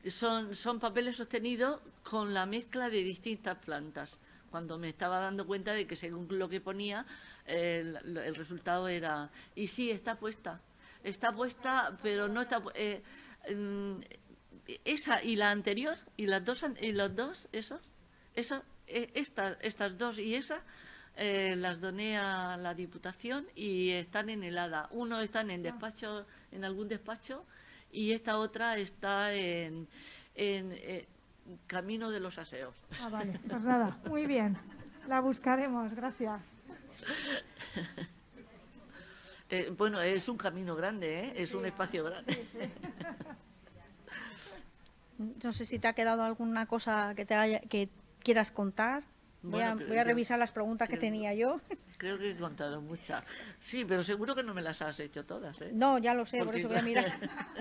son, 0.10 0.54
son 0.54 0.80
papeles 0.80 1.18
sostenidos 1.18 1.80
con 2.04 2.34
la 2.34 2.46
mezcla 2.46 2.90
de 2.90 3.02
distintas 3.02 3.58
plantas. 3.58 4.18
Cuando 4.52 4.78
me 4.78 4.90
estaba 4.90 5.20
dando 5.20 5.46
cuenta 5.46 5.74
de 5.74 5.88
que 5.88 5.96
según 5.96 6.28
lo 6.38 6.48
que 6.50 6.62
ponía, 6.62 7.06
el, 7.46 8.18
el 8.18 8.36
resultado 8.36 8.88
era... 8.88 9.30
Y 9.56 9.68
sí, 9.68 9.92
está 9.92 10.16
puesta 10.16 10.62
está 11.06 11.32
puesta, 11.32 11.98
pero 12.02 12.28
no 12.28 12.42
está... 12.42 12.62
Eh, 12.74 13.02
mm, 13.54 14.02
esa 14.84 15.24
y 15.24 15.36
la 15.36 15.52
anterior, 15.52 15.96
y 16.18 16.26
las 16.26 16.44
dos, 16.44 16.66
y 16.82 16.92
los 16.92 17.16
dos, 17.16 17.48
esos, 17.52 17.80
eso, 18.34 18.64
eh, 18.88 19.12
estas 19.14 19.98
dos 19.98 20.18
y 20.18 20.34
esa, 20.34 20.64
eh, 21.16 21.56
las 21.56 21.80
doné 21.80 22.18
a 22.18 22.58
la 22.58 22.74
Diputación 22.74 23.46
y 23.54 23.92
están 23.92 24.30
en 24.30 24.44
el 24.44 24.58
ADA. 24.58 24.88
Uno 24.90 25.22
está 25.22 25.42
en 25.42 25.62
despacho, 25.62 26.26
en 26.52 26.66
algún 26.66 26.88
despacho, 26.88 27.46
y 27.92 28.12
esta 28.12 28.40
otra 28.40 28.76
está 28.78 29.32
en, 29.34 29.88
en 30.34 31.06
Camino 31.68 32.10
de 32.10 32.20
los 32.20 32.40
Aseos. 32.40 32.76
Ah, 33.00 33.10
vale, 33.10 33.40
pues 33.48 33.62
nada, 33.62 34.00
muy 34.10 34.26
bien. 34.26 34.58
La 35.08 35.22
buscaremos, 35.22 35.94
gracias. 35.94 36.55
Eh, 39.50 39.72
bueno, 39.78 40.02
es 40.02 40.28
un 40.28 40.38
camino 40.38 40.76
grande, 40.76 41.20
¿eh? 41.20 41.34
es 41.36 41.54
un 41.54 41.66
espacio 41.66 42.04
grande. 42.04 42.44
no 45.44 45.54
sé 45.54 45.66
si 45.66 45.80
te 45.80 45.88
ha 45.88 45.94
quedado 45.94 46.24
alguna 46.24 46.66
cosa 46.66 47.14
que, 47.16 47.26
te 47.26 47.36
haya, 47.36 47.60
que 47.62 47.90
quieras 48.24 48.52
contar. 48.52 49.04
Voy, 49.44 49.62
a, 49.62 49.76
revisar 50.04 50.40
las 50.40 50.52
preguntas 50.52 50.90
que 50.90 50.98
tenía 50.98 51.34
yo. 51.36 51.62
Creo 51.98 52.18
que 52.18 52.32
he 52.32 52.36
contado 52.36 52.82
muchas. 52.82 53.24
Sí, 53.60 53.86
pero 53.86 54.04
seguro 54.04 54.34
que 54.36 54.42
no 54.42 54.56
me 54.56 54.64
las 54.64 54.82
has 54.82 55.00
hecho 55.00 55.24
todas. 55.24 55.62
¿eh? 55.62 55.70
No, 55.72 56.00
ya 56.00 56.16
lo 56.16 56.26
sé, 56.26 56.44
por 56.44 56.56
eso 56.56 56.68
voy 56.68 56.78
a 56.78 56.82
mirar. 56.82 57.14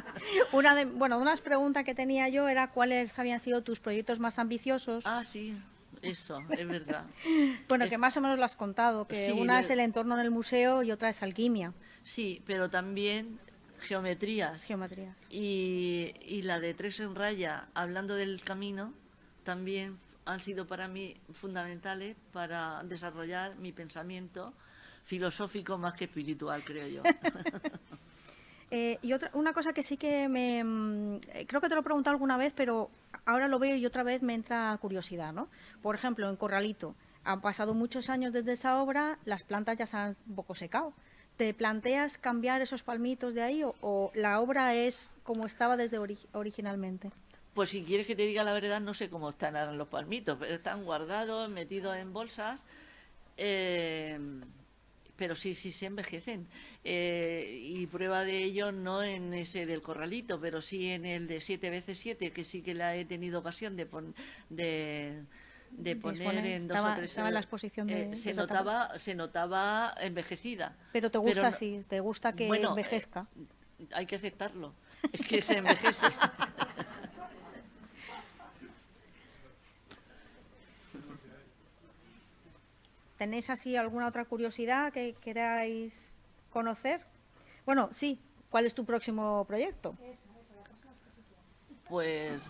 Una 0.52 0.74
de, 0.74 0.86
bueno, 0.86 1.18
unas 1.18 1.40
preguntas 1.42 1.84
que 1.84 1.94
tenía 1.94 2.28
yo 2.30 2.48
era 2.48 2.70
cuáles 2.70 3.16
habían 3.18 3.38
sido 3.38 3.62
tus 3.62 3.80
proyectos 3.80 4.18
más 4.18 4.38
ambiciosos. 4.38 5.06
Ah, 5.06 5.22
sí. 5.24 5.56
Eso, 6.04 6.38
es 6.50 6.68
verdad. 6.68 7.04
bueno, 7.68 7.88
que 7.88 7.98
más 7.98 8.16
o 8.16 8.20
menos 8.20 8.38
lo 8.38 8.44
has 8.44 8.56
contado, 8.56 9.06
que 9.06 9.32
una 9.32 9.60
es 9.60 9.70
el 9.70 9.80
entorno 9.80 10.14
en 10.14 10.20
el 10.20 10.30
museo 10.30 10.82
y 10.82 10.90
otra 10.90 11.08
es 11.08 11.22
alquimia. 11.22 11.72
Sí, 12.02 12.42
pero 12.46 12.70
también 12.70 13.38
geometrías. 13.80 14.64
Geometrías. 14.64 15.16
Y, 15.30 16.14
y 16.20 16.42
la 16.42 16.60
de 16.60 16.74
tres 16.74 17.00
en 17.00 17.14
raya, 17.14 17.68
hablando 17.74 18.14
del 18.14 18.40
camino, 18.42 18.92
también 19.44 19.98
han 20.26 20.40
sido 20.40 20.66
para 20.66 20.88
mí 20.88 21.16
fundamentales 21.34 22.16
para 22.32 22.82
desarrollar 22.84 23.56
mi 23.56 23.72
pensamiento 23.72 24.54
filosófico 25.04 25.76
más 25.78 25.94
que 25.94 26.04
espiritual, 26.04 26.62
creo 26.64 26.88
yo. 26.88 27.02
Eh, 28.70 28.98
y 29.02 29.12
otra, 29.12 29.30
una 29.34 29.52
cosa 29.52 29.72
que 29.72 29.82
sí 29.84 29.96
que 29.96 30.26
me... 30.26 30.64
Mm, 30.64 31.20
creo 31.46 31.60
que 31.60 31.68
te 31.68 31.74
lo 31.76 31.82
he 31.82 31.84
preguntado 31.84 32.12
alguna 32.12 32.36
vez, 32.36 32.52
pero 32.56 32.90
ahora 33.26 33.48
lo 33.48 33.58
veo 33.58 33.76
y 33.76 33.86
otra 33.86 34.02
vez 34.02 34.22
me 34.22 34.34
entra 34.34 34.76
curiosidad, 34.80 35.32
¿no? 35.32 35.48
Por 35.82 35.94
ejemplo, 35.94 36.28
en 36.28 36.36
Corralito, 36.36 36.94
han 37.24 37.40
pasado 37.40 37.74
muchos 37.74 38.10
años 38.10 38.32
desde 38.32 38.52
esa 38.52 38.82
obra, 38.82 39.18
las 39.24 39.44
plantas 39.44 39.78
ya 39.78 39.86
se 39.86 39.96
han 39.96 40.16
un 40.28 40.34
poco 40.36 40.54
secado. 40.54 40.92
¿Te 41.36 41.52
planteas 41.52 42.18
cambiar 42.18 42.62
esos 42.62 42.82
palmitos 42.82 43.34
de 43.34 43.42
ahí 43.42 43.62
o, 43.64 44.12
la 44.14 44.40
obra 44.40 44.74
es 44.74 45.10
como 45.24 45.46
estaba 45.46 45.76
desde 45.76 45.98
originalmente? 46.32 47.10
Pues 47.54 47.70
si 47.70 47.82
quieres 47.82 48.06
que 48.06 48.14
te 48.14 48.22
diga 48.22 48.44
la 48.44 48.52
verdad, 48.52 48.80
no 48.80 48.94
sé 48.94 49.08
cómo 49.08 49.30
están 49.30 49.76
los 49.78 49.88
palmitos, 49.88 50.36
pero 50.38 50.54
están 50.54 50.84
guardados, 50.84 51.48
metidos 51.48 51.96
en 51.96 52.12
bolsas. 52.12 52.66
Eh, 53.36 54.18
pero 55.16 55.34
sí, 55.34 55.54
sí 55.54 55.72
se 55.72 55.86
envejecen. 55.86 56.46
Eh, 56.82 57.58
y 57.62 57.86
prueba 57.86 58.24
de 58.24 58.42
ello 58.42 58.72
no 58.72 59.02
en 59.02 59.32
ese 59.32 59.66
del 59.66 59.82
corralito, 59.82 60.40
pero 60.40 60.60
sí 60.60 60.90
en 60.90 61.06
el 61.06 61.26
de 61.26 61.40
7 61.40 61.70
veces 61.70 61.98
7 61.98 62.32
que 62.32 62.44
sí 62.44 62.62
que 62.62 62.74
la 62.74 62.96
he 62.96 63.04
tenido 63.04 63.40
ocasión 63.40 63.76
de, 63.76 63.86
de, 64.48 65.96
poner 65.96 66.46
en 66.46 66.68
dos 66.68 66.78
o 66.78 66.94
tres... 66.96 67.10
Estaba 67.10 67.30
la 67.30 67.40
exposición 67.40 67.86
de, 67.86 68.10
eh, 68.10 68.16
se, 68.16 68.34
notaba, 68.34 68.98
se 68.98 69.14
notaba 69.14 69.94
envejecida. 70.00 70.76
Pero 70.92 71.10
te 71.10 71.18
gusta 71.18 71.48
así, 71.48 71.84
te 71.88 72.00
gusta 72.00 72.32
que 72.32 72.48
envejezca. 72.48 73.26
Eh, 73.36 73.86
hay 73.92 74.06
que 74.06 74.16
aceptarlo, 74.16 74.74
es 75.12 75.26
que 75.26 75.42
se 75.42 75.58
envejece. 75.58 76.00
¿Tenéis 83.16 83.48
así 83.50 83.76
alguna 83.76 84.08
otra 84.08 84.24
curiosidad 84.24 84.92
que 84.92 85.14
queráis 85.20 86.12
conocer? 86.50 87.00
Bueno, 87.64 87.88
sí, 87.92 88.18
¿cuál 88.50 88.66
es 88.66 88.74
tu 88.74 88.84
próximo 88.84 89.44
proyecto? 89.46 89.96
Pues... 91.88 92.42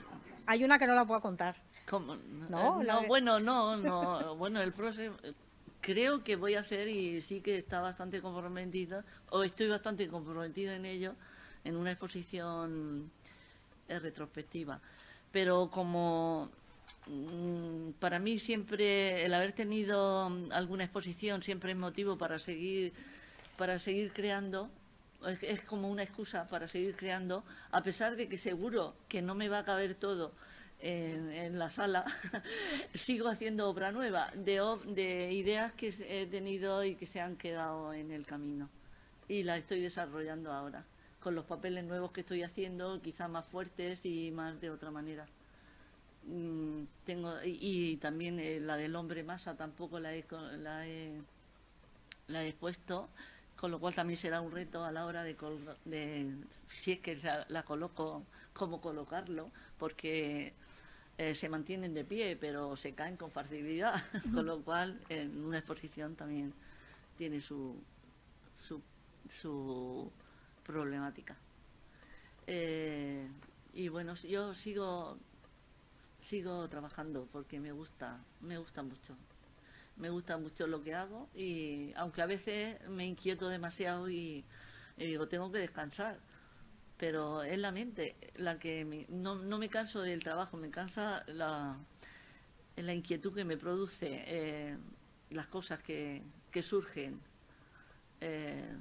Hay 0.46 0.64
una 0.64 0.78
que 0.78 0.86
no 0.86 0.94
la 0.94 1.04
puedo 1.04 1.20
contar. 1.20 1.56
No, 2.48 2.82
no 2.82 3.06
bueno, 3.06 3.38
no, 3.40 3.76
no. 3.76 4.36
Bueno, 4.36 4.60
el 4.62 4.72
próximo... 4.72 5.16
Creo 5.80 6.24
que 6.24 6.36
voy 6.36 6.54
a 6.54 6.60
hacer, 6.60 6.88
y 6.88 7.20
sí 7.20 7.42
que 7.42 7.58
está 7.58 7.82
bastante 7.82 8.22
comprometida, 8.22 9.04
o 9.28 9.42
estoy 9.42 9.68
bastante 9.68 10.08
comprometida 10.08 10.74
en 10.74 10.86
ello, 10.86 11.14
en 11.62 11.76
una 11.76 11.90
exposición 11.90 13.10
eh, 13.88 13.98
retrospectiva. 13.98 14.80
Pero 15.30 15.68
como 15.70 16.48
para 17.98 18.18
mí 18.18 18.39
siempre 18.39 19.24
el 19.24 19.35
haber 19.35 19.52
tenido 19.52 20.26
alguna 20.51 20.85
exposición 20.85 21.43
siempre 21.43 21.72
es 21.72 21.78
motivo 21.78 22.16
para 22.16 22.39
seguir 22.39 22.93
para 23.59 23.78
seguir 23.78 24.12
creando 24.12 24.70
es, 25.43 25.60
como 25.62 25.90
una 25.90 26.02
excusa 26.02 26.48
para 26.48 26.66
seguir 26.66 26.97
creando 26.97 27.44
a 27.72 27.82
pesar 27.82 28.16
de 28.16 28.28
que 28.28 28.39
seguro 28.39 28.94
que 29.09 29.20
no 29.20 29.35
me 29.35 29.48
va 29.48 29.59
a 29.59 29.64
caber 29.64 29.97
todo 29.97 30.32
en, 30.81 31.59
la 31.59 31.70
sala, 31.70 32.05
sigo 32.94 33.28
haciendo 33.28 33.68
obra 33.68 33.90
nueva, 33.90 34.31
de, 34.35 34.60
de 34.86 35.32
ideas 35.32 35.72
que 35.72 35.94
he 36.06 36.26
tenido 36.26 36.85
y 36.85 36.97
que 36.97 37.06
se 37.06 37.20
han 37.20 37.36
quedado 37.36 37.94
en 37.94 38.10
el 38.10 38.26
camino. 38.26 38.68
Y 39.26 39.44
la 39.44 39.56
estoy 39.56 39.81
desarrollando 39.81 40.52
ahora, 40.52 40.85
con 41.20 41.35
los 41.35 41.47
papeles 41.47 41.85
nuevos 41.85 42.12
que 42.12 42.20
estoy 42.20 42.43
haciendo, 42.43 43.01
quizá 43.01 43.28
más 43.28 43.47
fuertes 43.47 44.05
y 44.05 44.31
más 44.31 44.60
de 44.60 44.70
otra 44.70 44.90
manera. 44.90 45.26
Mm, 46.26 46.84
tengo 47.05 47.42
y, 47.44 47.59
y 47.92 47.96
también 47.98 48.38
eh, 48.40 48.59
la 48.60 48.76
del 48.76 48.96
hombre 48.96 49.22
masa 49.22 49.56
tampoco 49.56 50.01
la 50.01 50.14
he, 50.14 50.24
la 50.59 50.86
he, 50.86 51.20
la 52.28 52.44
he 52.44 52.52
puesto, 52.52 53.09
con 53.56 53.70
lo 53.70 53.78
cual 53.80 53.94
también 53.94 54.16
será 54.18 54.40
un 54.40 54.52
reto 54.52 54.84
a 54.84 54.92
la 54.92 55.06
hora 55.06 55.22
de, 55.22 55.36
de 55.84 56.34
si 56.82 56.92
es 56.92 57.01
que 57.01 57.16
la, 57.16 57.44
la 57.48 57.62
coloco, 57.64 58.24
cómo 58.52 58.80
colocarlo, 58.80 59.51
porque 59.78 60.55
eh, 61.18 61.34
se 61.34 61.48
mantienen 61.48 61.94
de 61.94 62.05
pie, 62.05 62.36
pero 62.36 62.76
se 62.76 62.94
caen 62.94 63.16
con 63.16 63.30
facilidad, 63.30 64.02
con 64.34 64.46
lo 64.46 64.62
cual 64.62 65.01
en 65.09 65.44
una 65.44 65.59
exposición 65.59 66.16
también 66.16 66.55
tiene 67.18 67.40
su, 67.40 67.76
su, 68.59 68.82
su 69.30 70.10
problemática. 70.64 71.36
Eh, 72.46 73.26
y 73.72 73.88
bueno, 73.88 74.14
yo 74.16 74.55
sigo 74.55 75.18
sigo 76.26 76.68
trabajando 76.68 77.28
porque 77.32 77.60
me 77.60 77.72
gusta, 77.72 78.18
me 78.40 78.59
gusta 78.59 78.82
mucho. 78.82 79.16
Me 79.96 80.10
gusta 80.10 80.38
mucho 80.38 80.66
lo 80.66 80.82
que 80.82 80.94
hago 80.94 81.28
y 81.34 81.92
aunque 81.96 82.22
a 82.22 82.26
veces 82.26 82.78
me 82.88 83.06
inquieto 83.06 83.48
demasiado 83.48 84.10
y, 84.10 84.44
digo, 84.96 85.28
tengo 85.28 85.52
que 85.52 85.59
descansar, 85.59 86.18
pero 86.98 87.42
es 87.44 87.59
la 87.59 87.72
mente 87.72 88.16
la 88.36 88.59
que 88.59 88.84
me- 88.84 89.06
no, 89.10 89.36
me 89.59 89.68
canso 89.70 90.02
del 90.02 90.22
trabajo, 90.24 90.56
me 90.56 90.70
cansa 90.70 91.24
la, 91.28 91.76
la 92.76 92.94
inquietud 92.94 93.34
que 93.34 93.44
me 93.44 93.56
produce 93.56 94.24
eh, 94.26 94.76
las 95.30 95.46
cosas 95.48 95.80
que, 95.80 96.22
que 96.51 96.62
surgen, 96.62 97.20
eh, 98.20 98.76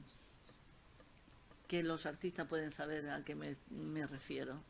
que 1.68 1.84
los 1.84 2.06
artistas 2.06 2.48
pueden 2.48 2.72
saber 2.72 3.10
a 3.10 3.24
qué 3.24 3.36
me, 3.36 3.56
me 3.70 4.06
refiero 4.08 4.62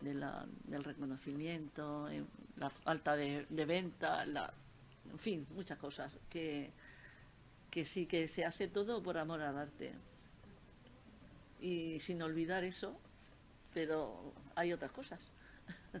de 0.00 0.14
la- 0.14 0.46
del 0.64 0.84
reconocimiento, 0.84 2.08
eh, 2.08 2.24
la 2.56 2.70
falta 2.70 3.16
de, 3.16 3.46
de 3.48 3.64
venta, 3.64 4.24
la, 4.26 4.52
en 5.10 5.18
fin, 5.18 5.46
muchas 5.54 5.78
cosas 5.78 6.18
que, 6.30 6.70
que 7.70 7.84
sí 7.86 8.06
que 8.06 8.28
se 8.28 8.44
hace 8.44 8.68
todo 8.68 9.02
por 9.02 9.18
amor 9.18 9.40
al 9.42 9.56
arte. 9.58 9.92
Y 11.60 11.98
sin 12.00 12.20
olvidar 12.22 12.64
eso, 12.64 12.98
pero 13.72 14.32
hay 14.54 14.72
otras 14.72 14.92
cosas. 14.92 15.30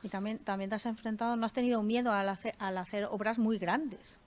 Y 0.00 0.08
también, 0.10 0.38
también 0.38 0.70
te 0.70 0.76
has 0.76 0.86
enfrentado, 0.86 1.34
no 1.34 1.44
has 1.44 1.52
tenido 1.52 1.82
miedo 1.82 2.12
al 2.12 2.28
hacer, 2.28 2.54
al 2.60 2.78
hacer 2.78 3.06
obras 3.06 3.36
muy 3.36 3.58
grandes, 3.58 4.20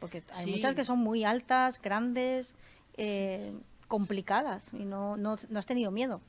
porque 0.00 0.22
hay 0.32 0.46
Sí. 0.46 0.50
muchas 0.50 0.74
que 0.74 0.84
son 0.84 1.00
muy 1.00 1.22
altas, 1.22 1.82
grandes, 1.82 2.54
eh, 2.96 3.52
complicadas, 3.88 4.72
y 4.72 4.86
no, 4.86 5.18
no, 5.18 5.36
no 5.50 5.58
has 5.58 5.66
tenido 5.66 5.90
miedo. 5.90 6.22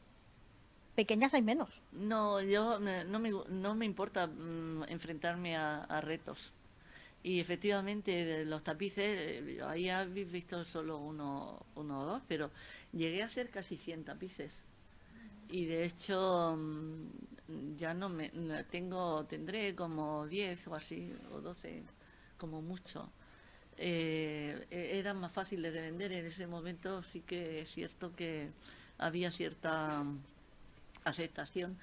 Pequeñas 1.00 1.34
hay 1.34 1.42
menos. 1.42 1.70
No, 1.94 2.42
yo 2.42 2.78
no 2.78 3.20
me, 3.20 3.32
no 3.32 3.74
me 3.74 3.86
importa 3.86 4.28
mm, 4.28 4.84
enfrentarme 4.90 5.56
a, 5.56 6.02
retos. 6.02 6.52
Y 7.24 7.40
efectivamente, 7.40 8.44
los 8.44 8.66
tapices, 8.66 9.06
eh, 9.08 9.62
ahí 9.66 9.88
habéis 9.88 10.30
visto 10.30 10.66
solo 10.66 10.98
uno, 10.98 11.66
uno 11.76 12.02
o 12.02 12.06
dos, 12.06 12.22
pero 12.28 12.52
llegué 12.92 13.24
a 13.24 13.28
hacer 13.28 13.50
casi 13.50 13.78
100 13.78 14.04
tapices. 14.04 14.54
Y 15.50 15.68
de 15.68 15.86
hecho, 15.86 16.58
mm, 16.58 17.78
ya 17.78 17.94
no 17.94 18.10
me 18.10 18.30
tengo, 18.70 19.24
tendré 19.24 19.74
como 19.76 20.28
10 20.28 20.68
o 20.68 20.76
así, 20.76 21.14
o 21.32 21.40
12, 21.40 21.82
como 22.38 22.62
mucho. 22.62 23.10
Eh, 23.78 24.68
e- 24.70 25.00
eran 25.00 25.18
más 25.22 25.32
fáciles 25.32 25.74
de 25.74 25.80
vender 25.80 26.12
en 26.12 26.26
ese 26.26 26.46
momento, 26.46 27.04
sí 27.04 27.22
que 27.22 27.62
es 27.62 27.72
cierto 27.72 28.14
que 28.18 28.50
había 28.98 29.32
cierta 29.32 30.04
aceptación. 31.10 31.77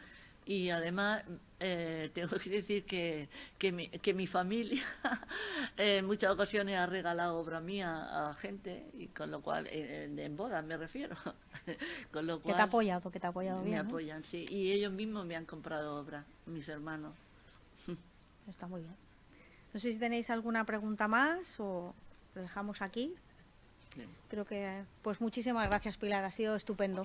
Y 0.46 0.70
además, 0.70 1.24
eh, 1.58 2.10
tengo 2.14 2.38
que 2.38 2.50
decir 2.50 2.84
que, 2.84 3.28
que, 3.58 3.72
mi, 3.72 3.88
que 3.88 4.14
mi 4.14 4.28
familia 4.28 4.84
en 5.76 6.06
muchas 6.06 6.30
ocasiones 6.30 6.78
ha 6.78 6.86
regalado 6.86 7.36
obra 7.38 7.60
mía 7.60 8.28
a 8.28 8.34
gente, 8.34 8.86
y 8.94 9.08
con 9.08 9.32
lo 9.32 9.40
cual, 9.40 9.66
en, 9.66 10.16
en 10.16 10.36
bodas 10.36 10.64
me 10.64 10.76
refiero. 10.76 11.16
con 12.12 12.28
lo 12.28 12.36
Que 12.36 12.44
te 12.44 12.50
cual, 12.50 12.60
ha 12.60 12.64
apoyado, 12.64 13.10
que 13.10 13.18
te 13.18 13.26
ha 13.26 13.30
apoyado 13.30 13.58
me 13.58 13.70
bien. 13.70 13.82
¿no? 13.82 13.88
apoyan, 13.88 14.22
sí. 14.22 14.46
Y 14.48 14.70
ellos 14.70 14.92
mismos 14.92 15.26
me 15.26 15.34
han 15.34 15.46
comprado 15.46 15.96
obra, 15.96 16.24
mis 16.46 16.68
hermanos. 16.68 17.12
Está 18.48 18.68
muy 18.68 18.82
bien. 18.82 18.94
No 19.74 19.80
sé 19.80 19.92
si 19.92 19.98
tenéis 19.98 20.30
alguna 20.30 20.64
pregunta 20.64 21.08
más 21.08 21.58
o 21.58 21.92
lo 22.36 22.42
dejamos 22.42 22.82
aquí. 22.82 23.12
Bien. 23.96 24.08
Creo 24.28 24.44
que, 24.44 24.84
pues 25.02 25.20
muchísimas 25.20 25.68
gracias, 25.68 25.96
Pilar, 25.96 26.22
ha 26.22 26.30
sido 26.30 26.54
estupendo. 26.54 27.04